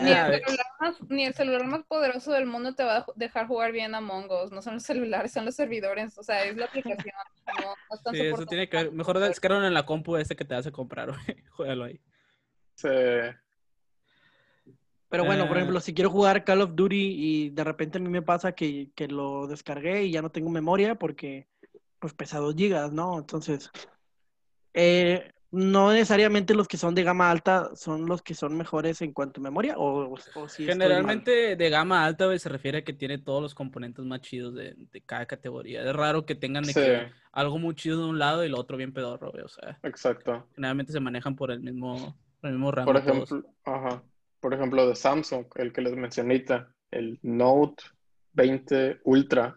Ni 0.00 0.12
Ah, 0.12 0.28
el, 0.28 0.40
celular 0.42 0.66
más, 0.80 0.96
ni 1.10 1.24
el 1.26 1.34
celular 1.34 1.66
más 1.66 1.84
poderoso 1.84 2.32
del 2.32 2.46
mundo 2.46 2.74
te 2.74 2.84
va 2.84 2.98
a 2.98 3.06
dejar 3.16 3.46
jugar 3.46 3.70
bien 3.72 3.94
a 3.94 3.98
Among 3.98 4.30
Us. 4.30 4.50
No 4.50 4.62
son 4.62 4.74
los 4.74 4.82
celulares, 5.28 5.32
son 5.32 5.44
los 5.44 5.54
servidores. 5.54 6.16
O 6.18 6.22
sea, 6.22 6.44
es 6.44 6.56
la 6.56 6.64
aplicación. 6.66 7.14
No, 7.60 7.74
no 8.04 8.12
Sí, 8.12 8.20
eso 8.20 8.46
tiene 8.46 8.68
que 8.68 8.76
ver. 8.78 8.92
Mejor 8.92 9.18
descargan 9.18 9.64
en 9.64 9.74
la 9.74 9.84
compu 9.84 10.16
este 10.16 10.36
que 10.36 10.44
te 10.46 10.54
vas 10.54 10.66
a 10.66 10.72
comprar, 10.72 11.08
güey. 11.10 11.42
Juégalo 11.50 11.84
ahí. 11.84 12.00
Sí. 12.76 12.88
Pero 15.10 15.24
bueno, 15.26 15.46
por 15.46 15.56
Eh. 15.56 15.60
ejemplo, 15.60 15.80
si 15.80 15.92
quiero 15.94 16.10
jugar 16.10 16.44
Call 16.44 16.62
of 16.62 16.74
Duty 16.74 16.96
y 16.96 17.50
de 17.50 17.62
repente 17.62 17.98
a 17.98 18.00
mí 18.00 18.08
me 18.08 18.22
pasa 18.22 18.52
que, 18.52 18.90
que 18.94 19.06
lo 19.06 19.46
descargué 19.46 20.04
y 20.04 20.10
ya 20.10 20.22
no 20.22 20.30
tengo 20.30 20.50
memoria 20.50 20.94
porque 20.96 21.46
pues 21.98 22.14
pesa 22.14 22.38
2 22.38 22.54
gigas, 22.56 22.90
¿no? 22.90 23.18
Entonces, 23.18 23.70
eh, 24.72 25.30
no 25.54 25.92
necesariamente 25.92 26.52
los 26.52 26.66
que 26.66 26.76
son 26.76 26.94
de 26.94 27.04
gama 27.04 27.30
alta 27.30 27.70
son 27.76 28.06
los 28.06 28.22
que 28.22 28.34
son 28.34 28.56
mejores 28.56 29.00
en 29.02 29.12
cuanto 29.12 29.40
a 29.40 29.44
memoria 29.44 29.78
o, 29.78 30.12
o 30.34 30.48
si. 30.48 30.66
Generalmente 30.66 31.54
de 31.54 31.70
gama 31.70 32.04
alta, 32.04 32.36
se 32.38 32.48
refiere 32.48 32.78
a 32.78 32.84
que 32.84 32.92
tiene 32.92 33.18
todos 33.18 33.40
los 33.40 33.54
componentes 33.54 34.04
más 34.04 34.20
chidos 34.20 34.54
de, 34.54 34.74
de 34.76 35.00
cada 35.02 35.26
categoría. 35.26 35.82
Es 35.82 35.94
raro 35.94 36.26
que 36.26 36.34
tengan 36.34 36.64
de 36.64 36.72
Sí, 36.72 36.80
que 36.80 37.08
algo 37.32 37.58
muy 37.58 37.74
chido 37.76 37.98
de 38.00 38.10
un 38.10 38.18
lado 38.18 38.44
y 38.44 38.48
lo 38.48 38.58
otro 38.58 38.76
bien 38.76 38.92
pedorro. 38.92 39.32
O 39.44 39.48
sea, 39.48 39.78
exacto. 39.84 40.48
generalmente 40.56 40.92
se 40.92 41.00
manejan 41.00 41.36
por 41.36 41.52
el 41.52 41.60
mismo, 41.60 42.16
por 42.40 42.50
el 42.50 42.56
mismo 42.56 42.72
rango. 42.72 42.92
Por 42.92 43.00
ejemplo, 43.00 43.42
ajá. 43.64 44.02
Por 44.40 44.54
ejemplo, 44.54 44.88
de 44.88 44.96
Samsung, 44.96 45.46
el 45.54 45.72
que 45.72 45.82
les 45.82 45.94
mencioné 45.96 46.44
el 46.90 47.18
Note 47.22 47.82
20 48.32 49.00
Ultra, 49.04 49.56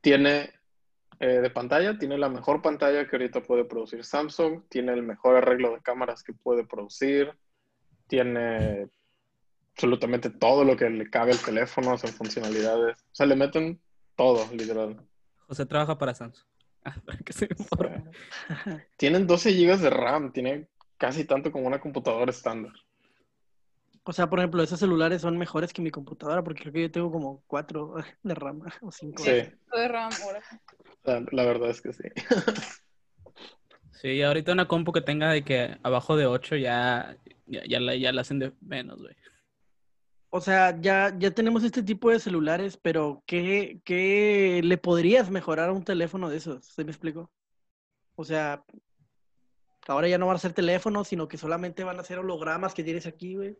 tiene 0.00 0.50
eh, 1.22 1.40
de 1.40 1.50
pantalla, 1.50 1.96
tiene 1.96 2.18
la 2.18 2.28
mejor 2.28 2.60
pantalla 2.62 3.06
que 3.06 3.14
ahorita 3.14 3.44
puede 3.44 3.64
producir 3.64 4.04
Samsung, 4.04 4.64
tiene 4.68 4.92
el 4.92 5.04
mejor 5.04 5.36
arreglo 5.36 5.72
de 5.72 5.80
cámaras 5.80 6.24
que 6.24 6.32
puede 6.32 6.66
producir, 6.66 7.32
tiene 8.08 8.88
absolutamente 9.72 10.30
todo 10.30 10.64
lo 10.64 10.76
que 10.76 10.90
le 10.90 11.08
cabe 11.08 11.30
al 11.30 11.38
teléfono, 11.38 11.96
son 11.96 12.10
funcionalidades. 12.10 12.98
O 12.98 13.14
sea, 13.14 13.26
le 13.26 13.36
meten 13.36 13.80
todo, 14.16 14.44
literal. 14.52 15.00
José 15.46 15.64
trabaja 15.64 15.96
para 15.96 16.12
Samsung. 16.12 16.44
Ah, 16.84 16.96
para 17.06 17.16
que 17.18 17.32
se 17.32 17.46
informe. 17.56 18.10
Tienen 18.96 19.28
12 19.28 19.52
GB 19.52 19.78
de 19.78 19.90
RAM, 19.90 20.32
tiene 20.32 20.66
casi 20.98 21.24
tanto 21.24 21.52
como 21.52 21.68
una 21.68 21.80
computadora 21.80 22.32
estándar. 22.32 22.72
O 24.04 24.12
sea, 24.12 24.28
por 24.28 24.40
ejemplo, 24.40 24.62
esos 24.62 24.80
celulares 24.80 25.22
son 25.22 25.38
mejores 25.38 25.72
que 25.72 25.82
mi 25.82 25.90
computadora 25.90 26.42
porque 26.42 26.62
creo 26.62 26.72
que 26.72 26.82
yo 26.82 26.90
tengo 26.90 27.12
como 27.12 27.44
4 27.46 27.94
de 28.22 28.34
RAM 28.34 28.62
o 28.82 28.90
5. 28.90 29.22
Sí, 29.22 29.30
de 29.30 29.88
RAM. 29.88 30.10
ahora. 30.24 30.42
la, 31.04 31.24
la 31.30 31.44
verdad 31.44 31.70
es 31.70 31.80
que 31.80 31.92
sí. 31.92 32.04
Sí, 34.02 34.20
ahorita 34.20 34.50
una 34.50 34.66
compu 34.66 34.90
que 34.90 35.00
tenga 35.00 35.30
de 35.30 35.44
que 35.44 35.76
abajo 35.84 36.16
de 36.16 36.26
8 36.26 36.56
ya, 36.56 37.16
ya, 37.46 37.62
ya 37.64 37.78
la, 37.78 37.94
ya 37.94 38.10
la 38.10 38.22
hacen 38.22 38.40
de 38.40 38.52
menos, 38.60 39.00
güey. 39.00 39.14
O 40.30 40.40
sea, 40.40 40.76
ya, 40.80 41.14
ya 41.16 41.30
tenemos 41.30 41.62
este 41.62 41.84
tipo 41.84 42.10
de 42.10 42.18
celulares, 42.18 42.76
pero 42.76 43.22
¿qué, 43.26 43.80
qué 43.84 44.60
le 44.64 44.76
podrías 44.76 45.30
mejorar 45.30 45.68
a 45.68 45.72
un 45.72 45.84
teléfono 45.84 46.30
de 46.30 46.38
esos? 46.38 46.64
¿Se 46.64 46.84
me 46.84 46.90
explico? 46.90 47.30
O 48.16 48.24
sea, 48.24 48.64
ahora 49.86 50.08
ya 50.08 50.18
no 50.18 50.26
van 50.26 50.34
a 50.34 50.40
ser 50.40 50.52
teléfonos, 50.52 51.06
sino 51.06 51.28
que 51.28 51.38
solamente 51.38 51.84
van 51.84 52.00
a 52.00 52.04
ser 52.04 52.18
hologramas 52.18 52.74
que 52.74 52.82
tienes 52.82 53.06
aquí, 53.06 53.36
güey. 53.36 53.56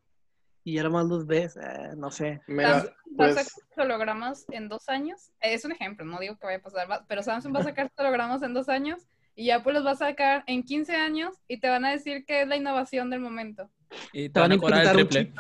Y 0.65 0.75
ya 0.75 0.85
nomás 0.85 1.07
los 1.07 1.27
ves, 1.27 1.57
eh, 1.57 1.95
no 1.97 2.11
sé. 2.11 2.41
Mira, 2.47 2.81
Samsung 2.81 2.91
va 3.21 3.25
a 3.25 3.35
pues, 3.35 3.35
sacar 3.35 3.85
hologramas 3.85 4.45
en 4.51 4.69
dos 4.69 4.89
años. 4.89 5.33
Es 5.41 5.65
un 5.65 5.73
ejemplo, 5.73 6.05
no 6.05 6.21
digo 6.21 6.37
que 6.37 6.47
vaya 6.47 6.59
a 6.59 6.63
pasar, 6.63 7.05
pero 7.09 7.23
Samsung 7.23 7.55
va 7.55 7.61
a 7.61 7.65
sacar 7.65 7.91
hologramas 7.97 8.43
en 8.43 8.55
dos 8.55 8.69
años 8.69 9.03
y 9.35 9.51
Apple 9.51 9.73
los 9.73 9.85
va 9.85 9.93
a 9.93 9.97
sacar 9.97 10.45
en 10.47 10.63
15 10.63 10.95
años 10.95 11.35
y 11.49 11.59
te 11.59 11.69
van 11.69 11.85
a 11.85 11.91
decir 11.91 12.25
que 12.25 12.43
es 12.43 12.49
la 12.49 12.57
innovación 12.57 13.11
del 13.11 13.21
momento. 13.21 13.71
Y 14.13 14.29
te, 14.29 14.35
Te 14.35 14.41
van 14.41 14.51
van 14.51 14.59
a 14.59 14.61
cobrar 14.61 14.87
el 14.87 15.01
implantar 15.01 15.03
un 15.03 15.09
triple. 15.09 15.33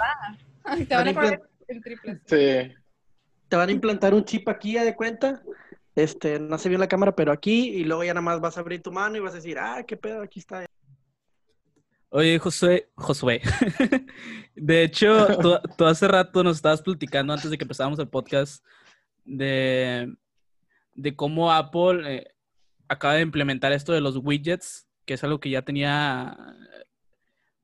Y 0.78 0.84
te 0.86 0.94
van 0.94 1.08
a 1.08 1.12
Van 1.12 1.24
a 1.24 1.36
cobrar 1.36 1.50
el 1.68 1.82
triple. 1.82 2.20
sí. 2.26 2.74
Te 3.48 3.56
van 3.56 3.68
a 3.68 3.72
implantar 3.72 4.14
un 4.14 4.24
chip 4.24 4.48
aquí, 4.48 4.72
ya 4.72 4.84
de 4.84 4.96
cuenta. 4.96 5.42
Este, 5.94 6.38
no 6.38 6.56
se 6.56 6.70
vio 6.70 6.76
en 6.76 6.80
la 6.80 6.88
cámara, 6.88 7.14
pero 7.14 7.32
aquí, 7.32 7.68
y 7.68 7.84
luego 7.84 8.02
ya 8.02 8.14
nada 8.14 8.22
más 8.22 8.40
vas 8.40 8.56
a 8.56 8.60
abrir 8.60 8.80
tu 8.80 8.90
mano 8.90 9.16
y 9.16 9.20
vas 9.20 9.34
a 9.34 9.36
decir, 9.36 9.58
ah, 9.58 9.84
qué 9.86 9.94
pedo, 9.96 10.22
aquí 10.22 10.40
está. 10.40 10.64
Oye, 12.14 12.38
Josué, 12.38 12.90
Josué. 12.94 13.40
De 14.54 14.82
hecho, 14.82 15.28
tú, 15.40 15.58
tú 15.78 15.86
hace 15.86 16.06
rato 16.06 16.44
nos 16.44 16.56
estabas 16.56 16.82
platicando 16.82 17.32
antes 17.32 17.50
de 17.50 17.56
que 17.56 17.64
empezáramos 17.64 17.98
el 17.98 18.08
podcast 18.08 18.62
de, 19.24 20.14
de 20.94 21.16
cómo 21.16 21.50
Apple 21.50 22.16
eh, 22.16 22.34
acaba 22.86 23.14
de 23.14 23.22
implementar 23.22 23.72
esto 23.72 23.94
de 23.94 24.02
los 24.02 24.18
widgets, 24.18 24.86
que 25.06 25.14
es 25.14 25.24
algo 25.24 25.40
que 25.40 25.48
ya 25.48 25.62
tenía 25.62 26.36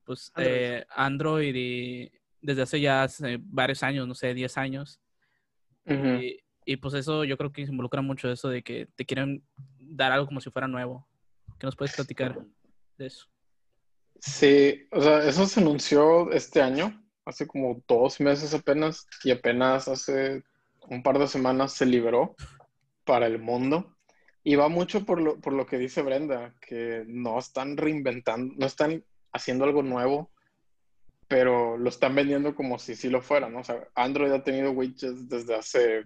pues 0.03 0.31
Android. 0.33 0.51
eh, 0.51 0.85
Android 0.95 1.55
y 1.55 2.11
desde 2.41 2.63
hace 2.63 2.81
ya 2.81 3.03
hace 3.03 3.37
varios 3.39 3.83
años, 3.83 4.07
no 4.07 4.15
sé, 4.15 4.33
10 4.33 4.57
años. 4.57 4.99
Y, 5.85 6.39
y, 6.65 6.77
pues 6.77 6.95
eso 6.95 7.23
yo 7.23 7.37
creo 7.37 7.51
que 7.51 7.65
se 7.65 7.71
involucra 7.71 8.01
mucho 8.01 8.31
eso 8.31 8.49
de 8.49 8.63
que 8.63 8.87
te 8.95 9.05
quieren 9.05 9.43
dar 9.77 10.11
algo 10.11 10.25
como 10.25 10.41
si 10.41 10.49
fuera 10.49 10.67
nuevo. 10.67 11.07
¿Qué 11.59 11.67
nos 11.67 11.75
puedes 11.75 11.95
platicar 11.95 12.43
de 12.97 13.05
eso? 13.05 13.27
Sí, 14.19 14.87
o 14.91 15.01
sea, 15.01 15.27
eso 15.27 15.45
se 15.45 15.59
anunció 15.59 16.31
este 16.31 16.61
año, 16.61 17.01
hace 17.25 17.47
como 17.47 17.81
dos 17.87 18.19
meses 18.19 18.53
apenas, 18.53 19.07
y 19.23 19.31
apenas 19.31 19.87
hace 19.87 20.43
un 20.89 21.03
par 21.03 21.19
de 21.19 21.27
semanas 21.27 21.73
se 21.73 21.85
liberó 21.85 22.35
para 23.05 23.27
el 23.27 23.39
mundo. 23.39 23.95
Y 24.43 24.55
va 24.55 24.69
mucho 24.69 25.05
por 25.05 25.21
lo, 25.21 25.39
por 25.39 25.53
lo 25.53 25.65
que 25.65 25.77
dice 25.77 26.01
Brenda, 26.01 26.55
que 26.59 27.03
no 27.07 27.37
están 27.39 27.77
reinventando, 27.77 28.53
no 28.57 28.65
están 28.65 29.03
haciendo 29.31 29.65
algo 29.65 29.83
nuevo, 29.83 30.31
pero 31.27 31.77
lo 31.77 31.89
están 31.89 32.15
vendiendo 32.15 32.55
como 32.55 32.79
si 32.79 32.95
sí 32.95 33.09
lo 33.09 33.21
fuera, 33.21 33.49
¿no? 33.49 33.59
O 33.59 33.63
sea, 33.63 33.87
Android 33.95 34.31
ha 34.31 34.43
tenido 34.43 34.71
widgets 34.71 35.29
desde 35.29 35.55
hace, 35.55 36.05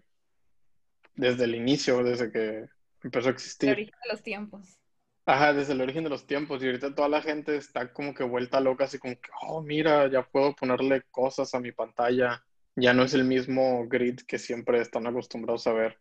desde 1.15 1.45
el 1.45 1.55
inicio, 1.55 2.03
desde 2.03 2.31
que 2.31 2.65
empezó 3.03 3.29
a 3.29 3.31
existir. 3.31 3.71
origen 3.71 3.95
de 4.03 4.11
los 4.11 4.21
tiempos. 4.21 4.77
Ajá, 5.25 5.53
desde 5.53 5.73
el 5.73 5.81
origen 5.81 6.03
de 6.03 6.09
los 6.09 6.27
tiempos. 6.27 6.61
Y 6.61 6.65
ahorita 6.65 6.93
toda 6.93 7.07
la 7.07 7.21
gente 7.21 7.55
está 7.55 7.93
como 7.93 8.13
que 8.13 8.23
vuelta 8.23 8.59
loca, 8.59 8.83
así 8.85 8.99
como 8.99 9.13
que, 9.15 9.29
oh, 9.41 9.61
mira, 9.61 10.09
ya 10.11 10.23
puedo 10.23 10.53
ponerle 10.53 11.03
cosas 11.11 11.53
a 11.53 11.59
mi 11.59 11.71
pantalla. 11.71 12.43
Ya 12.75 12.93
no 12.93 13.03
es 13.03 13.13
el 13.13 13.23
mismo 13.23 13.87
grid 13.87 14.19
que 14.27 14.37
siempre 14.37 14.81
están 14.81 15.07
acostumbrados 15.07 15.65
a 15.67 15.73
ver. 15.73 15.97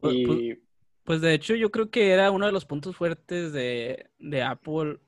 Pu- 0.00 0.12
Y 0.12 0.58
Pues 1.04 1.20
de 1.20 1.34
hecho 1.34 1.54
yo 1.54 1.70
creo 1.70 1.90
que 1.90 2.10
era 2.10 2.30
uno 2.30 2.46
de 2.46 2.52
los 2.52 2.64
puntos 2.64 2.96
fuertes 2.96 3.52
de, 3.52 4.10
de 4.18 4.42
Apple 4.42 4.98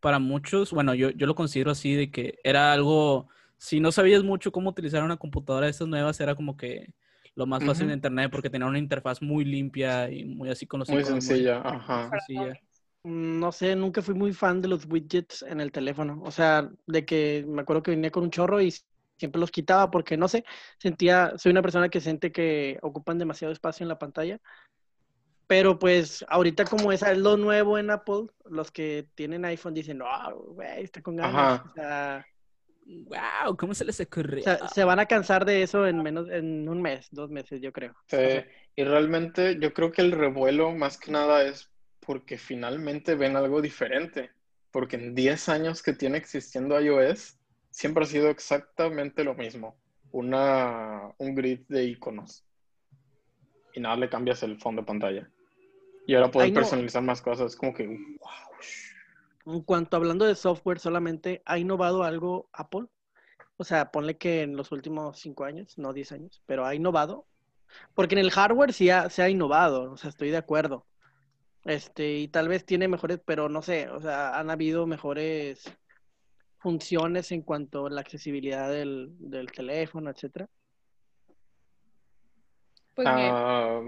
para 0.00 0.18
muchos. 0.18 0.72
Bueno, 0.72 0.94
yo, 0.94 1.10
yo 1.10 1.26
lo 1.26 1.34
considero 1.34 1.70
así, 1.70 1.94
de 1.94 2.10
que 2.10 2.38
era 2.42 2.72
algo, 2.72 3.28
si 3.58 3.78
no 3.78 3.92
sabías 3.92 4.24
mucho 4.24 4.50
cómo 4.50 4.70
utilizar 4.70 5.04
una 5.04 5.16
computadora 5.18 5.66
de 5.66 5.70
estas 5.70 5.86
nuevas, 5.88 6.18
era 6.20 6.34
como 6.34 6.56
que 6.56 6.94
lo 7.38 7.46
más 7.46 7.64
fácil 7.64 7.84
Ujú. 7.84 7.88
de 7.90 7.94
internet 7.94 8.30
porque 8.32 8.50
tenía 8.50 8.66
una 8.66 8.80
interfaz 8.80 9.22
muy 9.22 9.44
limpia 9.44 10.10
y 10.10 10.24
muy 10.24 10.50
así 10.50 10.66
con 10.66 10.80
los 10.80 10.88
muy 10.88 11.04
sencilla, 11.04 11.60
ajá. 11.64 12.10
sencilla. 12.10 12.60
Mm, 13.04 13.38
No 13.38 13.52
sé, 13.52 13.76
nunca 13.76 14.02
fui 14.02 14.14
muy 14.14 14.32
fan 14.32 14.60
de 14.60 14.66
los 14.66 14.84
widgets 14.86 15.42
en 15.42 15.60
el 15.60 15.70
teléfono. 15.70 16.20
O 16.24 16.32
sea, 16.32 16.68
de 16.88 17.06
que 17.06 17.44
me 17.46 17.62
acuerdo 17.62 17.84
que 17.84 17.92
venía 17.92 18.10
con 18.10 18.24
un 18.24 18.30
chorro 18.30 18.60
y 18.60 18.74
siempre 19.16 19.40
los 19.40 19.52
quitaba 19.52 19.88
porque, 19.88 20.16
no 20.16 20.26
sé, 20.26 20.44
sentía, 20.80 21.32
soy 21.36 21.52
una 21.52 21.62
persona 21.62 21.88
que 21.88 22.00
siente 22.00 22.32
que 22.32 22.76
ocupan 22.82 23.18
demasiado 23.18 23.52
espacio 23.52 23.84
en 23.84 23.88
la 23.88 24.00
pantalla. 24.00 24.40
Pero 25.46 25.78
pues 25.78 26.24
ahorita 26.28 26.64
como 26.64 26.90
es 26.90 27.02
lo 27.16 27.36
nuevo 27.36 27.78
en 27.78 27.90
Apple, 27.90 28.26
los 28.46 28.72
que 28.72 29.06
tienen 29.14 29.44
iPhone 29.44 29.74
dicen, 29.74 29.98
no, 29.98 30.06
güey, 30.54 30.82
está 30.82 31.00
con 31.02 31.14
ganas. 31.14 31.60
Ajá. 31.60 31.70
O 31.70 31.72
sea, 31.72 32.26
Wow, 32.88 33.56
¿cómo 33.56 33.74
se 33.74 33.84
les 33.84 34.00
ocurrió? 34.00 34.40
o 34.40 34.42
sea, 34.42 34.68
se 34.68 34.82
van 34.82 34.98
a 34.98 35.06
cansar 35.06 35.44
de 35.44 35.62
eso 35.62 35.86
en 35.86 36.02
menos, 36.02 36.28
en 36.30 36.66
un 36.68 36.80
mes, 36.80 37.08
dos 37.10 37.30
meses, 37.30 37.60
yo 37.60 37.70
creo. 37.70 37.94
Sí, 38.06 38.16
O 38.16 38.18
sea, 38.18 38.46
y 38.76 38.84
realmente 38.84 39.58
yo 39.60 39.74
creo 39.74 39.92
que 39.92 40.00
el 40.00 40.12
revuelo 40.12 40.72
más 40.72 40.96
que 40.96 41.12
nada 41.12 41.42
es 41.42 41.70
porque 42.00 42.38
finalmente 42.38 43.14
ven 43.14 43.36
algo 43.36 43.60
diferente. 43.60 44.30
Porque 44.70 44.96
en 44.96 45.14
10 45.14 45.48
años 45.50 45.82
que 45.82 45.92
tiene 45.92 46.16
existiendo 46.16 46.80
iOS, 46.80 47.38
siempre 47.70 48.04
ha 48.04 48.06
sido 48.06 48.30
exactamente 48.30 49.24
lo 49.24 49.34
mismo. 49.34 49.76
Una, 50.10 51.12
un 51.18 51.34
grid 51.34 51.60
de 51.68 51.84
iconos. 51.84 52.44
Y 53.74 53.80
nada, 53.80 53.96
le 53.96 54.08
cambias 54.08 54.42
el 54.42 54.58
fondo 54.58 54.82
de 54.82 54.86
pantalla. 54.86 55.30
Y 56.06 56.14
ahora 56.14 56.30
puedes 56.30 56.46
Ay, 56.46 56.52
no. 56.52 56.60
personalizar 56.60 57.02
más 57.02 57.20
cosas. 57.20 57.54
Como 57.56 57.74
que, 57.74 57.86
wow. 57.86 57.98
En 59.48 59.62
cuanto 59.62 59.96
hablando 59.96 60.26
de 60.26 60.34
software 60.34 60.78
solamente, 60.78 61.42
¿ha 61.46 61.58
innovado 61.58 62.02
algo 62.04 62.48
Apple? 62.52 62.86
O 63.56 63.64
sea, 63.64 63.90
ponle 63.90 64.18
que 64.18 64.42
en 64.42 64.56
los 64.56 64.72
últimos 64.72 65.18
cinco 65.18 65.44
años, 65.44 65.78
no 65.78 65.92
10 65.92 66.12
años, 66.12 66.42
pero 66.46 66.66
¿ha 66.66 66.74
innovado? 66.74 67.26
Porque 67.94 68.14
en 68.14 68.20
el 68.20 68.30
hardware 68.30 68.72
sí 68.72 68.90
ha- 68.90 69.08
se 69.10 69.22
ha 69.22 69.28
innovado, 69.30 69.92
o 69.92 69.96
sea, 69.96 70.10
estoy 70.10 70.30
de 70.30 70.36
acuerdo. 70.36 70.86
Este, 71.64 72.18
y 72.18 72.28
tal 72.28 72.48
vez 72.48 72.64
tiene 72.66 72.88
mejores, 72.88 73.20
pero 73.24 73.48
no 73.48 73.62
sé, 73.62 73.88
o 73.88 74.00
sea, 74.00 74.38
han 74.38 74.50
habido 74.50 74.86
mejores 74.86 75.64
funciones 76.58 77.32
en 77.32 77.42
cuanto 77.42 77.86
a 77.86 77.90
la 77.90 78.00
accesibilidad 78.02 78.70
del, 78.70 79.08
del 79.18 79.50
teléfono, 79.50 80.10
etcétera. 80.10 80.48
Pues 82.94 83.06
bien, 83.06 83.34
Ah, 83.34 83.80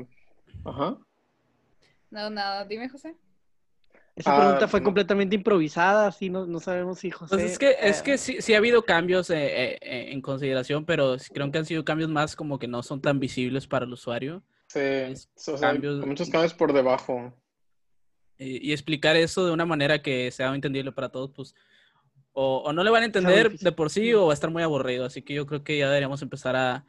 ajá. 0.65 0.99
no, 2.11 2.31
nada, 2.31 2.65
dime 2.65 2.89
José. 2.89 3.17
Esa 4.21 4.33
Ah, 4.35 4.37
pregunta 4.37 4.69
fue 4.69 4.81
no. 4.81 4.85
completamente 4.85 5.35
improvisada, 5.35 6.07
así 6.09 6.29
no, 6.29 6.47
no 6.47 6.61
sabemos 6.61 6.99
si 6.99 7.11
José... 7.11 7.35
Pues 7.35 7.51
es 7.53 7.59
que, 7.59 7.75
es 7.81 8.01
eh, 8.01 8.03
que 8.05 8.19
sí, 8.19 8.37
sí 8.43 8.53
ha 8.53 8.59
habido 8.59 8.83
cambios 8.85 9.31
eh, 9.31 9.79
eh, 9.81 10.13
en 10.13 10.21
consideración, 10.21 10.85
pero 10.85 11.17
creo 11.33 11.51
que 11.51 11.57
han 11.59 11.65
sido 11.65 11.87
cambios 11.87 12.11
más 12.11 12.37
como 12.37 12.59
que 12.59 12.69
no 12.69 12.83
son 12.83 13.01
tan 13.01 13.19
visibles 13.19 13.67
para 13.67 13.87
el 13.87 13.93
usuario. 13.95 14.43
Sí, 14.67 14.79
Es 14.79 15.31
o 15.49 15.57
sea, 15.57 15.71
hay 15.71 15.77
cambios- 15.77 16.07
muchos 16.07 16.29
cambios 16.29 16.53
por 16.53 16.75
debajo. 16.75 17.33
Y, 18.37 18.69
y 18.69 18.73
explicar 18.73 19.17
eso 19.17 19.47
de 19.47 19.53
una 19.53 19.65
manera 19.65 20.03
que 20.03 20.31
sea 20.31 20.55
entendible 20.55 20.93
para 20.93 21.09
todos, 21.09 21.31
pues 21.35 21.55
o, 22.33 22.59
o 22.59 22.73
no 22.75 22.85
le 22.85 22.91
van 22.91 23.03
a 23.03 23.07
entender 23.07 23.51
de 23.59 23.73
por 23.73 23.89
sí 23.89 24.13
o 24.13 24.27
va 24.27 24.33
a 24.33 24.35
estar 24.35 24.51
muy 24.51 24.63
aburrido. 24.63 25.07
Así 25.07 25.23
que 25.23 25.33
yo 25.33 25.47
creo 25.47 25.65
que 25.65 25.79
ya 25.79 25.87
deberíamos 25.89 26.21
empezar 26.21 26.57
a, 26.57 26.85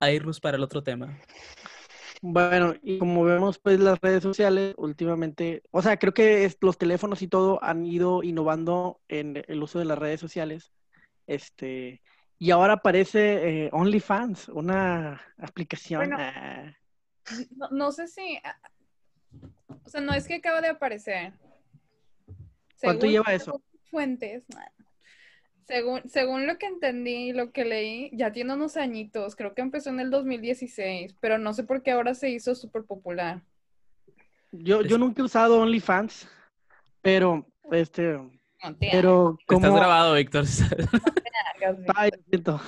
a 0.00 0.10
irnos 0.10 0.40
para 0.40 0.56
el 0.56 0.62
otro 0.62 0.82
tema. 0.82 1.18
Bueno, 2.28 2.74
y 2.82 2.98
como 2.98 3.22
vemos, 3.22 3.60
pues 3.60 3.78
las 3.78 4.00
redes 4.00 4.20
sociales 4.22 4.74
últimamente, 4.78 5.62
o 5.70 5.80
sea, 5.80 5.96
creo 5.96 6.12
que 6.12 6.44
es- 6.44 6.58
los 6.60 6.76
teléfonos 6.76 7.22
y 7.22 7.28
todo 7.28 7.62
han 7.62 7.86
ido 7.86 8.24
innovando 8.24 9.00
en 9.06 9.44
el 9.46 9.62
uso 9.62 9.78
de 9.78 9.84
las 9.84 9.96
redes 9.96 10.18
sociales. 10.20 10.72
Este, 11.28 12.02
y 12.38 12.50
ahora 12.50 12.74
aparece 12.74 13.66
eh, 13.66 13.70
OnlyFans, 13.72 14.48
una 14.48 15.20
aplicación. 15.38 16.00
Bueno, 16.00 16.16
ah, 16.18 16.72
No, 17.56 17.68
no 17.70 17.92
sé 17.92 18.08
si. 18.08 18.38
ah, 18.42 18.56
O 19.84 19.88
sea, 19.88 20.00
no 20.00 20.12
es 20.12 20.26
que 20.26 20.34
acaba 20.34 20.60
de 20.60 20.68
aparecer. 20.68 21.32
¿Cuánto 22.80 23.02
Según 23.06 23.12
lleva 23.12 23.34
eso? 23.34 23.62
Fuentes. 23.90 24.44
Según, 25.66 26.08
según 26.08 26.46
lo 26.46 26.58
que 26.58 26.66
entendí, 26.66 27.32
lo 27.32 27.50
que 27.50 27.64
leí, 27.64 28.10
ya 28.12 28.30
tiene 28.30 28.54
unos 28.54 28.76
añitos. 28.76 29.34
Creo 29.34 29.52
que 29.52 29.62
empezó 29.62 29.90
en 29.90 29.98
el 29.98 30.10
2016, 30.10 31.16
pero 31.18 31.38
no 31.38 31.52
sé 31.54 31.64
por 31.64 31.82
qué 31.82 31.90
ahora 31.90 32.14
se 32.14 32.30
hizo 32.30 32.54
súper 32.54 32.84
popular. 32.84 33.42
yo, 34.52 34.82
yo 34.82 34.96
nunca 34.96 35.22
he 35.22 35.24
usado 35.24 35.60
OnlyFans, 35.60 36.28
pero, 37.02 37.44
este, 37.72 38.16
Te 38.78 38.88
pero 38.90 39.36
Estás 39.40 39.60
como... 39.60 39.74
grabado, 39.76 40.14
Víctor. 40.14 40.44
Ay, 41.94 42.10
siento. 42.28 42.60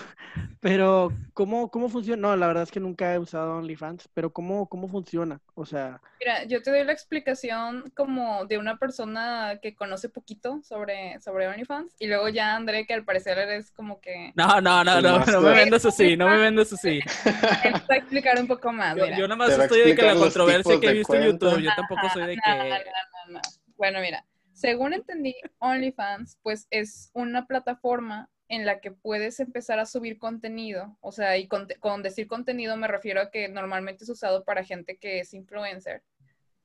Pero, 0.61 1.12
¿cómo, 1.34 1.70
cómo 1.70 1.89
funciona? 1.89 2.28
No, 2.28 2.36
la 2.36 2.47
verdad 2.47 2.64
es 2.64 2.70
que 2.70 2.80
nunca 2.80 3.14
he 3.14 3.18
usado 3.18 3.57
OnlyFans, 3.57 4.09
pero 4.12 4.32
¿cómo, 4.32 4.68
cómo 4.68 4.89
funciona? 4.89 5.41
O 5.55 5.64
sea, 5.64 6.01
Mira, 6.20 6.45
yo 6.45 6.62
te 6.62 6.70
doy 6.70 6.84
la 6.84 6.93
explicación 6.93 7.93
como 7.95 8.45
de 8.47 8.59
una 8.59 8.76
persona 8.76 9.59
que 9.62 9.74
conoce 9.74 10.09
poquito 10.09 10.61
sobre, 10.62 11.20
sobre 11.20 11.47
OnlyFans 11.47 11.95
y 11.99 12.09
luego 12.09 12.28
ya 12.28 12.57
André, 12.57 12.86
que 12.86 12.95
al 12.95 13.05
parecer 13.05 13.39
eres 13.39 13.70
como 13.70 14.01
que... 14.01 14.32
No, 14.34 14.61
no, 14.61 14.82
no, 14.82 15.01
no, 15.01 15.24
no 15.24 15.41
me 15.41 15.55
vendas 15.55 15.84
así, 15.84 16.16
no 16.16 16.28
me 16.28 16.39
vendas 16.39 16.72
así. 16.72 17.01
Va 17.26 17.95
a 17.95 17.97
explicar 17.97 18.39
un 18.41 18.49
poco 18.49 18.72
más, 18.72 18.97
Yo, 18.97 19.05
mira. 19.05 19.18
yo 19.18 19.28
nada 19.28 19.36
más 19.36 19.57
Te 19.57 19.62
estoy 19.62 19.80
de 19.80 19.95
que 19.95 20.03
la 20.03 20.14
controversia 20.14 20.80
que 20.80 20.89
he 20.89 20.93
visto 20.93 21.14
en. 21.14 21.22
YouTube, 21.24 21.61
yo 21.61 21.70
tampoco 21.76 22.09
soy 22.12 22.26
de 22.26 22.36
No, 22.36 22.43
que... 22.45 22.68
no, 22.68 22.68
no, 22.68 23.32
no. 23.34 23.41
Bueno, 23.76 24.01
mira, 24.01 24.24
según 24.59 24.93
entendí, 24.93 25.37
OnlyFans, 25.61 26.37
pues 26.43 26.67
es 26.71 27.11
una 27.15 27.47
plataforma 27.47 28.29
en 28.49 28.67
la 28.67 28.81
que 28.81 28.91
puedes 28.91 29.39
empezar 29.39 29.79
a 29.79 29.87
subir 29.87 30.19
contenido. 30.19 30.99
O 31.01 31.13
sea, 31.13 31.37
y 31.39 31.47
con, 31.47 31.69
decir 32.03 32.27
contenido 32.27 32.77
me 32.77 32.89
refiero 32.89 33.21
a 33.21 33.31
que 33.31 33.49
normalmente 33.49 34.03
es 34.03 34.11
usado 34.11 34.45
para 34.45 34.65
gente 34.65 34.97
que 34.97 35.21
es 35.21 35.33
influencer. 35.33 36.03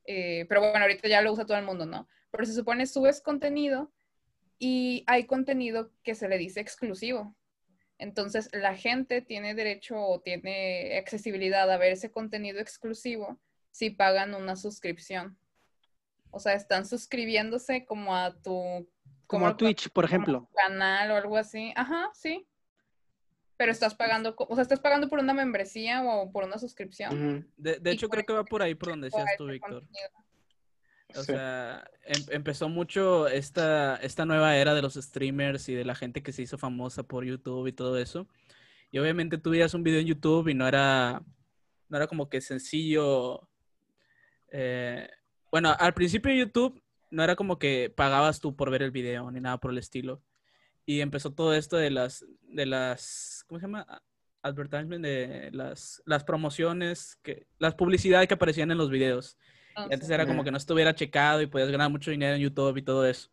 Eh, 0.06 0.48
pero 0.50 0.62
bueno, 0.62 0.80
ahorita 0.80 1.08
ya 1.08 1.22
lo 1.22 1.34
usa 1.34 1.46
todo 1.46 1.58
el 1.60 1.66
mundo, 1.66 1.86
¿no? 1.86 2.08
Pero 2.32 2.46
se 2.46 2.54
supone 2.54 2.88
subes 2.88 3.22
contenido 3.22 3.92
y 4.58 5.04
hay 5.06 5.26
contenido 5.26 5.92
que 6.02 6.16
se 6.16 6.28
le 6.28 6.40
dice 6.40 6.62
exclusivo. 6.62 7.36
Entonces, 8.00 8.50
la 8.54 8.76
gente 8.76 9.22
tiene 9.22 9.54
derecho 9.54 10.02
o 10.02 10.20
tiene 10.20 10.98
accesibilidad 10.98 11.70
a 11.70 11.78
ver 11.78 11.92
ese 11.92 12.10
contenido 12.10 12.60
exclusivo 12.60 13.40
si 13.70 13.92
pagan 13.92 14.34
una 14.34 14.56
suscripción. 14.56 15.38
O 16.34 16.40
sea, 16.40 16.54
están 16.54 16.86
suscribiéndose 16.86 17.86
como 17.86 18.16
a 18.16 18.34
tu... 18.42 18.90
Como 19.28 19.48
a 19.48 19.56
Twitch, 19.56 19.90
por 19.90 20.04
ejemplo. 20.06 20.50
Canal 20.56 21.12
o 21.12 21.16
algo 21.16 21.38
así. 21.38 21.72
Ajá, 21.76 22.10
sí. 22.14 22.46
Pero 23.56 23.72
estás 23.72 23.94
pagando, 23.96 24.36
o 24.38 24.56
sea, 24.56 24.64
estás 24.64 24.80
pagando 24.80 25.08
por 25.10 25.20
una 25.20 25.34
membresía 25.34 26.04
o 26.04 26.32
por 26.32 26.44
una 26.44 26.58
suscripción. 26.58 27.48
De, 27.56 27.80
hecho, 27.92 28.10
creo 28.10 28.26
que 28.26 28.34
va 28.34 28.44
por 28.44 28.62
ahí 28.64 28.76
por 28.76 28.90
donde 28.90 29.08
decías 29.08 29.30
tú, 29.38 29.46
Víctor. 29.48 29.84
O 31.16 31.20
Sí. 31.22 31.26
sea, 31.34 31.88
em- 32.06 32.26
empezó 32.32 32.68
mucho 32.70 33.28
esta, 33.28 33.98
esta 33.98 34.26
nueva 34.26 34.58
era 34.58 34.74
de 34.74 34.82
los 34.82 34.96
streamers 34.96 35.70
y 35.70 35.76
de 35.76 35.86
la 35.86 35.94
gente 35.94 36.24
que 36.24 36.32
se 36.32 36.42
hizo 36.42 36.58
famosa 36.58 37.04
por 37.04 37.24
YouTube 37.24 37.68
y 37.68 37.74
todo 37.74 38.00
eso. 38.00 38.28
Y 38.90 38.98
obviamente 38.98 39.38
tú 39.38 39.52
veías 39.52 39.76
un 39.76 39.84
video 39.84 40.00
en 40.00 40.08
YouTube 40.08 40.48
y 40.50 40.56
no 40.56 40.68
era, 40.68 41.22
no 41.90 41.98
era 41.98 42.08
como 42.08 42.30
que 42.30 42.42
sencillo. 42.42 43.48
eh, 44.56 45.08
bueno, 45.54 45.76
al 45.80 45.94
principio 45.94 46.34
YouTube 46.34 46.82
no 47.12 47.24
era 47.24 47.36
como 47.36 47.60
que 47.60 47.94
pagabas 47.96 48.40
tú 48.40 48.56
por 48.56 48.72
ver 48.72 48.82
el 48.82 48.90
video 48.90 49.30
ni 49.30 49.40
nada 49.40 49.60
por 49.60 49.70
el 49.70 49.78
estilo. 49.78 50.20
Y 50.84 51.02
empezó 51.02 51.32
todo 51.32 51.54
esto 51.54 51.78
de 51.78 51.92
las, 51.92 52.26
de 52.42 52.66
las, 52.66 53.44
¿cómo 53.46 53.60
se 53.60 53.68
llama? 53.68 54.02
Advertisement, 54.42 55.04
de 55.06 55.52
las, 55.54 56.02
las 56.08 56.24
promociones, 56.24 57.20
que, 57.22 57.46
las 57.60 57.76
publicidades 57.76 58.28
que 58.28 58.34
aparecían 58.34 58.72
en 58.72 58.80
los 58.80 58.90
videos. 58.90 59.38
Y 59.76 59.80
antes 59.80 59.94
Entonces, 59.94 60.10
era 60.16 60.26
como 60.26 60.44
que 60.44 60.50
no 60.50 60.58
estuviera 60.58 60.96
checado 60.96 61.44
y 61.44 61.46
podías 61.46 61.70
ganar 61.70 61.92
mucho 61.92 62.10
dinero 62.10 62.34
en 62.36 62.42
YouTube 62.42 62.76
y 62.78 62.82
todo 62.82 63.06
eso. 63.06 63.30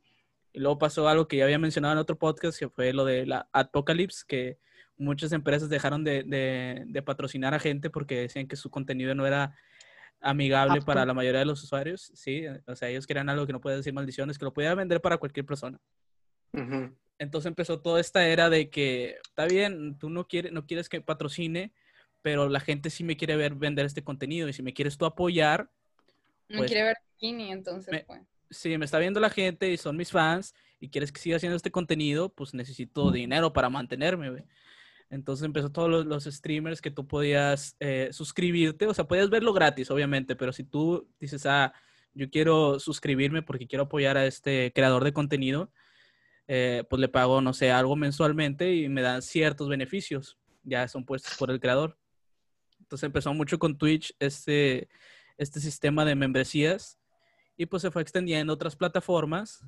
Y 0.52 0.60
luego 0.60 0.78
pasó 0.78 1.08
algo 1.08 1.26
que 1.26 1.38
ya 1.38 1.44
había 1.44 1.58
mencionado 1.58 1.92
en 1.94 2.00
otro 2.00 2.18
podcast, 2.18 2.58
que 2.58 2.68
fue 2.68 2.92
lo 2.92 3.06
de 3.06 3.24
la 3.24 3.48
Apocalypse, 3.54 4.24
que 4.28 4.58
muchas 4.98 5.32
empresas 5.32 5.70
dejaron 5.70 6.04
de, 6.04 6.22
de- 6.24 6.84
de 6.86 7.02
patrocinar 7.02 7.54
a 7.54 7.58
gente 7.58 7.88
porque 7.88 8.20
decían 8.20 8.46
que 8.46 8.56
su 8.56 8.68
contenido 8.70 9.14
no 9.14 9.26
era 9.26 9.56
amigable 10.20 10.74
Apto. 10.78 10.86
para 10.86 11.06
la 11.06 11.14
mayoría 11.14 11.40
de 11.40 11.46
los 11.46 11.62
usuarios. 11.62 12.10
Sí, 12.14 12.44
o 12.66 12.76
sea, 12.76 12.88
ellos 12.88 13.06
querían 13.06 13.28
algo 13.28 13.46
que 13.46 13.52
no 13.52 13.60
puede 13.60 13.76
decir 13.76 13.92
maldiciones, 13.92 14.38
que 14.38 14.44
lo 14.44 14.52
podía 14.52 14.74
vender 14.74 15.00
para 15.00 15.18
cualquier 15.18 15.46
persona. 15.46 15.78
Entonces 17.18 17.48
empezó 17.48 17.80
toda 17.80 18.00
esta 18.00 18.26
era 18.26 18.48
de 18.50 18.70
que, 18.70 19.16
está 19.22 19.46
bien, 19.46 19.98
tú 19.98 20.08
no 20.10 20.26
quieres, 20.26 20.52
no 20.52 20.66
quieres 20.66 20.88
que 20.88 21.00
patrocine, 21.00 21.72
pero 22.22 22.48
la 22.48 22.60
gente 22.60 22.90
sí 22.90 23.04
me 23.04 23.16
quiere 23.16 23.36
ver 23.36 23.54
vender 23.54 23.86
este 23.86 24.02
contenido 24.02 24.48
y 24.48 24.52
si 24.52 24.62
me 24.62 24.72
quieres 24.72 24.96
tú 24.98 25.04
apoyar, 25.04 25.70
no 26.48 26.58
pues, 26.58 26.70
quiere 26.70 26.84
ver 26.84 26.96
bikini, 27.14 27.52
entonces, 27.52 27.92
me- 27.92 28.04
pues. 28.04 28.22
si 28.50 28.76
me 28.78 28.84
está 28.84 28.98
viendo 28.98 29.20
la 29.20 29.30
gente 29.30 29.70
y 29.70 29.76
son 29.76 29.96
mis 29.96 30.10
fans 30.10 30.54
y 30.80 30.88
quieres 30.88 31.12
que 31.12 31.20
siga 31.20 31.36
haciendo 31.36 31.56
este 31.56 31.70
contenido, 31.70 32.30
pues 32.30 32.54
necesito 32.54 33.10
dinero 33.10 33.52
para 33.52 33.68
mantenerme. 33.70 34.44
Entonces 35.10 35.44
empezó 35.44 35.70
todos 35.70 36.06
los, 36.06 36.24
streamers 36.24 36.80
que 36.80 36.92
tú 36.92 37.06
podías 37.06 37.76
eh, 37.80 38.10
suscribirte, 38.12 38.86
o 38.86 38.94
sea, 38.94 39.08
podías 39.08 39.28
verlo 39.28 39.52
gratis, 39.52 39.90
obviamente, 39.90 40.36
pero 40.36 40.52
si 40.52 40.62
tú 40.62 41.08
dices, 41.18 41.46
ah, 41.46 41.72
yo 42.14 42.30
quiero 42.30 42.78
suscribirme 42.78 43.42
porque 43.42 43.66
quiero 43.66 43.84
apoyar 43.84 44.16
a 44.16 44.26
este 44.26 44.72
creador 44.72 45.02
de 45.02 45.12
contenido, 45.12 45.72
eh, 46.46 46.84
pues 46.88 47.00
le 47.00 47.08
pago, 47.08 47.40
no 47.40 47.52
sé, 47.52 47.72
algo 47.72 47.96
mensualmente 47.96 48.74
y 48.74 48.88
me 48.88 49.02
dan 49.02 49.20
ciertos 49.20 49.68
beneficios, 49.68 50.38
ya 50.62 50.86
son 50.86 51.04
puestos 51.04 51.36
por 51.36 51.50
el 51.50 51.60
creador. 51.60 51.98
Entonces 52.78 53.04
empezó 53.04 53.34
mucho 53.34 53.58
con 53.58 53.78
Twitch 53.78 54.14
este, 54.20 54.88
este 55.38 55.58
sistema 55.60 56.04
de 56.04 56.14
membresías 56.14 56.98
y 57.56 57.66
pues 57.66 57.82
se 57.82 57.90
fue 57.90 58.02
extendiendo 58.02 58.52
a 58.52 58.54
otras 58.54 58.76
plataformas, 58.76 59.64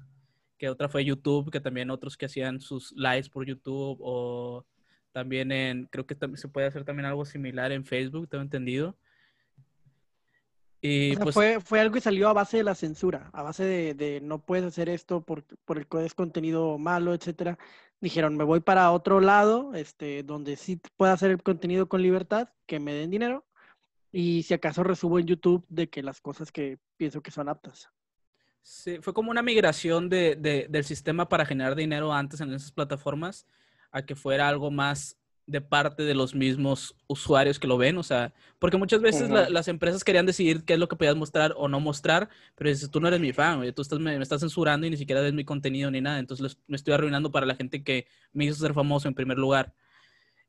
que 0.57 0.69
otra 0.69 0.89
fue 0.89 1.05
YouTube, 1.05 1.51
que 1.51 1.61
también 1.61 1.91
otros 1.91 2.17
que 2.17 2.27
hacían 2.27 2.61
sus 2.61 2.93
lives 2.93 3.29
por 3.29 3.45
YouTube 3.45 3.99
o 4.01 4.65
también 5.13 5.53
en, 5.53 5.87
creo 5.87 6.07
que 6.07 6.15
también 6.15 6.39
se 6.39 6.49
puede 6.49 6.67
hacer 6.67 6.85
también 6.85 7.07
algo 7.07 7.25
similar 7.25 7.71
en 7.73 7.85
Facebook, 7.85 8.29
tengo 8.29 8.43
entendido. 8.43 8.97
Y 10.81 11.13
O 11.13 11.15
sea, 11.15 11.23
pues 11.23 11.35
fue, 11.35 11.61
fue 11.61 11.81
algo 11.81 11.95
que 11.95 12.01
salió 12.01 12.29
a 12.29 12.33
base 12.33 12.57
de 12.57 12.65
la 12.65 12.75
censura, 12.75 13.31
a 13.33 13.43
base 13.43 13.65
de, 13.65 13.95
de 13.95 14.21
no 14.21 14.41
puedes 14.41 14.65
hacer 14.65 14.89
esto 14.89 15.21
por, 15.21 15.45
por 15.65 15.79
el 15.79 15.87
es 16.05 16.15
contenido 16.15 16.77
malo, 16.77 17.15
etcétera. 17.15 17.57
Dijeron, 18.01 18.37
me 18.37 18.43
voy 18.43 18.59
para 18.59 18.91
otro 18.91 19.21
lado, 19.21 19.75
este, 19.75 20.25
donde 20.25 20.57
sí 20.57 20.81
pueda 20.97 21.13
hacer 21.13 21.31
el 21.31 21.41
contenido 21.41 21.89
con 21.89 22.03
libertad, 22.03 22.49
que 22.67 22.81
me 22.81 22.95
den 22.95 23.11
dinero, 23.13 23.47
y 24.11 24.43
si 24.43 24.55
acaso 24.55 24.83
resubo 24.83 25.21
en 25.21 25.27
YouTube 25.27 25.65
de 25.69 25.89
que 25.89 26.03
las 26.03 26.21
cosas 26.21 26.51
que 26.51 26.79
pienso 26.97 27.23
que 27.23 27.31
son 27.31 27.49
aptas. 27.49 27.89
Sí, 28.61 28.99
fue 29.01 29.15
como 29.15 29.31
una 29.31 29.43
migración 29.43 30.09
de, 30.09 30.35
de- 30.35 30.67
del 30.69 30.85
sistema 30.85 31.29
para 31.29 31.47
generar 31.47 31.77
dinero 31.77 32.13
antes 32.13 32.41
en 32.41 32.53
esas 32.53 32.73
plataformas 32.73 33.47
a 33.93 34.03
que 34.05 34.17
fuera 34.17 34.49
algo 34.49 34.71
más 34.71 35.19
de 35.47 35.61
parte 35.61 36.05
de 36.05 36.15
los 36.15 36.35
mismos 36.35 36.97
usuarios 37.09 37.59
que 37.59 37.67
lo 37.67 37.77
ven, 37.79 37.99
o 37.99 38.03
sea, 38.05 38.33
porque 38.61 38.77
muchas 38.79 39.03
veces 39.03 39.31
la- 39.31 39.51
las 39.51 39.69
empresas 39.69 40.05
querían 40.05 40.25
decidir 40.27 40.65
qué 40.65 40.75
es 40.75 40.79
lo 40.79 40.89
que 40.89 40.97
podías 40.97 41.17
mostrar 41.17 41.55
o 41.57 41.69
no 41.69 41.81
mostrar, 41.81 42.29
pero 42.55 42.71
dices, 42.71 42.91
tú 42.91 43.01
no 43.01 43.09
eres 43.09 43.21
mi 43.21 43.33
fan, 43.33 43.59
güey, 43.59 43.73
tú 43.73 43.83
estás, 43.83 43.99
me, 44.01 44.17
me 44.17 44.23
estás 44.23 44.41
censurando 44.41 44.87
y 44.87 44.91
ni 44.91 44.97
siquiera 44.97 45.21
ves 45.21 45.33
mi 45.35 45.45
contenido 45.45 45.91
ni 45.91 46.01
nada, 46.01 46.19
entonces 46.21 46.43
les- 46.45 46.59
me 46.69 46.77
estoy 46.77 46.95
arruinando 46.95 47.31
para 47.33 47.47
la 47.47 47.57
gente 47.57 47.83
que 47.85 48.07
me 48.33 48.45
hizo 48.47 48.55
ser 48.55 48.73
famoso 48.75 49.09
en 49.09 49.15
primer 49.15 49.39
lugar. 49.39 49.75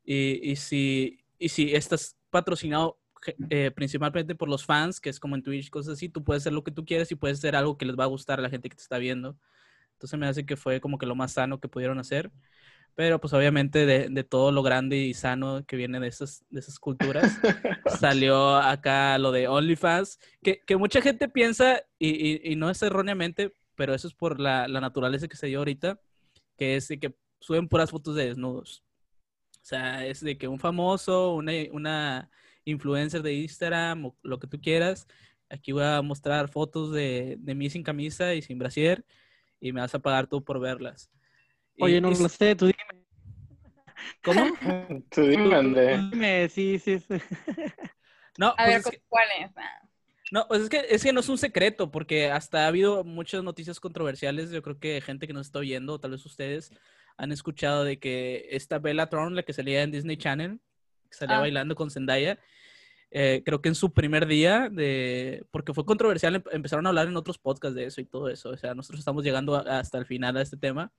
Y, 0.06 0.52
y 0.52 0.56
si, 0.58 1.20
y 1.40 1.50
si 1.50 1.74
estás 1.76 2.18
patrocinado 2.30 3.00
eh, 3.50 3.72
principalmente 3.72 4.36
por 4.36 4.50
los 4.50 4.66
fans, 4.66 5.00
que 5.00 5.10
es 5.10 5.20
como 5.20 5.36
en 5.36 5.44
Twitch, 5.44 5.70
cosas 5.70 5.94
así, 5.94 6.10
tú 6.10 6.24
puedes 6.24 6.44
hacer 6.44 6.54
lo 6.54 6.64
que 6.64 6.72
tú 6.72 6.86
quieres 6.86 7.12
y 7.12 7.16
puedes 7.16 7.38
hacer 7.40 7.56
algo 7.56 7.78
que 7.78 7.86
les 7.86 7.98
va 7.98 8.04
a 8.04 8.08
gustar 8.08 8.40
a 8.40 8.42
la 8.44 8.50
gente 8.50 8.70
que 8.70 8.76
te 8.76 8.82
está 8.84 8.98
viendo. 8.98 9.38
Entonces 9.94 10.20
me 10.20 10.28
hace 10.28 10.46
que 10.46 10.58
fue 10.58 10.82
como 10.82 10.98
que 10.98 11.06
lo 11.06 11.16
más 11.16 11.34
sano 11.34 11.60
que 11.60 11.70
pudieron 11.70 12.00
hacer. 12.00 12.32
Pero 12.96 13.20
pues 13.20 13.34
obviamente 13.34 13.86
de, 13.88 14.08
de 14.10 14.24
todo 14.24 14.52
lo 14.52 14.62
grande 14.62 14.98
y 14.98 15.14
sano 15.16 15.64
que 15.66 15.76
viene 15.76 16.00
de 16.00 16.08
esas, 16.08 16.46
de 16.50 16.60
esas 16.60 16.78
culturas, 16.80 17.40
salió 18.00 18.56
acá 18.56 19.18
lo 19.18 19.32
de 19.32 19.48
OnlyFans, 19.48 20.20
que, 20.44 20.62
que 20.66 20.78
mucha 20.78 21.02
gente 21.02 21.28
piensa, 21.28 21.82
y, 21.98 22.10
y- 22.10 22.52
y 22.52 22.56
no 22.56 22.70
es 22.70 22.82
erróneamente, 22.84 23.54
pero 23.76 23.94
eso 23.96 24.08
es 24.08 24.14
por 24.14 24.40
la, 24.40 24.68
la 24.68 24.80
naturaleza 24.82 25.28
que 25.28 25.38
se 25.38 25.48
dio 25.48 25.60
ahorita, 25.60 26.00
que 26.58 26.76
es 26.76 26.88
de 26.88 27.00
que 27.00 27.16
suben 27.40 27.68
puras 27.68 27.90
fotos 27.90 28.16
de 28.16 28.28
desnudos. 28.28 28.84
O 29.56 29.66
sea, 29.66 30.06
es 30.06 30.20
de 30.22 30.38
que 30.38 30.48
un 30.48 30.60
famoso, 30.60 31.34
una, 31.34 31.52
una 31.72 32.30
influencer 32.66 33.22
de 33.24 33.34
Instagram 33.34 34.06
o 34.06 34.16
lo 34.22 34.40
que 34.40 34.48
tú 34.48 34.60
quieras, 34.62 35.08
aquí 35.50 35.72
voy 35.72 35.84
a 35.84 36.02
mostrar 36.02 36.50
fotos 36.50 36.92
de, 36.92 37.38
de 37.40 37.56
mí 37.56 37.70
sin 37.70 37.82
camisa 37.82 38.34
y 38.36 38.42
sin 38.42 38.60
brasier 38.60 39.04
y 39.60 39.72
me 39.72 39.82
vas 39.82 39.96
a 39.96 40.00
pagar 40.00 40.28
tú 40.28 40.44
por 40.44 40.60
verlas. 40.60 41.10
Oye, 41.80 42.00
no 42.02 42.12
y- 42.12 42.16
lo 42.16 42.30
sé, 42.30 42.56
tú 42.56 42.66
dime. 42.68 43.04
¿Cómo? 44.24 44.42
Tú 45.12 45.22
dime. 45.28 45.74
Tú 45.74 46.10
dime, 46.12 46.50
sí, 46.50 46.80
sí, 46.80 47.00
sí. 47.00 47.08
No, 48.38 48.48
A 48.50 48.56
pues 48.56 48.68
ver, 48.68 48.78
es 48.80 48.86
que- 48.88 49.02
¿cuál 49.08 49.28
es? 49.40 49.52
Ah, 49.56 49.82
No, 50.32 50.48
pues 50.48 50.62
es 50.62 50.70
que, 50.70 50.86
es 50.90 51.04
que 51.04 51.14
no 51.14 51.20
es 51.20 51.30
un 51.30 51.38
secreto, 51.38 51.92
porque 51.92 52.32
hasta 52.32 52.64
ha 52.66 52.68
habido 52.68 53.04
muchas 53.04 53.44
noticias 53.44 53.80
controversiales. 53.80 54.50
Yo 54.50 54.64
creo 54.64 54.80
que 54.80 55.00
gente 55.02 55.28
que 55.28 55.34
nos 55.34 55.46
está 55.48 55.60
oyendo, 55.60 56.00
tal 56.00 56.12
vez 56.12 56.26
ustedes, 56.26 56.72
han 57.18 57.32
escuchado 57.32 57.84
de 57.84 58.00
que 58.00 58.48
esta 58.52 58.80
Bella 58.80 59.06
Thorne, 59.08 59.36
la 59.36 59.44
que 59.44 59.54
salía 59.54 59.84
en 59.84 59.92
Disney 59.92 60.18
Channel, 60.18 60.60
que 61.10 61.16
salía 61.18 61.38
Ah. 61.38 61.42
bailando 61.42 61.76
con 61.76 61.92
Zendaya, 61.92 62.40
eh, 63.12 63.44
creo 63.46 63.62
que 63.62 63.70
en 63.70 63.76
su 63.76 63.94
primer 63.94 64.26
día, 64.26 64.70
de, 64.72 65.46
porque 65.52 65.74
fue 65.76 65.86
controversial, 65.86 66.34
em- 66.38 66.44
empezaron 66.52 66.88
a 66.88 66.90
hablar 66.90 67.08
en 67.08 67.16
otros 67.18 67.38
podcasts 67.38 67.76
de 67.76 67.86
eso 67.86 68.02
y 68.02 68.06
todo 68.06 68.30
eso. 68.30 68.50
O 68.50 68.58
sea, 68.58 68.74
nosotros 68.74 68.98
estamos 69.00 69.24
llegando 69.24 69.54
a- 69.56 69.78
hasta 69.80 70.00
el 70.00 70.08
final 70.08 70.36
a 70.38 70.42
este 70.42 70.58
tema, 70.58 70.92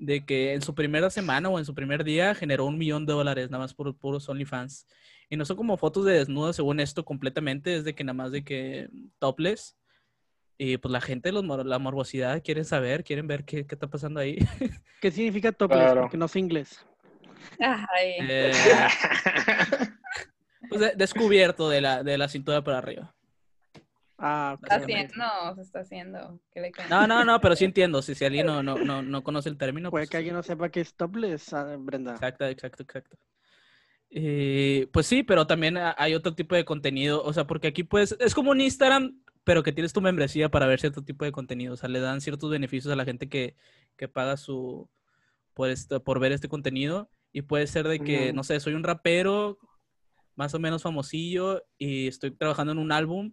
de 0.00 0.24
que 0.24 0.54
en 0.54 0.62
su 0.62 0.74
primera 0.74 1.10
semana 1.10 1.48
o 1.50 1.58
en 1.58 1.64
su 1.64 1.74
primer 1.74 2.02
día 2.04 2.34
generó 2.34 2.64
un 2.64 2.78
millón 2.78 3.06
de 3.06 3.12
dólares 3.12 3.50
nada 3.50 3.62
más 3.64 3.74
por 3.74 3.94
puros 3.96 4.28
OnlyFans. 4.28 4.86
Y 5.28 5.36
no 5.36 5.44
son 5.44 5.56
como 5.56 5.76
fotos 5.76 6.04
de 6.06 6.14
desnudas, 6.14 6.56
según 6.56 6.80
esto, 6.80 7.04
completamente. 7.04 7.76
Es 7.76 7.84
de 7.84 7.94
que 7.94 8.02
nada 8.02 8.14
más 8.14 8.32
de 8.32 8.42
que 8.42 8.88
topless. 9.20 9.76
Y 10.58 10.76
pues 10.78 10.90
la 10.90 11.00
gente, 11.00 11.30
los 11.32 11.44
la 11.64 11.78
morbosidad, 11.78 12.42
quieren 12.42 12.64
saber, 12.64 13.04
quieren 13.04 13.26
ver 13.28 13.44
qué, 13.44 13.64
qué 13.66 13.74
está 13.76 13.86
pasando 13.86 14.18
ahí. 14.20 14.38
¿Qué 15.00 15.10
significa 15.10 15.52
topless? 15.52 15.78
Claro. 15.80 16.00
Porque 16.02 16.16
no 16.16 16.26
sé 16.28 16.38
inglés. 16.40 16.84
Ay, 17.58 18.14
Eh, 18.20 18.52
pues 20.68 20.80
de- 20.80 20.94
descubierto 20.96 21.68
de 21.68 21.80
la, 21.80 22.02
de 22.02 22.18
la 22.18 22.28
cintura 22.28 22.62
para 22.62 22.78
arriba. 22.78 23.14
Ah, 24.22 24.58
está 24.62 24.76
haciendo, 24.76 25.14
no, 25.16 25.54
se 25.54 25.62
está 25.62 25.80
haciendo. 25.80 26.40
¿Qué 26.52 26.60
le 26.60 26.70
cae? 26.70 26.88
No, 26.90 27.06
no, 27.06 27.24
no, 27.24 27.40
pero 27.40 27.56
sí 27.56 27.64
entiendo. 27.66 28.02
Si, 28.02 28.14
si 28.14 28.24
alguien 28.24 28.46
no, 28.46 28.62
no, 28.62 28.76
no, 28.76 29.02
no 29.02 29.24
conoce 29.24 29.48
el 29.48 29.56
término. 29.56 29.90
Puede 29.90 30.02
pues, 30.02 30.10
que 30.10 30.16
alguien 30.18 30.34
no 30.34 30.42
sepa 30.42 30.68
qué 30.68 30.80
es 30.80 30.94
topless, 30.94 31.52
ah, 31.54 31.76
Brenda. 31.78 32.12
Exacto, 32.12 32.44
exacto, 32.46 32.82
exacto. 32.82 33.16
Eh, 34.10 34.88
pues 34.92 35.06
sí, 35.06 35.22
pero 35.22 35.46
también 35.46 35.76
ha- 35.76 35.94
hay 35.96 36.14
otro 36.14 36.34
tipo 36.34 36.54
de 36.54 36.64
contenido, 36.64 37.22
o 37.22 37.32
sea, 37.32 37.46
porque 37.46 37.68
aquí 37.68 37.84
pues 37.84 38.16
es 38.18 38.34
como 38.34 38.50
un 38.50 38.60
Instagram 38.60 39.20
pero 39.44 39.62
que 39.62 39.72
tienes 39.72 39.92
tu 39.92 40.00
membresía 40.00 40.48
para 40.50 40.66
ver 40.66 40.80
cierto 40.80 41.02
tipo 41.02 41.24
de 41.24 41.32
contenido. 41.32 41.74
O 41.74 41.76
sea, 41.76 41.88
le 41.88 42.00
dan 42.00 42.20
ciertos 42.20 42.50
beneficios 42.50 42.92
a 42.92 42.96
la 42.96 43.04
gente 43.04 43.28
que, 43.28 43.56
que 43.96 44.08
paga 44.08 44.36
su 44.36 44.88
por, 45.54 45.70
esto, 45.70 46.02
por 46.02 46.20
ver 46.20 46.32
este 46.32 46.48
contenido. 46.48 47.10
Y 47.32 47.42
puede 47.42 47.66
ser 47.66 47.86
de 47.86 48.00
que, 48.00 48.32
no 48.32 48.42
sé, 48.44 48.58
soy 48.60 48.74
un 48.74 48.82
rapero 48.82 49.58
más 50.34 50.54
o 50.54 50.58
menos 50.58 50.82
famosillo 50.82 51.62
y 51.78 52.08
estoy 52.08 52.32
trabajando 52.32 52.72
en 52.72 52.78
un 52.78 52.92
álbum. 52.92 53.32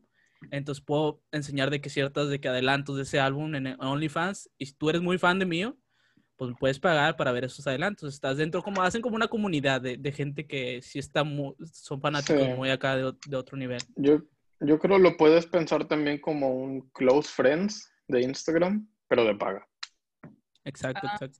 Entonces 0.51 0.83
puedo 0.83 1.21
enseñar 1.31 1.69
de 1.69 1.81
que 1.81 1.89
ciertas 1.89 2.29
de 2.29 2.39
que 2.39 2.47
adelantos 2.47 2.95
de 2.95 3.03
ese 3.03 3.19
álbum 3.19 3.55
en 3.55 3.75
OnlyFans. 3.79 4.49
Y 4.57 4.67
si 4.67 4.73
tú 4.73 4.89
eres 4.89 5.01
muy 5.01 5.17
fan 5.17 5.39
de 5.39 5.45
mío, 5.45 5.77
pues 6.37 6.53
puedes 6.59 6.79
pagar 6.79 7.17
para 7.17 7.31
ver 7.31 7.45
esos 7.45 7.65
adelantos. 7.65 8.13
Estás 8.13 8.37
dentro, 8.37 8.61
como 8.61 8.83
hacen 8.83 9.01
como 9.01 9.15
una 9.15 9.27
comunidad 9.27 9.81
de, 9.81 9.97
de 9.97 10.11
gente 10.11 10.45
que 10.45 10.81
sí 10.81 10.99
está 10.99 11.23
muy, 11.23 11.55
son 11.71 11.99
fanáticos 11.99 12.43
Sí. 12.43 12.53
muy 12.53 12.69
acá 12.69 12.95
de, 12.95 13.35
otro 13.35 13.57
nivel. 13.57 13.81
Yo, 13.95 14.21
yo 14.59 14.79
creo 14.79 14.99
lo 14.99 15.17
puedes 15.17 15.47
pensar 15.47 15.87
también 15.87 16.19
como 16.19 16.49
un 16.49 16.89
close 16.91 17.29
friends 17.29 17.91
de 18.07 18.21
Instagram, 18.21 18.87
pero 19.07 19.25
de 19.25 19.35
paga. 19.35 19.67
Exacto, 20.63 21.07
Ah, 21.07 21.17
exacto. 21.19 21.39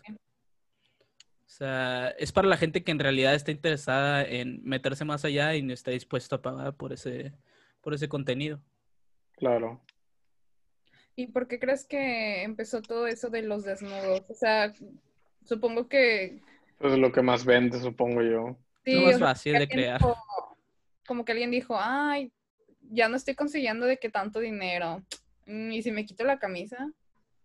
O 1.48 1.50
sea, 1.50 2.10
es 2.20 2.32
para 2.32 2.48
la 2.48 2.58
gente 2.58 2.84
que 2.84 2.92
en 2.92 3.00
realidad 3.00 3.34
está 3.34 3.52
interesada 3.52 4.24
en 4.24 4.62
meterse 4.64 5.06
más 5.06 5.24
allá 5.24 5.56
y 5.56 5.62
no 5.62 5.74
está 5.74 5.92
dispuesto 5.92 6.36
a 6.36 6.42
pagar 6.42 6.76
por 6.76 6.92
ese, 6.92 7.34
por 7.82 7.94
ese 7.94 8.10
contenido. 8.10 8.62
Claro. 9.38 9.82
¿Y 11.16 11.28
por 11.28 11.48
qué 11.48 11.60
crees 11.60 11.86
que 11.86 12.44
empezó 12.44 12.82
todo 12.82 13.08
eso 13.08 13.30
de 13.30 13.42
los 13.44 13.64
desnudos? 13.64 14.24
O 14.30 14.34
sea, 14.34 14.74
supongo 15.46 15.88
que 15.88 16.42
Eso 16.80 16.94
es 16.94 17.00
lo 17.00 17.12
que 17.12 17.22
más 17.22 17.46
vende, 17.46 17.80
supongo 17.80 18.22
yo. 18.22 18.58
sí, 18.86 18.94
Lo 18.94 19.02
más 19.02 19.16
o 19.16 19.18
sea, 19.20 19.28
fácil 19.30 19.58
de 19.60 19.68
crear. 19.68 20.00
dijo- 20.00 20.16
como 21.08 21.24
que 21.24 21.32
alguien 21.32 21.52
dijo, 21.52 21.76
ay, 21.80 22.32
ya 22.92 23.08
no 23.10 23.16
estoy 23.16 23.34
consiguiendo 23.36 23.86
de 23.86 23.98
que 23.98 24.10
tanto 24.10 24.40
dinero. 24.40 25.02
Mm, 25.46 25.72
¿Y 25.72 25.82
si 25.82 25.92
me 25.92 26.06
quito 26.06 26.24
la 26.26 26.38
camisa? 26.38 26.92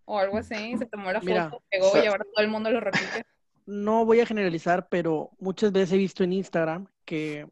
O 0.05 0.19
algo 0.19 0.37
así, 0.37 0.77
se 0.77 0.87
tomó 0.87 1.13
la 1.13 1.21
Mira, 1.21 1.45
foto, 1.49 1.63
pegó 1.71 1.87
o 1.89 1.93
sea- 1.93 2.03
y 2.03 2.07
ahora 2.07 2.25
todo 2.25 2.45
el 2.45 2.51
mundo 2.51 2.71
lo 2.71 2.81
repite. 2.81 3.25
no 3.65 4.05
voy 4.05 4.19
a 4.21 4.27
generalizar, 4.27 4.89
pero 4.89 5.31
muchas 5.39 5.71
veces 5.73 5.93
he 5.93 5.97
visto 5.99 6.25
en 6.25 6.33
Instagram 6.33 6.89
que 7.05 7.47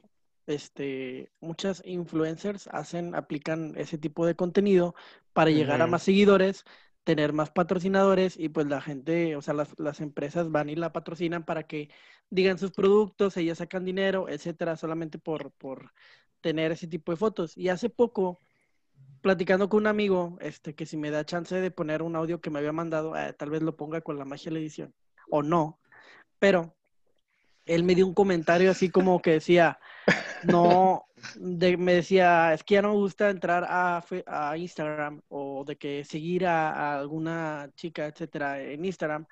este, 0.50 1.32
muchas 1.40 1.82
influencers 1.84 2.68
hacen, 2.68 3.14
aplican 3.14 3.74
ese 3.76 3.98
tipo 3.98 4.26
de 4.26 4.36
contenido 4.36 4.94
para 5.32 5.50
llegar 5.50 5.80
a 5.82 5.86
más 5.86 6.02
seguidores, 6.02 6.64
tener 7.04 7.32
más 7.32 7.50
patrocinadores 7.50 8.36
y 8.38 8.48
pues 8.50 8.66
la 8.66 8.80
gente, 8.80 9.36
o 9.36 9.42
sea, 9.42 9.54
las, 9.54 9.78
las 9.78 10.00
empresas 10.00 10.50
van 10.50 10.68
y 10.68 10.76
la 10.76 10.92
patrocinan 10.92 11.44
para 11.44 11.64
que 11.64 11.90
digan 12.28 12.58
sus 12.58 12.72
productos, 12.72 13.36
ellas 13.36 13.58
sacan 13.58 13.84
dinero, 13.84 14.28
etcétera, 14.28 14.76
solamente 14.76 15.18
por, 15.18 15.52
por 15.52 15.92
tener 16.40 16.72
ese 16.72 16.86
tipo 16.86 17.12
de 17.12 17.16
fotos. 17.16 17.56
Y 17.56 17.68
hace 17.68 17.88
poco, 17.90 18.40
platicando 19.22 19.68
con 19.68 19.80
un 19.80 19.86
amigo, 19.86 20.38
este, 20.40 20.74
que 20.74 20.86
si 20.86 20.96
me 20.96 21.10
da 21.10 21.24
chance 21.24 21.54
de 21.54 21.70
poner 21.70 22.02
un 22.02 22.16
audio 22.16 22.40
que 22.40 22.50
me 22.50 22.58
había 22.58 22.72
mandado, 22.72 23.16
eh, 23.16 23.32
tal 23.34 23.50
vez 23.50 23.62
lo 23.62 23.76
ponga 23.76 24.00
con 24.00 24.18
la 24.18 24.24
magia 24.24 24.50
de 24.50 24.54
la 24.54 24.60
edición, 24.60 24.94
o 25.30 25.42
no, 25.42 25.80
pero 26.38 26.76
él 27.74 27.84
me 27.84 27.94
dio 27.94 28.06
un 28.06 28.14
comentario 28.14 28.70
así 28.70 28.90
como 28.90 29.20
que 29.22 29.32
decía, 29.32 29.78
no, 30.42 31.06
de- 31.34 31.76
me 31.76 31.94
decía, 31.94 32.54
es 32.54 32.64
que 32.64 32.74
ya 32.74 32.82
no 32.82 32.90
me 32.90 32.94
gusta 32.96 33.30
entrar 33.30 33.64
a, 33.68 34.04
a 34.26 34.56
Instagram 34.58 35.22
o 35.28 35.64
de 35.66 35.76
que 35.76 36.04
seguir 36.04 36.46
a, 36.46 36.70
a 36.72 36.98
alguna 37.00 37.70
chica, 37.76 38.06
etcétera, 38.06 38.60
en 38.62 38.84
Instagram, 38.84 39.26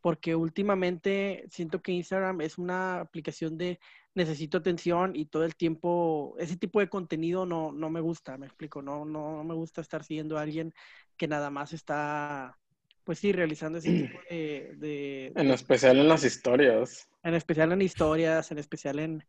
porque 0.00 0.34
últimamente 0.34 1.46
siento 1.50 1.80
que 1.82 1.92
Instagram 1.92 2.40
es 2.42 2.58
una 2.58 3.00
aplicación 3.00 3.56
de 3.58 3.78
necesito 4.14 4.58
atención 4.58 5.16
y 5.16 5.26
todo 5.26 5.44
el 5.44 5.56
tiempo, 5.56 6.34
ese 6.38 6.56
tipo 6.56 6.80
de 6.80 6.88
contenido 6.88 7.46
no, 7.46 7.72
no 7.72 7.88
me 7.90 8.00
gusta, 8.00 8.36
me 8.38 8.46
explico, 8.46 8.82
no, 8.82 9.04
no, 9.04 9.36
no 9.38 9.44
me 9.44 9.54
gusta 9.54 9.80
estar 9.80 10.04
siguiendo 10.04 10.36
a 10.38 10.42
alguien 10.42 10.74
que 11.16 11.28
nada 11.28 11.50
más 11.50 11.72
está, 11.72 12.58
pues 13.04 13.18
sí, 13.18 13.32
realizando 13.32 13.78
ese 13.78 13.92
tipo 13.92 14.18
de- 14.30 14.74
de, 14.76 15.26
En 15.34 15.50
especial 15.50 15.98
en 15.98 16.08
las 16.08 16.24
historias. 16.24 17.08
en 17.22 17.34
especial 17.34 17.72
en 17.72 17.82
historias, 17.82 18.50
en 18.50 18.58
especial 18.58 18.98
en, 18.98 19.24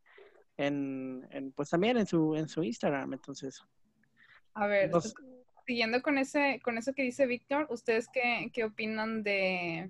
en, 0.58 1.28
en, 1.32 1.52
pues 1.52 1.70
también 1.70 1.98
en 1.98 2.06
su, 2.08 2.36
en 2.36 2.48
su 2.48 2.64
Instagram. 2.64 3.14
Entonces, 3.14 3.62
A 4.54 4.68
ver, 4.68 4.92
no 4.92 5.02
sé. 5.02 5.14
siguiendo 5.66 6.02
con 6.02 6.18
ese, 6.18 6.60
con 6.64 6.78
eso 6.78 6.94
que 6.94 7.04
dice 7.04 7.26
Víctor, 7.26 7.68
¿ustedes 7.70 8.08
qué, 8.14 8.50
qué 8.54 8.64
opinan 8.64 9.24
de, 9.24 9.90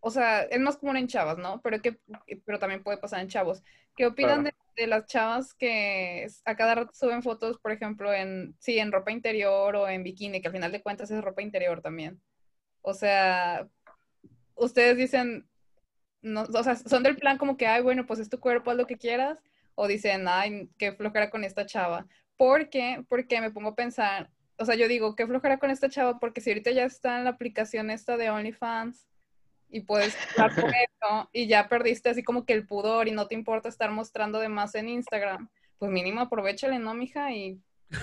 o 0.00 0.10
sea, 0.10 0.42
es 0.42 0.60
más 0.60 0.76
común 0.76 0.96
en 0.96 1.08
chavas, 1.08 1.38
¿no? 1.38 1.60
Pero 1.62 1.80
que, 1.82 1.98
pero 2.44 2.58
también 2.58 2.82
puede 2.82 2.98
pasar 2.98 3.20
en 3.20 3.28
chavos. 3.28 3.62
¿Qué 3.96 4.06
opinan 4.06 4.42
Claro. 4.42 4.56
de, 4.76 4.82
de 4.82 4.86
las 4.86 5.06
chavas 5.06 5.54
que 5.54 6.26
a 6.44 6.56
cada 6.56 6.74
rato 6.74 6.92
suben 6.94 7.22
fotos, 7.22 7.58
por 7.58 7.72
ejemplo, 7.72 8.12
en, 8.12 8.54
sí, 8.58 8.78
en 8.78 8.92
ropa 8.92 9.10
interior 9.10 9.74
o 9.76 9.88
en 9.88 10.02
bikini, 10.02 10.40
que 10.40 10.48
al 10.48 10.54
final 10.54 10.72
de 10.72 10.82
cuentas 10.82 11.10
es 11.10 11.22
ropa 11.22 11.42
interior 11.42 11.80
también? 11.80 12.20
O 12.88 12.94
sea, 12.94 13.66
ustedes 14.54 14.96
dicen, 14.96 15.44
no, 16.22 16.42
o 16.42 16.62
sea, 16.62 16.76
son 16.76 17.02
del 17.02 17.16
plan 17.16 17.36
como 17.36 17.56
que, 17.56 17.66
ay, 17.66 17.82
bueno, 17.82 18.06
pues 18.06 18.20
es 18.20 18.28
tu 18.30 18.38
cuerpo, 18.38 18.70
haz 18.70 18.76
lo 18.76 18.86
que 18.86 18.96
quieras, 18.96 19.42
o 19.74 19.88
dicen, 19.88 20.26
ay, 20.28 20.70
qué 20.78 20.92
flojera 20.92 21.28
con 21.28 21.42
esta 21.42 21.66
chava. 21.66 22.06
¿Por 22.36 22.70
qué? 22.70 23.04
Porque 23.08 23.40
me 23.40 23.50
pongo 23.50 23.70
a 23.70 23.74
pensar, 23.74 24.30
o 24.56 24.64
sea, 24.64 24.76
yo 24.76 24.86
digo, 24.86 25.16
qué 25.16 25.26
flojera 25.26 25.58
con 25.58 25.70
esta 25.72 25.88
chava, 25.90 26.20
porque 26.20 26.40
si 26.40 26.50
ahorita 26.50 26.70
ya 26.70 26.84
está 26.84 27.18
en 27.18 27.24
la 27.24 27.30
aplicación 27.30 27.90
esta 27.90 28.16
de 28.16 28.30
OnlyFans 28.30 29.08
y 29.68 29.80
puedes 29.80 30.16
hablar 30.38 30.54
con 30.54 30.70
eso 30.88 31.28
y 31.32 31.48
ya 31.48 31.68
perdiste 31.68 32.08
así 32.10 32.22
como 32.22 32.44
que 32.44 32.52
el 32.52 32.68
pudor 32.68 33.08
y 33.08 33.10
no 33.10 33.26
te 33.26 33.34
importa 33.34 33.68
estar 33.68 33.90
mostrando 33.90 34.38
de 34.38 34.48
más 34.48 34.76
en 34.76 34.88
Instagram, 34.88 35.48
pues 35.80 35.90
mínimo 35.90 36.20
aprovechale, 36.20 36.78
¿no, 36.78 36.94
mija? 36.94 37.32
Y 37.32 37.58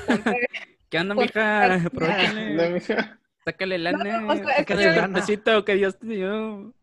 ponte- 0.08 0.46
¿Qué 0.90 1.00
onda, 1.00 1.16
mija? 1.16 1.68
¿No, 1.80 1.88
Aprovechale. 1.88 3.23
Sácale 3.46 3.78
lana. 3.78 4.04
No, 4.22 4.34
o 4.34 4.36
sea, 4.36 4.58
sácale 4.58 4.84
yo- 4.84 5.04
el 5.04 5.12
besito 5.12 5.66
que 5.66 5.76
Dios 5.76 5.98
te 6.00 6.08
dio. 6.08 6.74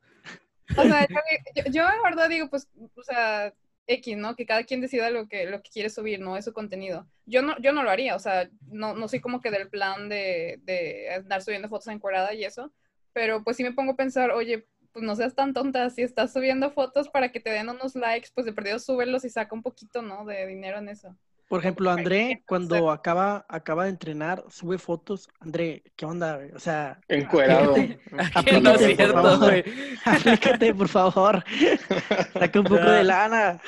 O 0.77 0.83
sea, 0.85 1.07
yo, 1.09 1.17
yo- 1.57 1.65
yo 1.73 1.83
en 1.89 2.03
verdad 2.03 2.29
digo, 2.29 2.49
pues, 2.49 2.69
o 2.95 3.03
sea, 3.03 3.53
X, 3.87 4.17
¿no? 4.17 4.37
Que 4.37 4.47
cada 4.47 4.63
quien 4.65 4.81
decida 4.81 5.11
lo 5.11 5.27
que, 5.27 5.47
lo 5.47 5.63
que 5.63 5.71
quiere 5.71 5.91
subir, 5.91 6.21
¿no? 6.21 6.37
Es 6.37 6.45
su 6.45 6.53
contenido. 6.53 7.09
Yo 7.27 7.43
no, 7.43 7.59
yo 7.59 7.73
no 7.73 7.83
lo 7.83 7.91
haría, 7.91 8.15
o 8.15 8.19
sea, 8.21 8.49
no, 8.69 8.95
no 8.95 9.09
soy 9.09 9.21
como 9.21 9.41
que 9.41 9.51
del 9.51 9.69
plan 9.69 10.09
de, 10.09 10.61
de 10.63 11.13
andar 11.15 11.43
subiendo 11.43 11.69
fotos 11.69 11.89
encuadrada 11.89 12.33
y 12.35 12.45
eso, 12.45 12.73
pero 13.13 13.43
pues 13.43 13.57
sí 13.57 13.65
me 13.65 13.73
pongo 13.73 13.93
a 13.93 13.97
pensar, 13.97 14.31
oye, 14.31 14.67
pues 14.93 15.05
no 15.05 15.17
seas 15.17 15.35
tan 15.35 15.53
tonta, 15.55 15.89
si 15.91 16.03
estás 16.03 16.33
subiendo 16.33 16.71
fotos 16.71 17.09
para 17.09 17.31
que 17.33 17.41
te 17.41 17.51
den 17.51 17.69
unos 17.69 17.95
likes, 17.97 18.29
pues 18.35 18.45
de 18.47 18.53
perdido 18.53 18.79
súbelos 18.79 19.25
y 19.25 19.31
saca 19.31 19.55
un 19.55 19.63
poquito, 19.63 20.03
¿no? 20.03 20.25
De 20.25 20.47
dinero 20.47 20.79
en 20.79 20.89
eso. 20.89 21.17
Por 21.51 21.59
ejemplo, 21.59 21.91
André, 21.91 22.45
cuando 22.47 22.93
acaba, 22.93 23.45
acaba 23.49 23.83
de 23.85 23.91
entrenar, 23.91 24.45
sube 24.51 24.79
fotos. 24.79 25.29
André, 25.41 25.83
¿qué 25.97 26.07
onda? 26.07 26.37
güey? 26.37 26.53
O 26.53 26.61
sea, 26.61 27.01
Encuerado. 27.09 27.75
Que 27.75 27.99
no 28.13 28.21
es 28.21 28.37
Aplícate, 28.37 28.79
por 28.79 28.79
cierto, 28.97 29.13
favor. 29.15 29.39
güey. 29.51 29.65
aplícate, 30.05 30.75
por 30.75 30.89
favor. 30.89 31.45
Saca 32.39 32.61
un 32.61 32.67
poco 32.67 32.89
de 32.89 33.03
lana. 33.03 33.61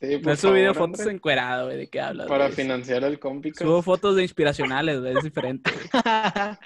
Sí, 0.00 0.18
No 0.22 0.32
he 0.32 0.36
subido 0.36 0.72
favor, 0.72 0.88
fotos 0.88 1.00
André. 1.00 1.14
encueradas, 1.16 1.64
güey. 1.66 1.76
¿De 1.76 1.90
qué 1.90 2.00
hablas? 2.00 2.26
Para 2.28 2.44
güey? 2.46 2.56
financiar 2.56 3.04
el 3.04 3.18
compi. 3.20 3.52
Subo 3.52 3.82
fotos 3.82 4.16
de 4.16 4.22
inspiracionales, 4.22 5.00
güey. 5.00 5.14
Es 5.18 5.22
diferente. 5.22 5.70
güey. 5.70 5.90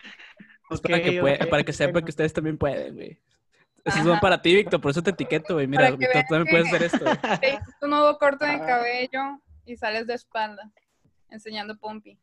Es 0.70 0.80
para, 0.80 1.02
que, 1.02 1.20
Ok, 1.20 1.26
pue- 1.26 1.42
ok, 1.42 1.48
para 1.50 1.62
que 1.64 1.72
sepan 1.72 1.92
bueno. 1.92 2.04
que 2.06 2.10
ustedes 2.10 2.32
también 2.32 2.56
pueden, 2.56 2.94
güey. 2.94 3.18
Esos 3.84 4.00
Ajá. 4.00 4.08
son 4.08 4.20
para 4.20 4.40
ti, 4.40 4.54
Víctor. 4.54 4.80
Por 4.80 4.92
eso 4.92 5.02
te 5.02 5.10
etiqueto, 5.10 5.54
güey. 5.54 5.66
Mira, 5.66 5.90
Víctor, 5.90 6.22
tú 6.22 6.34
también 6.34 6.46
puedes 6.50 6.66
hacer 6.68 6.82
esto. 6.84 7.04
Te 7.40 7.48
hiciste 7.48 7.74
un 7.82 7.90
nuevo 7.90 8.16
corte 8.18 8.46
de 8.46 8.52
Ah. 8.52 8.64
cabello 8.66 9.40
y 9.64 9.76
sales 9.76 10.06
de 10.06 10.14
espalda, 10.14 10.70
enseñando 11.30 11.76
pompi. 11.76 12.18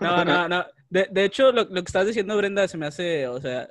No, 0.00 0.24
no, 0.24 0.48
no. 0.48 0.66
De, 0.90 1.08
de 1.10 1.24
hecho, 1.24 1.52
lo, 1.52 1.64
lo 1.64 1.82
que 1.82 1.88
estás 1.88 2.06
diciendo, 2.06 2.36
Brenda, 2.36 2.68
se 2.68 2.76
me 2.76 2.86
hace, 2.86 3.26
o 3.28 3.40
sea, 3.40 3.70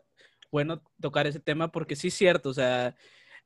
bueno 0.52 0.82
tocar 1.02 1.28
ese 1.28 1.40
tema 1.40 1.72
porque 1.72 1.96
sí 1.96 2.08
es 2.08 2.14
cierto, 2.14 2.50
o 2.50 2.54
sea, 2.54 2.96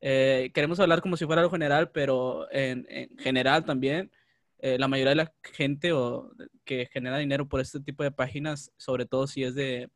eh, 0.01 0.51
queremos 0.53 0.79
hablar 0.79 1.01
como 1.01 1.17
si 1.17 1.25
fuera 1.25 1.41
algo 1.41 1.51
general, 1.51 1.91
pero 1.91 2.49
en, 2.51 2.85
en 2.89 3.17
general 3.17 3.65
también, 3.65 4.11
eh, 4.59 4.77
la 4.77 4.87
mayoría 4.87 5.09
de 5.09 5.15
la 5.15 5.33
gente 5.43 5.91
o, 5.91 6.31
que 6.65 6.87
genera 6.91 7.17
dinero 7.17 7.47
por 7.47 7.61
este 7.61 7.79
tipo 7.79 8.03
de 8.03 8.11
páginas, 8.11 8.71
sobre 8.77 9.05
todo 9.05 9.27
si 9.27 9.43
es 9.43 9.55
de 9.55 9.89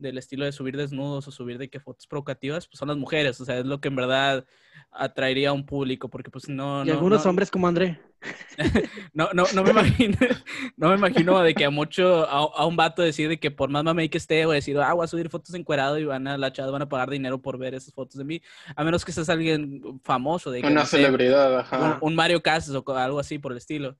del 0.00 0.18
estilo 0.18 0.44
de 0.44 0.52
subir 0.52 0.76
desnudos 0.76 1.28
o 1.28 1.30
subir 1.30 1.58
de 1.58 1.68
que 1.68 1.80
fotos 1.80 2.06
provocativas, 2.06 2.66
pues 2.66 2.78
son 2.78 2.88
las 2.88 2.96
mujeres, 2.96 3.40
o 3.40 3.44
sea, 3.44 3.58
es 3.58 3.66
lo 3.66 3.80
que 3.80 3.88
en 3.88 3.96
verdad 3.96 4.44
atraería 4.90 5.50
a 5.50 5.52
un 5.52 5.64
público, 5.66 6.08
porque 6.08 6.30
pues 6.30 6.48
no... 6.48 6.82
y 6.84 6.88
no- 6.88 6.92
algunos 6.94 7.24
no- 7.24 7.30
hombres 7.30 7.50
como 7.50 7.68
André. 7.68 8.00
no, 9.14 9.30
no, 9.32 9.44
no 9.54 9.62
me 9.64 9.70
imagino, 9.70 10.16
no 10.76 10.88
me 10.90 10.94
imagino 10.96 11.40
de 11.40 11.54
que 11.54 11.64
a 11.64 11.70
mucho, 11.70 12.28
a, 12.28 12.38
a 12.62 12.66
un 12.66 12.76
vato 12.76 13.00
decir 13.02 13.28
de 13.28 13.38
que 13.38 13.50
por 13.50 13.70
más 13.70 13.82
mamey 13.84 14.08
que 14.08 14.18
esté, 14.18 14.44
o 14.46 14.50
decir, 14.50 14.76
ah, 14.78 14.92
voy 14.92 15.04
a 15.04 15.08
subir 15.08 15.30
fotos 15.30 15.54
encuerado 15.54 15.98
y 15.98 16.04
van 16.04 16.26
a, 16.26 16.36
las 16.36 16.52
chavas 16.52 16.70
van 16.72 16.82
a 16.82 16.88
pagar 16.88 17.08
dinero 17.10 17.40
por 17.40 17.56
ver 17.58 17.74
esas 17.74 17.94
fotos 17.94 18.16
de 18.16 18.24
mí, 18.24 18.42
a 18.76 18.84
menos 18.84 19.04
que 19.04 19.12
seas 19.12 19.28
alguien 19.30 20.00
famoso, 20.04 20.50
de 20.50 20.60
que, 20.60 20.66
Una 20.66 20.80
no 20.80 20.86
sé, 20.86 20.98
celebridad, 20.98 21.52
un, 21.54 21.58
ajá. 21.60 21.98
un 22.02 22.14
Mario 22.14 22.42
Casas 22.42 22.74
o 22.74 22.96
algo 22.96 23.18
así 23.18 23.38
por 23.38 23.52
el 23.52 23.58
estilo. 23.58 23.96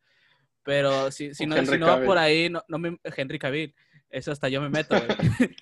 Pero 0.62 1.10
si, 1.10 1.34
si 1.34 1.44
Un 1.44 1.50
no, 1.50 1.64
si 1.64 1.78
no 1.78 1.86
va 1.86 2.02
por 2.04 2.18
ahí, 2.18 2.50
no, 2.50 2.62
no 2.68 2.78
me, 2.78 2.98
Henry 3.16 3.38
Cavill, 3.38 3.74
eso 4.10 4.32
hasta 4.32 4.48
yo 4.48 4.60
me 4.60 4.68
meto, 4.68 4.96
güey. 4.96 5.50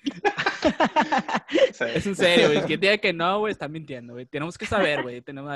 Sí. 1.73 1.85
Es 1.95 2.05
en 2.05 2.15
serio, 2.15 2.51
güey. 2.51 2.61
Quien 2.63 2.79
diga 2.79 2.97
que 2.97 3.13
no, 3.13 3.39
güey, 3.39 3.51
está 3.51 3.69
mintiendo, 3.69 4.13
güey. 4.13 4.25
Tenemos 4.25 4.57
que 4.57 4.65
saber, 4.65 5.01
güey. 5.03 5.21
Tenemos 5.21 5.51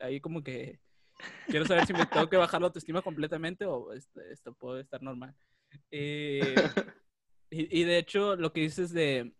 ahí, 0.00 0.20
como 0.20 0.42
que 0.42 0.80
quiero 1.46 1.64
saber 1.64 1.86
si 1.86 1.92
me 1.92 2.06
tengo 2.06 2.28
que 2.28 2.36
bajar 2.36 2.60
la 2.60 2.66
autoestima 2.66 3.00
completamente 3.00 3.64
o 3.64 3.92
esto, 3.92 4.20
esto 4.22 4.52
puede 4.54 4.80
estar 4.82 5.00
normal. 5.00 5.34
Eh, 5.92 6.54
y, 7.50 7.80
y 7.80 7.84
de 7.84 7.98
hecho, 7.98 8.34
lo 8.34 8.52
que 8.52 8.62
dices 8.62 8.92
de, 8.92 9.32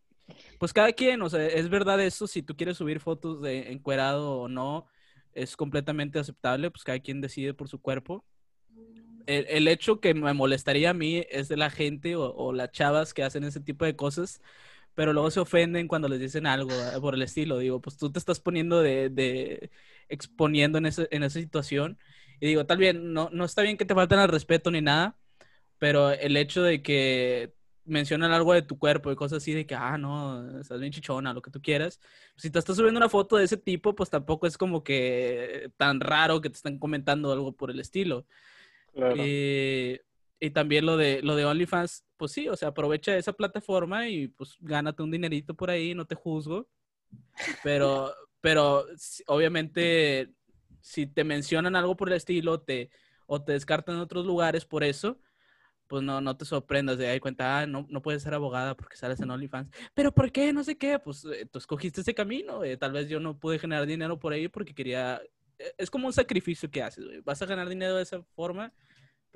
pues 0.59 0.72
cada 0.72 0.92
quien, 0.92 1.22
o 1.22 1.28
sea, 1.28 1.44
es 1.46 1.68
verdad 1.68 2.00
eso, 2.00 2.26
si 2.26 2.42
tú 2.42 2.56
quieres 2.56 2.76
subir 2.76 3.00
fotos 3.00 3.42
de 3.42 3.72
encuerado 3.72 4.38
o 4.40 4.48
no, 4.48 4.86
es 5.32 5.56
completamente 5.56 6.18
aceptable, 6.18 6.70
pues 6.70 6.84
cada 6.84 6.98
quien 7.00 7.20
decide 7.20 7.54
por 7.54 7.68
su 7.68 7.80
cuerpo. 7.80 8.24
El, 9.29 9.47
el 9.49 9.68
hecho 9.68 10.01
que 10.01 10.14
me 10.14 10.33
molestaría 10.35 10.91
a 10.91 10.95
mí 10.95 11.24
es 11.31 11.49
de 11.49 11.57
la 11.59 11.70
gente 11.70 12.16
o, 12.16 12.35
o 12.35 12.53
las 12.55 12.72
chavas 12.72 13.14
que 13.14 13.22
hacen 13.24 13.45
ese 13.45 13.61
tipo 13.61 13.85
de 13.85 13.97
cosas, 13.97 14.41
pero 14.95 15.12
luego 15.12 15.31
se 15.31 15.41
ofenden 15.41 15.89
cuando 15.89 16.09
les 16.09 16.20
dicen 16.20 16.47
algo 16.47 16.72
eh, 16.72 17.01
por 17.01 17.14
el 17.14 17.22
estilo. 17.22 17.59
Digo, 17.59 17.81
pues 17.81 17.97
tú 17.99 18.11
te 18.12 18.18
estás 18.18 18.41
poniendo 18.41 18.83
de, 18.83 19.11
de 19.11 19.70
exponiendo 20.09 20.79
en, 20.79 20.87
ese, 20.87 21.09
en 21.12 21.22
esa 21.24 21.41
situación. 21.41 21.99
Y 22.41 22.47
digo, 22.49 22.66
tal 22.66 22.79
bien, 22.79 23.12
no, 23.12 23.31
no 23.33 23.45
está 23.45 23.62
bien 23.62 23.76
que 23.76 23.85
te 23.85 23.95
falten 23.95 24.18
al 24.20 24.29
respeto 24.29 24.70
ni 24.70 24.81
nada, 24.81 25.18
pero 25.79 26.11
el 26.11 26.37
hecho 26.37 26.62
de 26.62 26.83
que 26.83 27.55
mencionan 27.85 28.33
algo 28.33 28.53
de 28.55 28.62
tu 28.62 28.79
cuerpo 28.79 29.11
y 29.12 29.16
cosas 29.16 29.39
así 29.39 29.53
de 29.55 29.66
que, 29.66 29.74
ah, 29.74 29.97
no, 29.99 30.61
estás 30.61 30.81
bien 30.81 30.93
chichona, 30.93 31.33
lo 31.33 31.43
que 31.43 31.51
tú 31.51 31.62
quieras. 31.62 32.01
Si 32.37 32.51
te 32.51 32.59
estás 32.59 32.76
subiendo 32.76 32.99
una 32.99 33.09
foto 33.09 33.37
de 33.37 33.45
ese 33.45 33.57
tipo, 33.57 33.95
pues 33.95 34.11
tampoco 34.11 34.47
es 34.47 34.59
como 34.59 34.85
que 34.85 35.70
tan 35.76 36.01
raro 36.01 36.41
que 36.41 36.51
te 36.51 36.57
están 36.57 36.79
comentando 36.79 37.33
algo 37.33 37.53
por 37.57 37.70
el 37.70 37.81
estilo. 37.81 38.26
Claro. 38.99 39.14
Eh, 39.18 40.01
y 40.40 40.51
también 40.51 40.86
lo 40.86 40.96
de, 40.96 41.22
lo 41.22 41.36
de 41.36 41.44
OnlyFans, 41.44 42.05
pues 42.16 42.32
sí, 42.32 42.49
o 42.49 42.57
sea, 42.57 42.68
aprovecha 42.68 43.16
esa 43.16 43.32
plataforma 43.32 44.09
y 44.09 44.28
pues 44.28 44.57
gánate 44.61 45.03
un 45.03 45.11
dinerito 45.11 45.55
por 45.55 45.70
ahí, 45.70 45.94
no 45.94 46.05
te 46.07 46.14
juzgo. 46.16 46.68
Pero, 47.62 48.12
pero 48.40 48.86
obviamente, 49.26 50.30
si 50.80 51.07
te 51.07 51.24
mencionan 51.24 51.76
algo 51.76 51.96
por 51.96 52.09
el 52.09 52.14
estilo 52.16 52.61
te, 52.61 52.90
o 53.26 53.42
te 53.42 53.53
descartan 53.53 53.96
en 53.96 54.01
otros 54.03 54.26
lugares 54.26 54.64
por 54.64 54.84
eso, 54.84 55.20
pues 55.86 56.03
no, 56.03 56.20
no 56.20 56.36
te 56.36 56.44
sorprendas 56.44 56.99
de 56.99 57.09
ahí 57.09 57.20
cuenta, 57.20 57.61
ah, 57.61 57.66
no, 57.66 57.86
no 57.88 58.03
puedes 58.03 58.22
ser 58.22 58.34
abogada 58.34 58.76
porque 58.76 58.96
sales 58.96 59.20
en 59.20 59.30
OnlyFans. 59.30 59.70
Pero 59.94 60.12
¿por 60.12 60.32
qué? 60.32 60.53
No 60.53 60.64
sé 60.64 60.76
qué. 60.78 60.99
Pues 60.99 61.24
eh, 61.24 61.46
tú 61.51 61.59
escogiste 61.59 62.03
ese 62.03 62.14
camino. 62.14 62.64
eh, 62.64 62.76
Tal 62.76 62.92
vez 62.92 63.09
yo 63.09 63.20
no 63.20 63.38
pude 63.38 63.59
generar 63.59 63.86
dinero 63.86 64.18
por 64.18 64.32
ahí 64.34 64.49
porque 64.49 64.74
quería... 64.74 65.20
eh, 65.59 65.72
Es 65.78 65.90
como 65.90 66.07
un 66.07 66.12
sacrificio 66.12 66.70
que 66.70 66.82
haces, 66.82 67.05
güey. 67.07 67.20
Vas 67.22 67.40
a 67.42 67.46
ganar 67.46 67.68
dinero 67.68 67.96
de 67.96 68.03
esa 68.03 68.22
forma, 68.34 68.72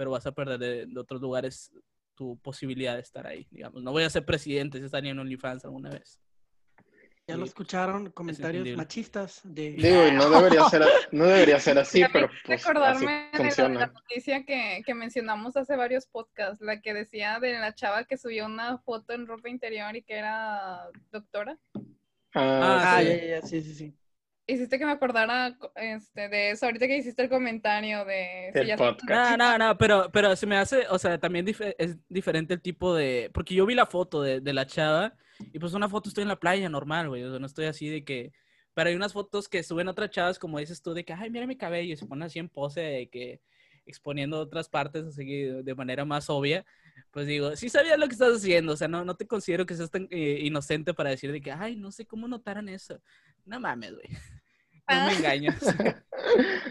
pero 0.02 0.10
vas 0.10 0.26
a 0.26 0.32
perder 0.32 0.58
de, 0.58 0.86
de 0.86 0.98
otros 1.00 1.20
lugares 1.20 1.70
tu 2.16 2.36
posibilidad 2.38 2.96
de 2.96 3.02
estar 3.02 3.24
ahí, 3.24 3.46
digamos. 3.52 3.84
No 3.84 3.92
voy 3.92 4.02
a 4.02 4.10
ser 4.10 4.24
presidente 4.24 4.78
si 4.80 4.84
estaría 4.84 5.12
en 5.12 5.18
OnlyFans 5.20 5.64
alguna 5.64 5.90
vez. 5.90 6.18
Ya 7.28 7.36
lo 7.36 7.44
Sí. 7.46 7.50
escucharon, 7.50 8.10
comentarios 8.10 8.62
entendible. 8.62 8.76
machistas 8.78 9.42
de... 9.44 9.70
Digo, 9.74 10.08
y 10.08 10.10
no 10.10 10.28
debería 10.28 10.68
ser, 10.68 10.82
no 11.12 11.24
debería 11.24 11.60
ser 11.60 11.78
así, 11.78 12.02
pero 12.12 12.28
pues 12.44 12.58
así 12.60 12.66
recordarme 12.68 13.30
de 13.32 13.44
la, 13.44 13.68
de 13.68 13.74
la 13.76 13.86
noticia 13.86 14.44
que, 14.44 14.82
que 14.84 14.92
mencionamos 14.94 15.56
hace 15.56 15.76
varios 15.76 16.06
podcasts, 16.08 16.60
la 16.60 16.80
que 16.80 16.94
decía 16.94 17.38
de 17.38 17.52
la 17.60 17.72
chava 17.76 18.02
que 18.02 18.16
subió 18.18 18.46
una 18.46 18.78
foto 18.78 19.12
en 19.12 19.28
ropa 19.28 19.48
interior 19.48 19.94
y 19.94 20.02
que 20.02 20.14
era 20.14 20.88
doctora. 21.12 21.56
Ah, 22.34 22.96
Ah, 22.96 23.00
sí. 23.00 23.06
ya, 23.06 23.14
ya, 23.16 23.26
ya, 23.26 23.42
sí, 23.42 23.62
sí, 23.62 23.74
sí. 23.76 23.94
Hiciste 24.46 24.78
que 24.78 24.84
me 24.84 24.92
acordara 24.92 25.56
co- 25.58 25.72
este, 25.76 26.28
de 26.28 26.50
eso, 26.50 26.66
ahorita 26.66 26.86
que 26.88 26.96
hiciste 26.96 27.22
el 27.22 27.28
comentario 27.28 28.04
de... 28.04 28.50
si 28.52 28.58
El 28.58 28.66
ya- 28.66 28.76
podcast. 28.76 29.36
No, 29.38 29.56
no, 29.56 29.58
no, 29.58 29.78
pero, 29.78 30.10
pero 30.12 30.34
se 30.34 30.46
me 30.46 30.56
hace, 30.56 30.86
o 30.90 30.98
sea, 30.98 31.18
también 31.18 31.46
dife- 31.46 31.74
es 31.78 31.96
diferente 32.08 32.52
el 32.54 32.60
tipo 32.60 32.94
de... 32.94 33.30
Porque 33.32 33.54
yo 33.54 33.66
vi 33.66 33.74
la 33.74 33.86
foto 33.86 34.20
de, 34.20 34.40
de 34.40 34.52
la 34.52 34.66
chava 34.66 35.14
y 35.52 35.58
pues 35.58 35.74
una 35.74 35.88
foto 35.88 36.08
estoy 36.08 36.22
en 36.22 36.28
la 36.28 36.40
playa 36.40 36.68
normal, 36.68 37.08
güey, 37.08 37.22
o 37.22 37.30
sea, 37.30 37.38
no 37.38 37.46
estoy 37.46 37.66
así 37.66 37.88
de 37.88 38.04
que... 38.04 38.32
Pero 38.74 38.88
hay 38.90 38.96
unas 38.96 39.12
fotos 39.12 39.48
que 39.48 39.62
suben 39.62 39.88
otras 39.88 40.10
chavas, 40.10 40.38
como 40.38 40.58
dices 40.58 40.82
tú, 40.82 40.92
de 40.94 41.04
que, 41.04 41.12
ay, 41.12 41.30
mira 41.30 41.46
mi 41.46 41.56
cabello, 41.56 41.92
y 41.92 41.96
se 41.96 42.06
ponen 42.06 42.22
así 42.24 42.38
en 42.38 42.48
pose 42.48 42.80
de 42.80 43.08
que 43.10 43.40
exponiendo 43.84 44.38
otras 44.40 44.68
partes 44.68 45.04
así 45.06 45.24
de 45.24 45.74
manera 45.74 46.04
más 46.04 46.30
obvia. 46.30 46.64
Pues 47.10 47.26
digo, 47.26 47.54
sí 47.56 47.68
sabías 47.68 47.98
lo 47.98 48.06
que 48.06 48.12
estás 48.14 48.34
haciendo, 48.36 48.72
o 48.72 48.76
sea, 48.76 48.88
no, 48.88 49.04
no 49.04 49.14
te 49.16 49.26
considero 49.26 49.66
que 49.66 49.74
seas 49.74 49.90
tan 49.90 50.08
eh, 50.10 50.38
inocente 50.42 50.94
para 50.94 51.10
decir 51.10 51.32
de 51.32 51.40
que, 51.42 51.52
ay, 51.52 51.76
no 51.76 51.90
sé 51.92 52.06
cómo 52.06 52.28
notaron 52.28 52.68
eso. 52.68 53.00
No 53.44 53.60
mames, 53.60 53.92
güey. 53.94 54.08
No 54.88 54.94
me 55.06 55.10
Ah. 55.10 55.12
engañas. 55.16 55.56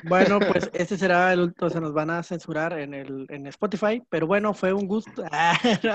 Bueno, 0.03 0.39
pues 0.39 0.69
este 0.73 0.97
será 0.97 1.33
el 1.33 1.41
último, 1.41 1.69
se 1.69 1.81
nos 1.81 1.93
van 1.93 2.09
a 2.09 2.23
censurar 2.23 2.77
en 2.79 2.93
el 2.93 3.25
en 3.29 3.47
Spotify, 3.47 4.01
pero 4.09 4.25
bueno, 4.25 4.53
fue 4.53 4.71
un 4.73 4.87
gusto 4.87 5.23
Ah, 5.31 5.57
no, 5.83 5.93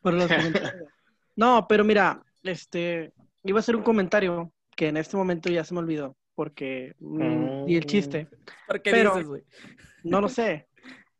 por 0.00 0.14
los 0.14 0.26
comentarios. 0.28 0.88
No, 1.34 1.66
pero 1.68 1.84
mira, 1.84 2.22
este 2.42 3.12
iba 3.44 3.58
a 3.58 3.60
hacer 3.60 3.76
un 3.76 3.82
comentario 3.82 4.52
que 4.76 4.88
en 4.88 4.96
este 4.98 5.16
momento 5.16 5.48
ya 5.50 5.64
se 5.64 5.72
me 5.74 5.80
olvidó 5.80 6.16
porque 6.34 6.94
mm, 7.00 7.68
y 7.68 7.76
el 7.76 7.86
chiste, 7.86 8.28
¿Por 8.66 8.82
qué 8.82 8.90
Pero- 8.90 9.10
dices, 9.12 9.26
güey? 9.28 9.42
no 10.04 10.20
lo 10.20 10.28
sé. 10.28 10.68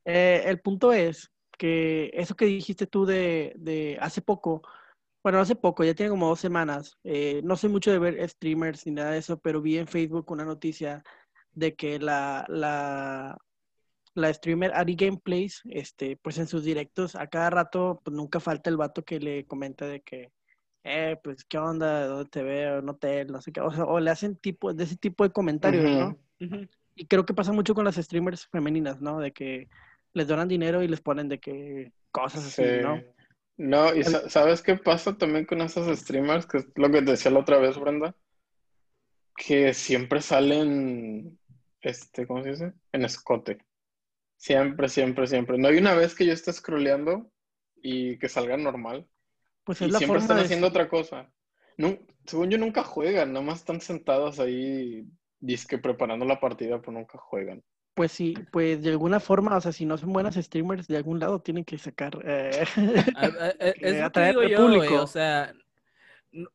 Eh, 0.05 0.43
el 0.47 0.61
punto 0.61 0.93
es 0.93 1.31
que 1.57 2.11
eso 2.15 2.37
que 2.37 2.45
dijiste 2.47 2.87
tú 2.87 3.05
de, 3.07 3.53
de 3.57 3.99
hace 4.01 4.21
poco, 4.23 4.63
bueno, 5.23 5.41
hace 5.41 5.57
poco, 5.57 5.85
ya 5.85 5.95
tiene 5.95 6.11
como 6.11 6.29
dos 6.29 6.41
semanas, 6.41 6.97
eh, 7.05 7.41
no 7.45 7.57
sé 7.57 7.69
mucho 7.69 7.91
de 7.91 7.99
ver 7.99 8.29
streamers 8.29 8.87
ni 8.87 8.93
nada 8.93 9.11
de 9.13 9.19
eso, 9.19 9.39
pero 9.39 9.61
vi 9.61 9.79
en 9.79 9.87
Facebook 9.89 10.31
una 10.31 10.45
noticia 10.45 11.03
de 11.53 11.75
que 11.75 11.99
la, 11.99 12.45
la, 12.49 13.37
la 14.15 14.33
streamer 14.33 14.73
Ari 14.75 14.95
Gameplays, 14.95 15.63
este, 15.71 16.17
pues 16.17 16.39
en 16.39 16.47
sus 16.47 16.65
directos, 16.65 17.17
a 17.17 17.27
cada 17.27 17.51
rato, 17.51 18.01
pues 18.05 18.15
nunca 18.17 18.41
falta 18.41 18.71
el 18.71 18.77
vato 18.77 19.05
que 19.05 19.19
le 19.19 19.45
comenta 19.45 19.87
de 19.87 20.01
que, 20.01 20.31
eh, 20.85 21.17
pues, 21.23 21.45
¿qué 21.45 21.59
onda? 21.59 22.07
¿Dónde 22.07 22.31
te 22.31 22.43
veo? 22.43 22.81
No 22.81 22.97
te, 22.97 23.25
no 23.25 23.43
sé 23.43 23.53
qué, 23.53 23.61
o 23.61 23.73
sea, 23.73 23.85
o 23.85 23.99
le 24.01 24.11
hacen 24.11 24.37
tipo, 24.37 24.73
de 24.73 24.85
ese 24.85 24.97
tipo 24.97 25.25
de 25.25 25.31
comentarios, 25.31 25.85
¿no? 25.85 26.19
Y 26.95 27.07
creo 27.07 27.27
que 27.27 27.35
pasa 27.35 27.53
mucho 27.53 27.75
con 27.75 27.85
las 27.85 27.97
streamers 27.97 28.47
femeninas, 28.47 29.01
¿no? 29.01 29.19
De 29.19 29.33
que 29.33 29.69
les 30.15 30.27
donan 30.27 30.49
dinero 30.49 30.83
y 30.83 30.89
les 30.89 31.01
ponen 31.01 31.29
de 31.29 31.39
que 31.39 31.93
cosas 32.11 32.47
así, 32.47 32.63
Sí. 32.63 32.83
¿no? 32.83 33.03
No, 33.59 33.95
y 33.95 34.05
sa- 34.05 34.31
¿sabes 34.31 34.63
qué 34.63 34.77
pasa 34.77 35.19
también 35.19 35.45
con 35.45 35.61
esos 35.61 35.99
streamers? 35.99 36.47
Que 36.47 36.59
es 36.59 36.67
lo 36.77 36.91
que 36.91 37.03
te 37.03 37.11
decía 37.11 37.31
la 37.31 37.41
otra 37.41 37.59
vez, 37.59 37.77
Brenda. 37.79 38.15
Que 39.37 39.75
siempre 39.75 40.21
salen, 40.21 41.39
este, 41.81 42.27
¿cómo 42.27 42.43
se 42.43 42.51
dice? 42.51 42.73
En 42.93 43.05
escote. 43.05 43.59
Siempre, 44.37 44.89
siempre, 44.89 45.27
siempre. 45.27 45.59
No 45.59 45.69
hay 45.69 45.79
una 45.79 45.95
vez 45.95 46.15
que 46.15 46.25
yo 46.25 46.33
esté 46.33 46.53
scrolleando 46.53 47.31
y 47.83 48.19
que 48.19 48.29
salga 48.29 48.57
normal. 48.57 49.09
Pues 49.65 49.81
Y 49.81 49.87
es 49.87 49.93
la 49.93 49.99
siempre 49.99 50.21
están 50.21 50.37
de... 50.37 50.45
haciendo 50.45 50.69
otra 50.69 50.89
cosa. 50.89 51.31
No, 51.77 51.99
según 52.27 52.51
yo, 52.51 52.59
nunca 52.59 52.85
juegan, 52.85 53.33
nomás 53.33 53.59
están 53.59 53.81
sentados 53.81 54.39
ahí, 54.39 55.05
disque 55.41 55.79
preparando 55.79 56.25
la 56.25 56.41
partida, 56.41 56.81
pero 56.81 56.93
nunca 56.93 57.19
juegan. 57.19 57.63
Pues 57.99 58.13
sí, 58.13 58.33
pues 58.53 58.81
de 58.81 58.91
alguna 58.91 59.19
forma, 59.19 59.57
o 59.57 59.61
sea, 59.61 59.73
si 59.73 59.85
no 59.85 59.99
son 59.99 60.13
buenas 60.13 60.37
streamers, 60.37 60.87
de 60.87 60.97
algún 60.97 61.19
lado 61.19 61.41
tienen 61.41 61.65
que 61.65 61.77
sacar... 61.79 62.17
eh, 62.25 62.65
A- 63.17 63.25
a- 63.25 63.49
Es 63.59 63.75
que 63.75 63.87
lo 63.89 63.93
que 63.97 64.03
atraer 64.03 64.37
al 64.39 64.55
público. 64.55 65.03
O 65.03 65.07
sea, 65.09 65.53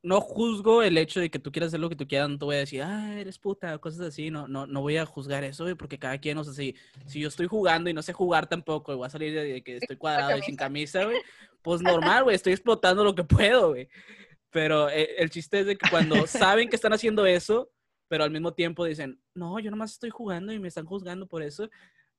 no, 0.04 0.22
juzgo 0.22 0.84
el 0.84 0.98
hecho 0.98 1.20
de 1.20 1.30
que 1.30 1.40
tú 1.40 1.52
quieras 1.52 1.68
hacer 1.68 1.82
lo 1.82 1.90
que 1.90 1.98
tú 1.98 2.08
quieras. 2.08 2.30
No 2.30 2.38
te 2.40 2.46
voy 2.46 2.56
a 2.56 2.60
decir, 2.60 2.82
ah, 2.82 3.20
eres 3.20 3.38
puta, 3.40 3.78
cosas 3.80 4.08
así. 4.08 4.32
No, 4.32 4.48
no, 4.48 4.66
no 4.68 4.80
voy 4.80 4.96
a 4.96 5.06
juzgar 5.06 5.44
eso, 5.44 5.66
güey, 5.66 5.76
porque 5.76 6.00
cada 6.00 6.18
quien, 6.18 6.38
o 6.38 6.46
sea, 6.46 6.54
si, 6.54 6.76
si 7.08 7.20
yo 7.20 7.28
estoy 7.28 7.48
jugando 7.48 7.90
y 7.90 7.94
no 7.94 8.02
sé 8.02 8.14
jugar 8.14 8.48
tampoco, 8.48 8.94
y 8.94 8.96
voy 8.96 9.08
a 9.08 9.10
salir 9.10 9.34
de, 9.34 9.44
de 9.44 9.62
que 9.64 9.76
estoy 9.76 9.98
cuadrado 9.98 10.38
y 10.38 10.44
sin 10.44 10.56
camisa, 10.56 11.04
güey, 11.04 11.18
pues 11.62 11.82
normal, 11.82 12.24
güey, 12.24 12.38
estoy 12.38 12.54
explotando 12.54 13.04
lo 13.04 13.16
que 13.16 13.26
puedo, 13.26 13.72
güey. 13.72 13.90
Pero 14.50 14.90
eh, 14.90 15.16
el 15.18 15.30
chiste 15.30 15.60
es 15.60 15.66
de 15.66 15.76
que 15.76 15.90
cuando 15.90 16.26
saben 16.26 16.70
que 16.70 16.78
están 16.78 16.94
haciendo 16.94 17.26
eso, 17.26 17.70
pero 18.14 18.26
al 18.26 18.30
mismo 18.30 18.54
tiempo 18.54 18.86
dicen, 18.86 19.20
no, 19.34 19.58
yo 19.58 19.72
nomás 19.72 19.94
estoy 19.94 20.12
jugando 20.12 20.54
y 20.54 20.60
me 20.60 20.68
están 20.68 20.86
juzgando 20.86 21.26
por 21.26 21.42
eso, 21.42 21.68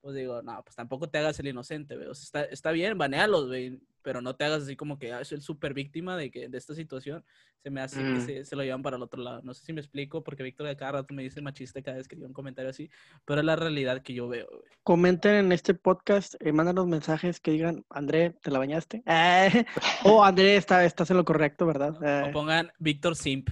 pues 0.01 0.17
digo, 0.17 0.43
no, 0.43 0.61
pues 0.65 0.75
tampoco 0.75 1.09
te 1.09 1.19
hagas 1.19 1.39
el 1.39 1.47
inocente, 1.47 1.95
güey. 1.95 2.09
O 2.09 2.15
sea, 2.17 2.25
está, 2.25 2.53
está 2.53 2.73
bien, 2.73 2.99
banealos, 2.99 3.47
güey, 3.47 3.79
pero 4.03 4.21
no 4.21 4.35
te 4.35 4.43
hagas 4.45 4.65
así 4.65 4.75
como 4.75 4.99
que 4.99 5.13
ah, 5.13 5.25
soy 5.25 5.37
el 5.37 5.43
súper 5.43 5.73
víctima 5.73 6.17
de, 6.17 6.33
que, 6.33 6.49
de 6.49 6.59
esta 6.59 6.75
situación. 6.75 7.25
Se 7.63 7.71
me 7.71 7.81
hace 7.81 7.99
que 8.01 8.19
Mm. 8.19 8.21
se, 8.21 8.45
se 8.45 8.57
lo 8.57 8.65
llevan 8.65 8.83
para 8.83 8.97
el 8.97 9.05
otro 9.05 9.23
lado. 9.23 9.41
No 9.45 9.55
sé 9.55 9.65
si 9.65 9.73
me 9.73 9.81
explico, 9.81 10.25
porque 10.25 10.43
Víctor 10.43 10.67
de 10.67 10.75
cada 10.77 10.91
rato 10.91 11.15
me 11.15 11.23
dice 11.23 11.41
machista 11.41 11.81
cada 11.81 11.99
vez 11.99 12.09
que 12.09 12.17
digo 12.17 12.27
un 12.27 12.35
comentario 12.35 12.71
así, 12.71 12.91
pero 13.25 13.39
es 13.39 13.47
la 13.47 13.55
realidad 13.55 14.03
que 14.03 14.15
yo 14.15 14.27
veo, 14.27 14.49
güey. 14.51 14.65
comenten 14.83 15.37
en 15.37 15.53
este 15.53 15.75
podcast, 15.75 16.35
eh, 16.41 16.51
mándanos 16.53 16.89
mensajes 16.89 17.39
que 17.39 17.53
digan, 17.53 17.85
André, 17.89 18.31
¿te 18.43 18.51
la 18.51 18.59
bañaste? 18.59 19.05
Eh, 19.07 19.65
o 20.05 20.25
André, 20.25 20.57
está, 20.57 20.85
estás 20.85 21.09
en 21.13 21.19
lo 21.19 21.25
correcto, 21.25 21.67
¿verdad? 21.67 21.97
O 22.03 22.27
Eh, 22.29 22.33
pongan 22.33 22.73
Víctor 22.81 23.15
Simp. 23.15 23.49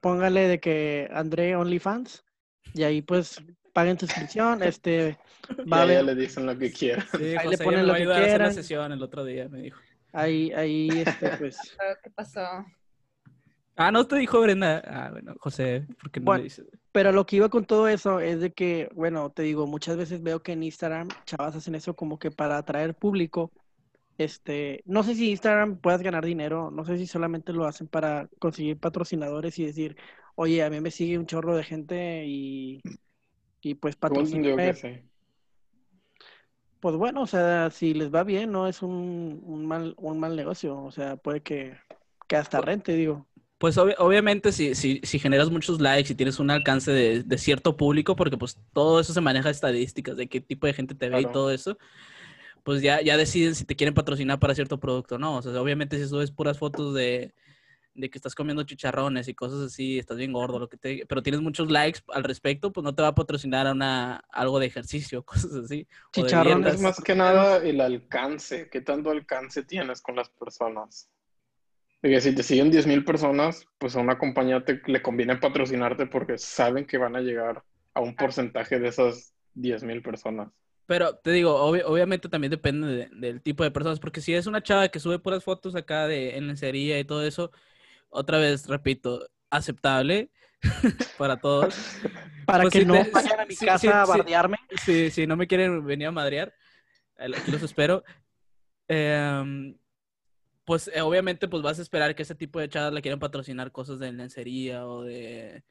Póngale 0.00 0.48
de 0.48 0.60
que 0.60 1.08
André 1.12 1.56
OnlyFans 1.56 2.24
y 2.74 2.82
ahí 2.84 3.02
pues 3.02 3.42
paguen 3.72 3.98
suscripción, 3.98 4.62
este, 4.62 5.18
va 5.72 5.78
a 5.78 5.82
haber, 5.82 6.04
le 6.04 6.14
dicen 6.14 6.46
lo 6.46 6.56
que 6.56 6.70
quiera. 6.70 7.06
Sí, 7.16 7.36
Ahí 7.36 7.48
le 7.48 7.56
José 7.56 7.56
ya 7.56 7.64
ponen 7.64 7.80
me 7.80 7.86
lo 7.86 7.94
que 7.94 8.04
quieran. 8.04 8.54
sesión 8.54 8.92
el 8.92 9.02
otro 9.02 9.24
día, 9.24 9.48
me 9.48 9.62
dijo. 9.62 9.80
ahí, 10.12 10.52
ahí, 10.52 10.88
este, 10.90 11.36
pues... 11.38 11.58
¿Qué 12.02 12.10
pasó? 12.10 12.42
Ah, 13.76 13.90
no 13.90 14.06
te 14.06 14.16
dijo 14.16 14.40
Brenda. 14.40 14.82
Ah, 14.84 15.08
bueno, 15.10 15.34
José, 15.40 15.86
¿por 16.00 16.10
qué 16.10 16.20
no 16.20 16.26
Bueno, 16.26 16.38
le 16.38 16.44
dices? 16.44 16.66
Pero 16.92 17.10
lo 17.10 17.24
que 17.24 17.36
iba 17.36 17.48
con 17.48 17.64
todo 17.64 17.88
eso 17.88 18.20
es 18.20 18.40
de 18.40 18.52
que, 18.52 18.90
bueno, 18.94 19.30
te 19.30 19.42
digo, 19.42 19.66
muchas 19.66 19.96
veces 19.96 20.22
veo 20.22 20.42
que 20.42 20.52
en 20.52 20.62
Instagram 20.62 21.08
chavas 21.24 21.56
hacen 21.56 21.74
eso 21.74 21.96
como 21.96 22.18
que 22.18 22.30
para 22.30 22.58
atraer 22.58 22.94
público. 22.94 23.50
Este, 24.24 24.82
no 24.86 25.02
sé 25.02 25.14
si 25.14 25.30
Instagram 25.30 25.78
puedas 25.80 26.02
ganar 26.02 26.24
dinero, 26.24 26.70
no 26.70 26.84
sé 26.84 26.98
si 26.98 27.06
solamente 27.06 27.52
lo 27.52 27.64
hacen 27.66 27.88
para 27.88 28.28
conseguir 28.38 28.78
patrocinadores 28.78 29.58
y 29.58 29.66
decir, 29.66 29.96
oye, 30.36 30.62
a 30.62 30.70
mí 30.70 30.80
me 30.80 30.90
sigue 30.90 31.18
un 31.18 31.26
chorro 31.26 31.56
de 31.56 31.64
gente 31.64 32.24
y, 32.26 32.82
y 33.62 33.74
pues 33.74 33.96
sí. 34.74 35.02
Pues 36.80 36.96
bueno, 36.96 37.22
o 37.22 37.26
sea, 37.26 37.70
si 37.70 37.94
les 37.94 38.12
va 38.12 38.24
bien, 38.24 38.50
no 38.50 38.66
es 38.66 38.82
un, 38.82 39.40
un 39.44 39.66
mal, 39.66 39.94
un 39.98 40.18
mal 40.18 40.34
negocio. 40.34 40.76
O 40.82 40.90
sea, 40.90 41.16
puede 41.16 41.40
que, 41.40 41.76
que 42.26 42.36
hasta 42.36 42.60
rente, 42.60 42.94
digo. 42.94 43.28
Pues 43.58 43.78
obvi- 43.78 43.94
obviamente 43.98 44.50
si, 44.50 44.74
si, 44.74 45.00
si 45.04 45.20
generas 45.20 45.48
muchos 45.48 45.80
likes 45.80 46.12
y 46.12 46.16
tienes 46.16 46.40
un 46.40 46.50
alcance 46.50 46.90
de, 46.90 47.22
de 47.22 47.38
cierto 47.38 47.76
público, 47.76 48.16
porque 48.16 48.36
pues 48.36 48.58
todo 48.72 48.98
eso 48.98 49.12
se 49.12 49.20
maneja 49.20 49.50
estadísticas 49.50 50.16
de 50.16 50.28
qué 50.28 50.40
tipo 50.40 50.66
de 50.66 50.74
gente 50.74 50.96
te 50.96 51.08
ve 51.08 51.20
y 51.20 51.26
todo 51.26 51.52
eso, 51.52 51.78
pues 52.62 52.82
ya, 52.82 53.00
ya 53.00 53.16
deciden 53.16 53.54
si 53.54 53.64
te 53.64 53.76
quieren 53.76 53.94
patrocinar 53.94 54.38
para 54.38 54.54
cierto 54.54 54.78
producto 54.78 55.16
o 55.16 55.18
no. 55.18 55.36
O 55.38 55.42
sea, 55.42 55.60
obviamente 55.60 55.98
si 55.98 56.08
subes 56.08 56.30
puras 56.30 56.58
fotos 56.58 56.94
de, 56.94 57.34
de 57.94 58.10
que 58.10 58.18
estás 58.18 58.34
comiendo 58.34 58.62
chicharrones 58.62 59.28
y 59.28 59.34
cosas 59.34 59.60
así, 59.60 59.98
estás 59.98 60.16
bien 60.16 60.32
gordo, 60.32 60.58
lo 60.58 60.68
que 60.68 60.76
te, 60.76 61.04
pero 61.06 61.22
tienes 61.22 61.40
muchos 61.40 61.70
likes 61.70 62.00
al 62.08 62.24
respecto, 62.24 62.72
pues 62.72 62.84
no 62.84 62.94
te 62.94 63.02
va 63.02 63.08
a 63.08 63.14
patrocinar 63.14 63.66
a 63.66 63.72
una, 63.72 64.16
algo 64.30 64.58
de 64.58 64.66
ejercicio, 64.66 65.22
cosas 65.24 65.52
así. 65.54 65.86
Chicharrones. 66.12 66.80
más 66.80 67.00
que 67.00 67.14
nada 67.14 67.58
el 67.58 67.80
alcance. 67.80 68.68
¿Qué 68.70 68.80
tanto 68.80 69.10
alcance 69.10 69.62
tienes 69.64 70.00
con 70.00 70.16
las 70.16 70.28
personas? 70.28 71.10
Porque 72.00 72.20
si 72.20 72.34
te 72.34 72.42
siguen 72.42 72.72
10.000 72.72 73.04
personas, 73.04 73.64
pues 73.78 73.94
a 73.94 74.00
una 74.00 74.18
compañía 74.18 74.64
te, 74.64 74.82
le 74.86 75.02
conviene 75.02 75.36
patrocinarte 75.36 76.06
porque 76.06 76.36
saben 76.36 76.84
que 76.84 76.98
van 76.98 77.14
a 77.14 77.20
llegar 77.20 77.62
a 77.94 78.00
un 78.00 78.16
porcentaje 78.16 78.80
de 78.80 78.88
esas 78.88 79.32
10.000 79.54 80.02
personas. 80.02 80.48
Pero 80.92 81.16
te 81.16 81.30
digo, 81.30 81.58
obvi- 81.72 81.82
obviamente 81.86 82.28
también 82.28 82.50
depende 82.50 82.86
de- 82.86 83.08
del 83.16 83.40
tipo 83.40 83.64
de 83.64 83.70
personas, 83.70 83.98
porque 83.98 84.20
si 84.20 84.34
es 84.34 84.46
una 84.46 84.62
chava 84.62 84.88
que 84.90 85.00
sube 85.00 85.18
puras 85.18 85.42
fotos 85.42 85.74
acá 85.74 86.06
de 86.06 86.36
en 86.36 86.46
lencería 86.48 86.98
y 86.98 87.04
todo 87.04 87.24
eso, 87.26 87.50
otra 88.10 88.36
vez, 88.36 88.66
repito, 88.68 89.26
aceptable 89.48 90.30
para 91.18 91.38
todos. 91.40 91.74
Para 92.46 92.64
Pues 92.64 92.74
que 92.74 92.80
sí 92.80 92.84
no 92.84 92.92
te- 92.92 93.10
vayan 93.10 93.40
a 93.40 93.46
mi 93.46 93.56
sí, 93.56 93.64
casa 93.64 93.78
sí, 93.78 93.88
a 93.88 94.04
sí. 94.04 94.18
bardearme. 94.18 94.58
Si, 94.84 95.10
si 95.10 95.26
no 95.26 95.34
me 95.34 95.46
quieren 95.46 95.82
venir 95.86 96.08
a 96.08 96.10
madrear, 96.12 96.52
aquí 97.16 97.50
los 97.50 97.62
espero. 97.62 98.04
Em, 98.86 99.74
pues 100.66 100.90
eh, 100.92 101.00
obviamente 101.00 101.48
pues 101.48 101.62
vas 101.62 101.78
a 101.78 101.82
esperar 101.82 102.14
que 102.14 102.24
ese 102.24 102.34
tipo 102.34 102.60
de 102.60 102.68
chavas 102.68 102.92
le 102.92 103.00
quieran 103.00 103.18
patrocinar 103.18 103.72
cosas 103.72 103.98
de 103.98 104.12
lencería 104.12 104.86
o 104.86 105.04
de 105.04 105.64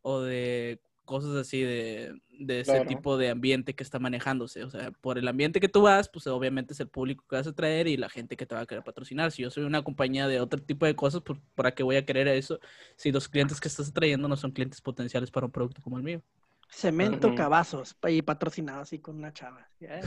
o 0.00 0.22
de 0.22 0.80
cosas 1.06 1.34
así 1.36 1.62
de, 1.62 2.20
de 2.38 2.60
ese 2.60 2.72
Claro. 2.72 2.88
tipo 2.88 3.16
de 3.16 3.30
ambiente 3.30 3.74
que 3.74 3.82
está 3.82 3.98
manejándose. 3.98 4.64
O 4.64 4.70
sea, 4.70 4.90
por 4.90 5.18
el 5.18 5.26
ambiente 5.28 5.60
que 5.60 5.70
tú 5.70 5.82
vas, 5.82 6.08
pues 6.10 6.26
obviamente 6.26 6.74
es 6.74 6.80
el 6.80 6.88
público 6.88 7.24
que 7.28 7.36
vas 7.36 7.46
a 7.46 7.54
traer 7.54 7.88
y 7.88 7.96
la 7.96 8.10
gente 8.10 8.36
que 8.36 8.46
te 8.46 8.54
va 8.54 8.62
a 8.62 8.66
querer 8.66 8.84
patrocinar. 8.84 9.32
Si 9.32 9.42
yo 9.42 9.50
soy 9.50 9.64
una 9.64 9.82
compañía 9.82 10.28
de 10.28 10.40
otro 10.40 10.60
tipo 10.62 10.84
de 10.86 10.94
cosas, 10.96 11.22
pues 11.22 11.40
¿para 11.54 11.72
qué 11.74 11.82
voy 11.82 11.96
a 11.96 12.04
querer 12.04 12.28
eso 12.28 12.60
si 12.96 13.12
los 13.12 13.28
clientes 13.28 13.60
que 13.60 13.68
estás 13.68 13.92
trayendo 13.92 14.28
no 14.28 14.36
son 14.36 14.52
clientes 14.52 14.80
potenciales 14.82 15.30
para 15.30 15.46
un 15.46 15.52
producto 15.52 15.80
como 15.82 15.96
el 15.96 16.04
mío? 16.04 16.22
Cemento 16.68 17.28
Ujú. 17.28 17.36
Cavazos, 17.36 17.94
pa- 17.94 18.10
y 18.10 18.20
patrocinado 18.22 18.80
así 18.82 18.98
con 18.98 19.16
una 19.16 19.32
chava. 19.32 19.66
¿eh? 19.80 20.02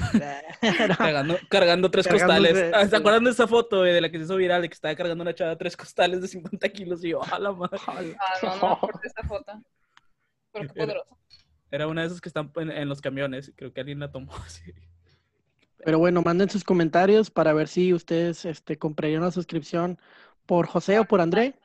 Cargando, 0.97 1.39
cargando 1.49 1.89
tres 1.89 2.05
Cargándose, 2.05 2.51
costales. 2.51 2.73
Ah, 2.75 2.87
¿Se 2.87 2.95
acuerdan 2.95 3.23
de 3.23 3.31
esa 3.31 3.47
foto 3.47 3.81
de 3.81 4.01
la 4.01 4.11
que 4.11 4.17
se 4.17 4.25
hizo 4.25 4.35
viral 4.35 4.61
de 4.61 4.69
que 4.69 4.73
estaba 4.73 4.93
cargando 4.95 5.21
una 5.23 5.33
chava 5.33 5.57
tres 5.57 5.75
costales 5.77 6.21
de 6.21 6.27
50 6.27 6.69
kilos? 6.69 7.03
Y 7.03 7.09
yo, 7.09 7.21
a 7.23 7.39
la 7.39 7.51
madre. 7.53 7.79
Ah, 7.87 8.01
no, 8.43 8.55
no, 8.57 8.79
esa 9.03 9.23
foto. 9.27 9.53
Pero 10.53 10.67
qué 10.73 10.81
Era- 10.81 10.85
poderoso. 10.93 11.17
Era 11.71 11.87
una 11.87 12.01
de 12.01 12.07
esas 12.07 12.19
que 12.21 12.29
están 12.29 12.51
en, 12.55 12.71
en 12.71 12.89
los 12.89 12.99
camiones. 13.01 13.51
Creo 13.55 13.71
que 13.73 13.81
alguien 13.81 13.99
la 13.99 14.11
tomó 14.11 14.31
así. 14.45 14.73
Pero 15.85 15.99
bueno, 15.99 16.21
manden 16.23 16.49
sus 16.49 16.63
comentarios 16.63 17.29
para 17.31 17.53
ver 17.53 17.67
si 17.67 17.93
ustedes 17.93 18.43
este, 18.45 18.77
comprarían 18.77 19.21
una 19.21 19.31
suscripción 19.31 19.97
por 20.45 20.67
José 20.67 20.99
o 20.99 21.05
por 21.05 21.21
André. 21.21 21.55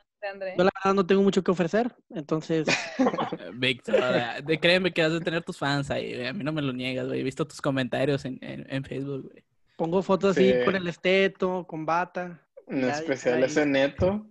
Yo 0.57 0.63
la 0.63 0.71
verdad 0.83 0.95
no 0.95 1.05
tengo 1.05 1.21
mucho 1.21 1.43
que 1.43 1.51
ofrecer, 1.51 1.93
entonces 2.09 2.65
Víctor, 3.53 3.95
de, 4.43 4.59
créeme 4.59 4.91
que 4.91 5.03
has 5.03 5.11
de 5.13 5.19
tener 5.21 5.43
tus 5.43 5.57
fans 5.59 5.91
ahí. 5.91 6.25
A 6.25 6.33
mí 6.33 6.43
no 6.43 6.51
me 6.51 6.63
lo 6.63 6.73
niegas, 6.73 7.05
güey. 7.07 7.19
He 7.19 7.23
visto 7.23 7.45
tus 7.45 7.61
comentarios 7.61 8.25
en, 8.25 8.39
en, 8.41 8.65
en 8.67 8.83
Facebook, 8.83 9.29
güey. 9.29 9.43
pongo 9.75 10.01
fotos 10.01 10.31
así 10.35 10.51
Sí. 10.51 10.65
con 10.65 10.75
el 10.75 10.87
esteto, 10.87 11.65
con 11.67 11.85
bata. 11.85 12.41
En 12.67 12.81
Ya, 12.81 12.91
especial 12.97 13.43
ese 13.43 13.65
neto. 13.67 14.25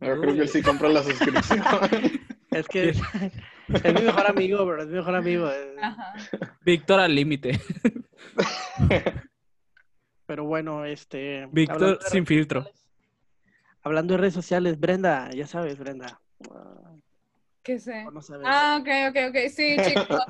Yo 0.00 0.20
creo 0.20 0.34
que 0.34 0.40
él 0.42 0.48
sí 0.48 0.60
compra 0.60 0.88
la 0.90 1.02
suscripción. 1.02 1.62
Es 2.50 2.68
que 2.68 2.92
es, 3.68 3.94
mi 3.94 4.02
mejor 4.02 4.26
amigo, 4.26 4.64
bro, 4.66 4.82
es 4.82 4.88
mi 4.88 4.94
mejor 4.94 5.14
amigo. 5.14 5.50
Ajá. 5.80 6.14
Víctor 6.64 7.00
al 7.00 7.14
límite. 7.14 7.60
Pero 10.26 10.44
bueno, 10.44 10.84
este. 10.84 11.46
Víctor 11.52 11.98
sin 12.02 12.26
filtro. 12.26 12.62
sociales- 12.62 12.80
Hablando 13.82 14.14
de 14.14 14.18
redes 14.18 14.34
sociales, 14.34 14.80
Brenda, 14.80 15.28
ya 15.30 15.46
sabes, 15.46 15.78
Brenda. 15.78 16.18
¿Qué 17.62 17.78
sé? 17.78 18.04
no 18.10 18.22
sabes. 18.22 18.46
Ah, 18.48 18.78
ok, 18.80 18.88
ok, 19.10 19.16
ok. 19.30 19.36
Sí, 19.50 19.76
chicos. 19.84 20.20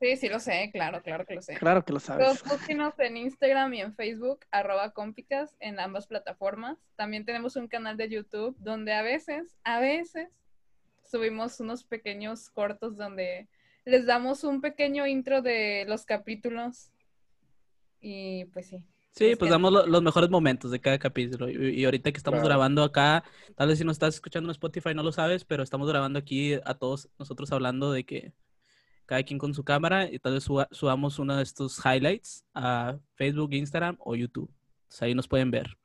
Sí, 0.00 0.16
sí 0.16 0.28
lo 0.28 0.40
sé, 0.40 0.68
claro, 0.72 1.00
claro 1.00 1.24
que 1.24 1.36
lo 1.36 1.42
sé. 1.42 1.54
Claro 1.54 1.84
que 1.84 1.92
lo 1.92 2.00
sabes. 2.00 2.26
Los 2.26 2.42
búsquenos 2.42 2.98
en 2.98 3.16
Instagram 3.16 3.72
y 3.74 3.80
en 3.82 3.94
Facebook, 3.94 4.40
arroba 4.50 4.90
compicas, 4.90 5.54
en 5.60 5.78
ambas 5.78 6.08
plataformas. 6.08 6.76
También 6.96 7.24
tenemos 7.24 7.54
un 7.56 7.68
canal 7.68 7.96
de 7.96 8.08
YouTube 8.08 8.56
donde 8.58 8.92
a 8.94 9.02
veces, 9.02 9.56
a 9.62 9.78
veces, 9.78 10.28
subimos 11.12 11.60
unos 11.60 11.84
pequeños 11.84 12.50
cortos 12.50 12.96
donde 12.96 13.48
les 13.84 14.06
damos 14.06 14.42
un 14.44 14.60
pequeño 14.60 15.06
intro 15.06 15.42
de 15.42 15.84
los 15.86 16.04
capítulos. 16.04 16.90
Y 18.00 18.46
pues 18.46 18.66
sí. 18.68 18.82
Sí, 19.12 19.26
Es 19.32 19.38
pues 19.38 19.50
damos 19.50 19.70
lo- 19.72 19.86
los 19.86 20.02
mejores 20.02 20.30
momentos 20.30 20.70
de 20.70 20.80
cada 20.80 20.98
capítulo. 20.98 21.50
Y, 21.50 21.80
y 21.80 21.84
ahorita 21.84 22.10
que 22.10 22.16
estamos 22.16 22.38
Claro. 22.38 22.48
grabando 22.48 22.82
acá, 22.82 23.22
tal 23.54 23.68
vez 23.68 23.78
si 23.78 23.84
nos 23.84 23.96
estás 23.96 24.14
escuchando 24.14 24.48
en 24.48 24.52
Spotify 24.52 24.94
no 24.94 25.02
lo 25.02 25.12
sabes, 25.12 25.44
pero 25.44 25.62
estamos 25.62 25.86
grabando 25.86 26.18
aquí 26.18 26.54
a 26.64 26.74
todos 26.74 27.08
nosotros 27.18 27.52
hablando 27.52 27.92
de 27.92 28.04
que 28.04 28.32
cada 29.04 29.22
quien 29.22 29.38
con 29.38 29.52
su 29.52 29.64
cámara 29.64 30.10
y 30.10 30.18
tal 30.18 30.32
vez 30.34 30.44
suba- 30.44 30.68
subamos 30.70 31.18
uno 31.18 31.36
de 31.36 31.42
estos 31.42 31.78
highlights 31.84 32.46
a 32.54 32.96
Facebook, 33.14 33.52
Instagram 33.52 33.96
o 34.00 34.16
YouTube. 34.16 34.50
Entonces 34.84 35.02
ahí 35.02 35.14
nos 35.14 35.28
pueden 35.28 35.50
ver. 35.50 35.76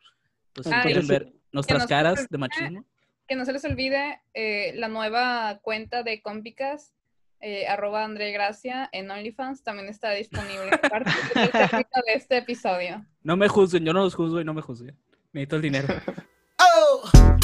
Entonces, 0.47 0.71
si 0.71 0.79
Ah, 0.79 0.83
ver 1.07 1.33
nuestras 1.51 1.85
caras 1.85 2.13
pueden 2.13 2.27
de 2.31 2.37
machismo. 2.37 2.85
Que 3.27 3.35
no 3.35 3.45
se 3.45 3.53
les 3.53 3.65
olvide 3.65 4.21
eh, 4.33 4.73
la 4.75 4.87
nueva 4.87 5.59
cuenta 5.61 6.03
de 6.03 6.21
Compicas, 6.21 6.93
eh, 7.41 7.67
arroba 7.67 8.03
André 8.03 8.31
Gracia, 8.31 8.89
en 8.91 9.11
OnlyFans, 9.11 9.63
también 9.63 9.89
está 9.89 10.11
disponible 10.11 10.69
a 10.83 10.89
partir 10.89 11.13
de 11.35 12.13
este 12.13 12.37
episodio. 12.37 13.05
No 13.23 13.35
me 13.37 13.47
juzguen, 13.47 13.85
yo 13.85 13.93
no 13.93 14.01
los 14.01 14.15
juzgo 14.15 14.39
y 14.39 14.45
no 14.45 14.53
me 14.53 14.61
juzguen. 14.61 14.97
Necesito 15.33 15.55
el 15.57 15.61
dinero. 15.61 15.87
Oh. 16.59 17.36